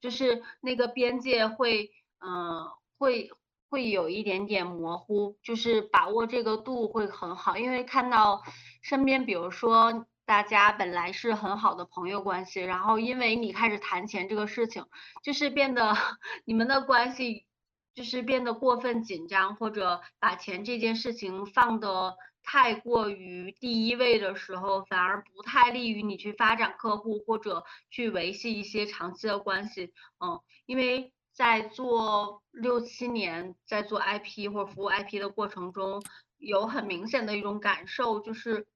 [0.00, 3.30] 就是那个边界会，嗯，会
[3.70, 7.56] 会有一点点模糊，就是把握这个度会很好。
[7.56, 8.42] 因为看到
[8.82, 10.06] 身边，比如说。
[10.24, 14.86] 大家本来是很好的朋友关系，然后因为你开始谈钱这个事情，
[15.22, 15.94] 就是变得
[16.46, 17.44] 你们的关系
[17.92, 29.92] 就是变得过分紧张，或者把钱这件事情放的太过于第一位的时候，反而不太利于你去发展客户或者去维系一些长期的关系。
[30.18, 36.02] 嗯，因为在做六七年，在做 IP 或者服务 IP 的过程中。
[36.44, 38.66] 有很明显的一种感受，就是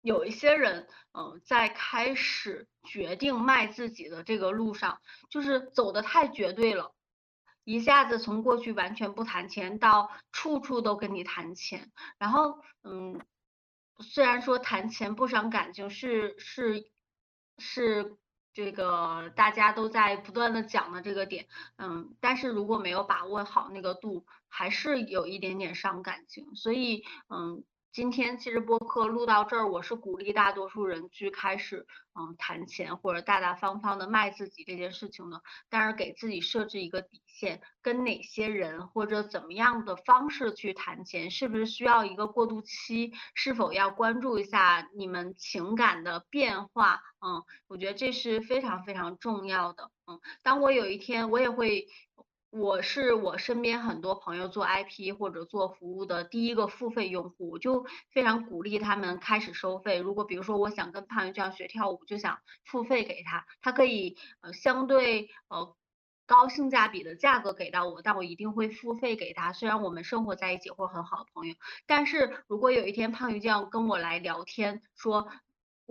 [0.00, 5.00] 有一些人，嗯，在开始决定卖自己的这个路上，
[5.30, 6.96] 就是走的太绝对了，
[7.64, 13.20] 一下子从过去完全不谈钱到处处都跟你谈钱，然后，嗯，
[13.98, 16.90] 虽然说谈钱不伤感情是是
[17.58, 18.16] 是。
[18.54, 27.64] 这个大家都在不断的讲的这个点，嗯，但是如果没有把握好那个度，还是有一点点伤感情，所以，嗯。
[27.92, 31.86] 今天其实播客录到这儿，我是鼓励大多数人去开始，
[32.18, 51.86] 嗯，谈钱或者大大方方的卖自己这件事情的，但是给自己设置一个底线，跟哪些人或者怎么样的方式去谈钱，是不是需要一个过渡期，是否要关注一下你们情感的变化，嗯，我觉得这是非常非常重要的，嗯，当我有一天我也会。
[52.52, 59.98] 我是我身边很多朋友做 IP 或者做服务的第一个付费用户，我就非常鼓励他们开始收费。
[59.98, 65.74] 如果比如说我想跟胖鱼这样学跳舞，就想付费给他，他可以呃相对呃
[66.26, 69.54] 高性价比的价格给到我，但我一定会付费给他。
[69.54, 71.54] 虽然我们生活在一起或很好的朋友，
[71.86, 75.26] 但是如果有一天胖鱼这样跟我来聊天说。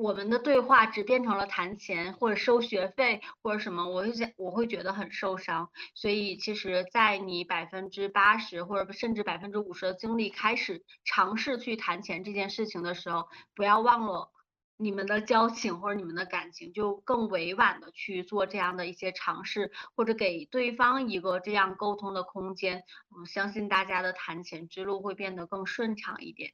[0.02, 5.70] 我们的对话只变成了谈钱或者收学费或者什么，我会想我会觉得很受伤。
[5.94, 14.32] 所以其实，在你百分之八十或者甚至百分之五十的精力开始尝试去谈钱这件事情的时候，不要忘了
[14.76, 22.84] 你们的交情或者你们的感情，就更委婉的去做这样的一些尝试，或者给对方一个这样沟通的空间。
[23.16, 26.54] 我相信大家的谈钱之路会变得更顺畅一点。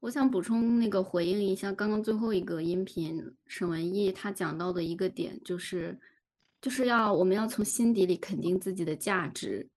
[0.00, 5.98] 我想补充那个回应一下刚刚最后一个音频，沈文艺他讲到的一个点就是，
[6.60, 9.68] 就是要我们要从心底里肯定自己的价值，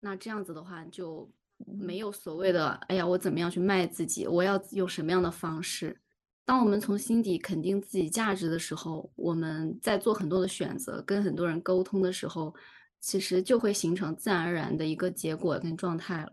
[0.00, 1.30] 那这样子的话就
[1.66, 6.00] 没有所谓的哎呀我怎么样去卖自己，我要用什么样的方式。
[6.44, 12.54] 当我们从心底肯定自己价值的时候，我们在做很多的选择，跟很多人沟通的时候，
[13.00, 16.32] 其实就会形成自然而然的一个结果跟状态了。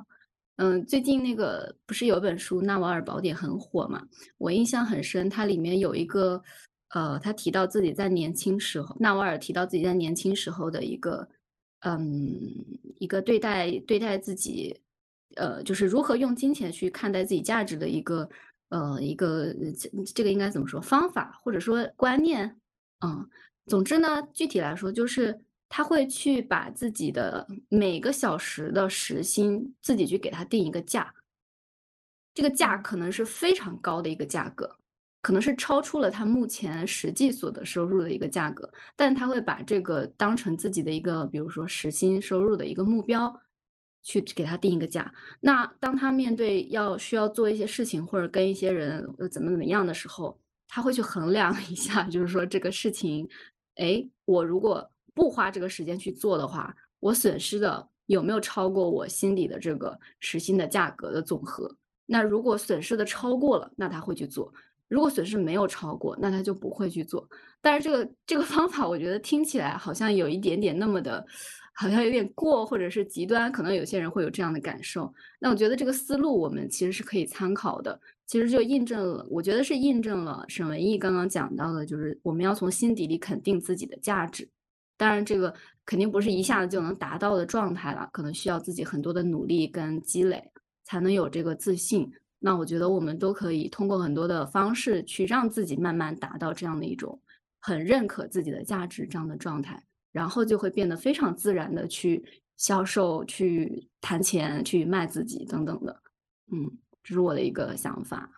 [0.60, 4.06] 嗯，最近那个不是有本书《纳瓦尔宝典》很火嘛？
[4.38, 6.44] 我印象很深，它里面有一个，
[6.90, 11.26] 呃，他提到自己在年轻时候，纳瓦尔提到自己在年轻时候的一个，
[11.86, 12.38] 嗯，
[12.98, 14.78] 一个对待对待自己，
[15.38, 18.30] 呃，就是如何用金钱去看待自己价值的一个，
[18.68, 22.60] 呃，一个这这个应该怎么说方法或者说观念？
[23.00, 23.26] 嗯，
[23.68, 25.40] 总之呢，具体来说就是。
[25.70, 31.14] 他会去把自己的每个小时的时薪自己去给他定一个价，
[32.34, 34.76] 这个价可能是非常高的一个价格，
[35.22, 43.40] 可能是超出了他目前实际所得收入的一个价格，但他会把这个当成自己的一个，比如说时薪收入的一个目标，
[44.02, 45.14] 去给他定一个价。
[45.40, 53.30] 那当他面对要需要做一些事情或者跟一些人怎么怎么样的时候，他会去衡量一下，就是说这个事情，
[53.76, 54.90] 哎，我如果。
[55.20, 61.70] 不花这个时间去做的话，我损失的有没有超过我心里的这个时薪的价格的总和？
[62.06, 64.50] 那如果损失的超过了，那他会去做；
[64.88, 67.28] 如果损失没有超过，那他就不会去做。
[67.60, 71.26] 但是这个这个方法，我觉得听起来好像有一点点那么的，
[71.76, 75.14] 好像有点过，或者是极端，可能有些人会有这样的感受。
[75.38, 78.00] 那我觉得这个思路我们其实是可以参考的。
[78.26, 84.48] 其实就印证了，我觉得是印证了沈文艺刚刚讲到的，就是我们要从心底里肯定自己的价值。
[85.00, 85.56] 当然，这个
[85.86, 90.44] 肯定不是一下子就能达到的状态了，可能需要自己很多的努力跟积累，
[90.84, 92.12] 才能有这个自信。
[92.38, 97.18] 那我觉得我们都可以通过很多的方式去让自己慢慢达到这样的一种
[97.62, 99.82] 很认可自己的价值这样的状态，
[100.12, 102.22] 然后就会变得非常自然的去
[102.58, 106.02] 销售、去谈钱、去卖自己等等的。
[106.52, 106.70] 嗯，
[107.04, 108.30] 这是我的一个想法。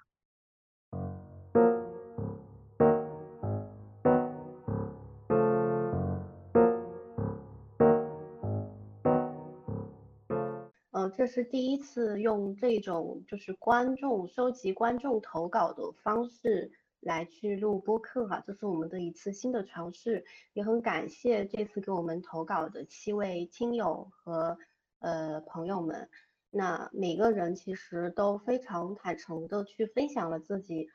[11.18, 20.24] 这是第一次用这种就是观众收集观众投稿的方式来去录播客哈，这是我们的一次新的尝试，
[20.54, 24.58] 也很感谢这次给我们投稿的七位亲友和
[25.00, 26.10] 呃朋友们。
[26.50, 30.90] 那每个人其实都非常坦诚的去分享了自己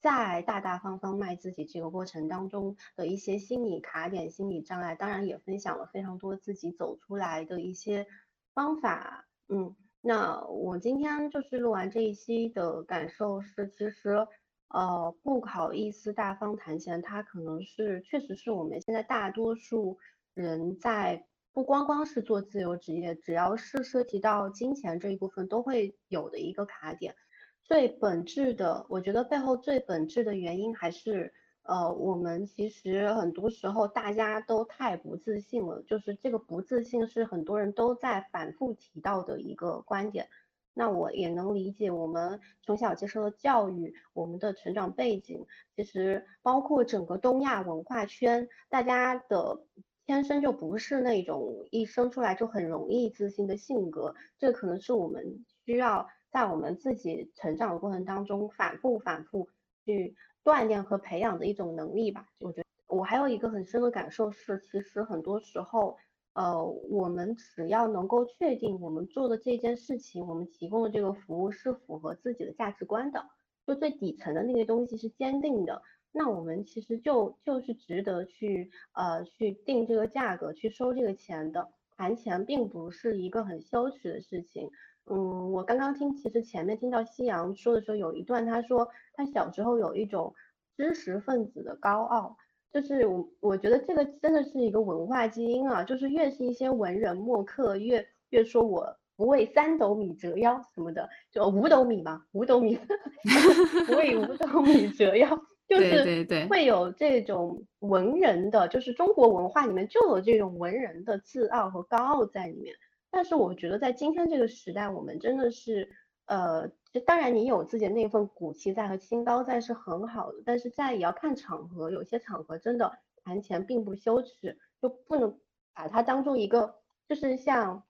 [0.00, 8.06] 在大大方方卖自己这个过程当中的一些心理卡点、心理障碍，当然也分享了非常多自己走出来的一些
[8.54, 9.26] 方法。
[9.48, 14.26] 嗯，那我今天就是录完这一期的感受是，其实
[14.68, 19.98] 呃不好意思大方谈钱，它可能是确实是我们现在大多数
[20.34, 27.14] 人在不光光是做自由职业，只要是涉及到金钱这一部分都会有的一个卡点。
[27.62, 31.32] 最本质的，我觉得背后最本质的原因还是，
[31.62, 40.28] 呃，我们其实很多时候大家都太不自信了，就是这个不自信是很多人都在反复提到的一个观点。
[40.74, 49.66] 那我也能理解，我们从小接受的教育，我们的成长背景，其实包括整个东亚文化圈，大家的
[50.06, 56.08] 天生就不是那种一生出来就很容易自信的性格，这可能是我们需要。
[56.32, 59.50] 在我们自己成长的过程当中，反复反复
[59.84, 62.26] 去锻炼和培养的一种能力吧。
[62.40, 65.96] 我觉得我还有一个很深的感受是，其实很多时候，
[66.34, 73.24] 呃，我们只要能够确定我们做的这件事情，我们提供的这个服务是符合自己的价值观的，
[73.66, 81.68] 就最底层的那些东西是坚定的，那我们其实就就是值得去呃去定这个价格，去收这个钱的。
[81.94, 84.70] 谈钱并不是一个很羞耻的事情。
[85.06, 90.32] 嗯，我刚刚听，其实前面听到夕阳说的时候，有一段他说他小时候有一种
[90.76, 92.36] 知识分子的高傲，
[92.72, 102.78] 就是我我觉得这个真的是一个文化基因啊，就是越是一些文人墨客，越越说我不为三斗米折腰什么的，就五斗米嘛，五斗米
[103.86, 105.28] 不为五斗米折腰，
[105.68, 112.74] 就是会有这种文人的，就是中国文化里面就有这种文人的自傲和高傲在里面。
[113.12, 115.88] 但是我觉得在今天这个时代，我们真的是，
[116.24, 122.90] 呃，就当然你有自己的那份骨气在和清高在是很好的，但是在也要看场合，有些场合真的
[123.22, 125.38] 谈钱并不羞耻，就不能
[125.74, 126.74] 把它当做一个
[127.06, 127.82] 就是像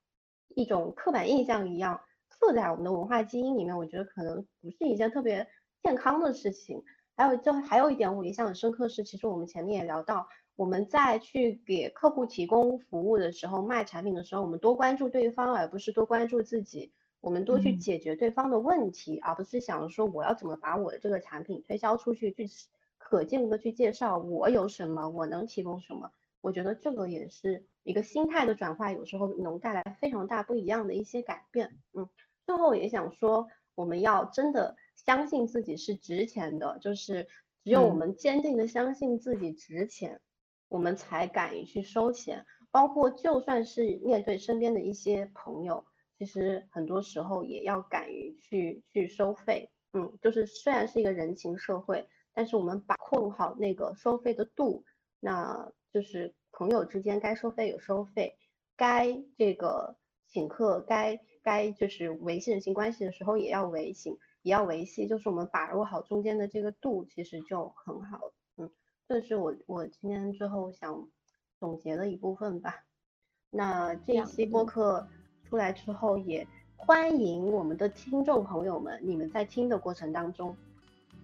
[0.49, 5.47] 一种刻板印象一样刻在我们的文化基因里面，我觉得可能不是一件特别
[5.85, 6.83] 健康的事情。
[7.15, 10.27] 还有就还有一点我印象很深刻是，其实我们前面也聊到。
[10.57, 16.93] 我们在去给客户提供服务的时候，卖产品的时候，我们多关注对方，而不是多关注自己。
[17.21, 22.49] 我们多去解决对方的问题，而不是想着说我要怎么把我的这个产品推销出去，去
[22.99, 26.11] 可见的去介绍我有什么，我能提供什么。
[26.41, 31.79] 我觉得这个也是一个心态的转化，有时候能带来非常大不一样的一些改变。
[31.93, 32.09] 嗯，
[32.45, 33.47] 最后也想说，
[33.77, 37.29] 我们要真的相信自己是值钱的，就是
[37.63, 40.21] 只有我们坚定的相信自己值钱。
[40.73, 45.85] 我们才敢于去收钱，包括就算是面对身边的一些朋友，
[46.17, 49.71] 其实很多时候也要敢于去去收费。
[49.93, 54.83] 嗯，就是虽然是一个人情社会，但是我们把控好那个收费的度，
[55.21, 58.39] 那就是朋友之间该收费有收费，
[58.75, 68.19] 该这个请客，该该就是维系人情关系的时候也要维系，也要维系，就是我们把握好中间的这个度，其实就很好。
[69.13, 71.07] 这是我我今天最后想
[71.61, 72.83] 总结的一部分吧。
[73.51, 75.07] 那这一期播客
[75.45, 76.49] 出来之后，也
[76.79, 80.57] 欢迎我们的听众朋友们，你们在听的过程当中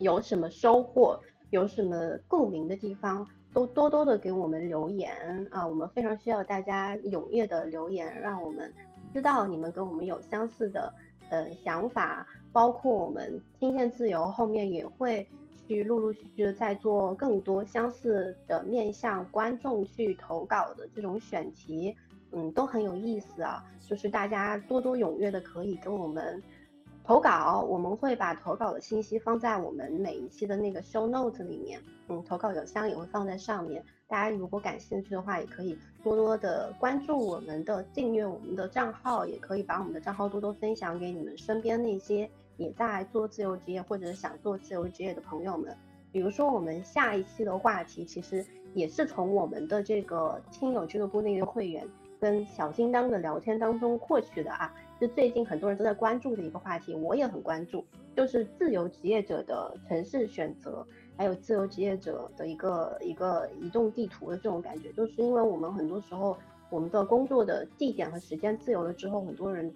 [0.00, 1.96] 有什么收获，有什么
[2.28, 5.66] 共鸣的地方，都多多的给我们留言啊！
[5.66, 8.70] 我们非常需要大家踊跃的留言，让我们
[9.14, 10.92] 知道你们跟我们有相似的
[11.30, 15.26] 呃想法，包括我们听见自由后面也会。
[15.68, 21.94] 去陆陆续续的在做更多相似的面向观众去投稿的这种选题，
[22.32, 23.62] 嗯，都很有意思啊。
[23.86, 26.42] 就是大家多多踊跃的可以跟我们
[27.04, 33.84] 投稿，我们会把投稿的信息放在我们每一期的那个 show notes 里面，嗯，投稿邮箱也会放在上面。
[34.06, 42.28] 大家如果感兴趣的话，也可以多多的关注我们的订阅我们的账号，也可以把我们的账号多多分享给你们身边那些。
[42.58, 45.74] 也在做自由职业或者想做自由职业的朋友们，
[46.12, 48.44] 比如说我们下一期的话题，其实
[48.74, 51.86] 也是从我们的这个亲友俱乐部那个会员
[52.20, 57.84] 跟小叮当的聊天当中获取的啊，就最近很多人都在关注的一个话题，我也很关注，
[58.16, 60.84] 就是自由职业者的城市选择，
[61.16, 66.36] 还有自由职业者的一个一个移动地图的这种感觉，就是因为我们很多时候
[66.70, 69.72] 我们的工作的地点和时间自由了之后，很多人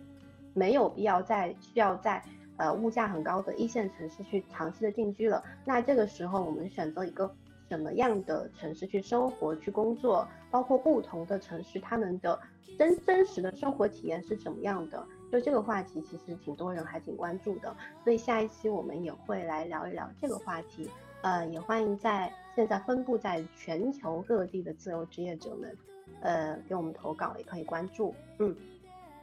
[0.52, 2.20] 没有必要再需要在。
[2.56, 7.32] 呃，物价很高的一线城市去长期的定居了，那这个时候我们选择一个
[7.68, 12.38] 什么样的城市去生活、去工作，包括不同的城市他们的
[12.78, 17.74] 真真实的生活体验是什么样的，就这个话题其实挺多人还挺关注的，
[18.04, 20.88] 所以下一期我们也会来聊一聊这个话题。
[21.22, 25.78] 呃，也欢迎在现在分布在全球各地的自由职业者们，
[26.20, 28.12] 呃，给我们投稿，也可以关注。
[28.38, 28.56] 嗯，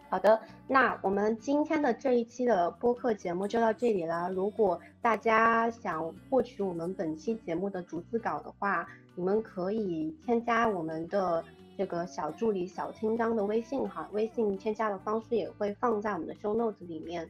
[0.10, 4.28] 好的，那我们今天的这一期的播客节目就到这里了。
[4.32, 11.44] 如果大家想获取我们本期节目的逐字稿的话，你们可以添加我们的
[11.78, 17.30] 这个小助理小叮当的微信哈，微信添加的方式也会放在我们的 show notes 里面。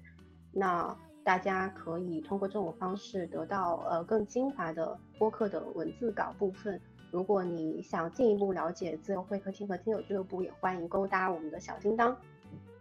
[0.54, 6.80] 那大家可以通过这种方式得到呃更精华的播客的文字稿部分。
[7.12, 12.16] 如果你想进一步了解自由会客厅和听友俱乐部，也欢迎勾搭我们的小叮当。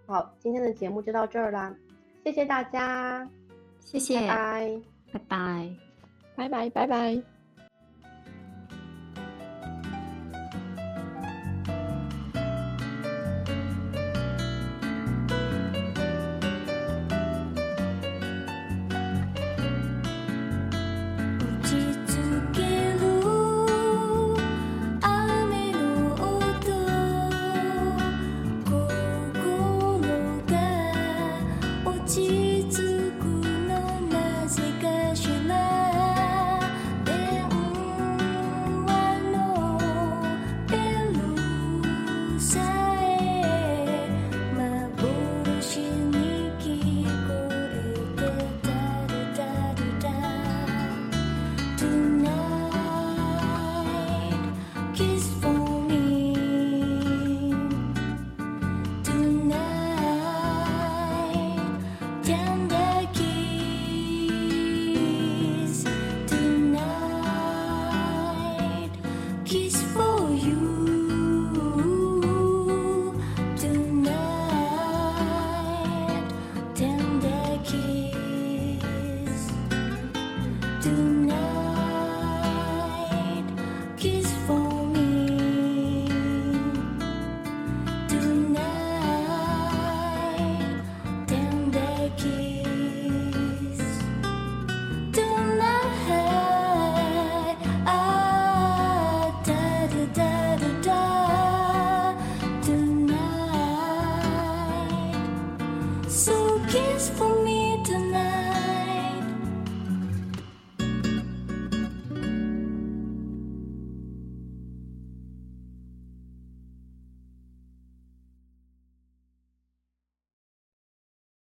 [0.08, 1.76] 好，今天的节目就到这儿啦，
[2.24, 3.28] 谢谢大家，
[3.84, 5.70] 谢谢，拜拜，
[6.34, 7.37] 拜拜，拜拜，拜拜。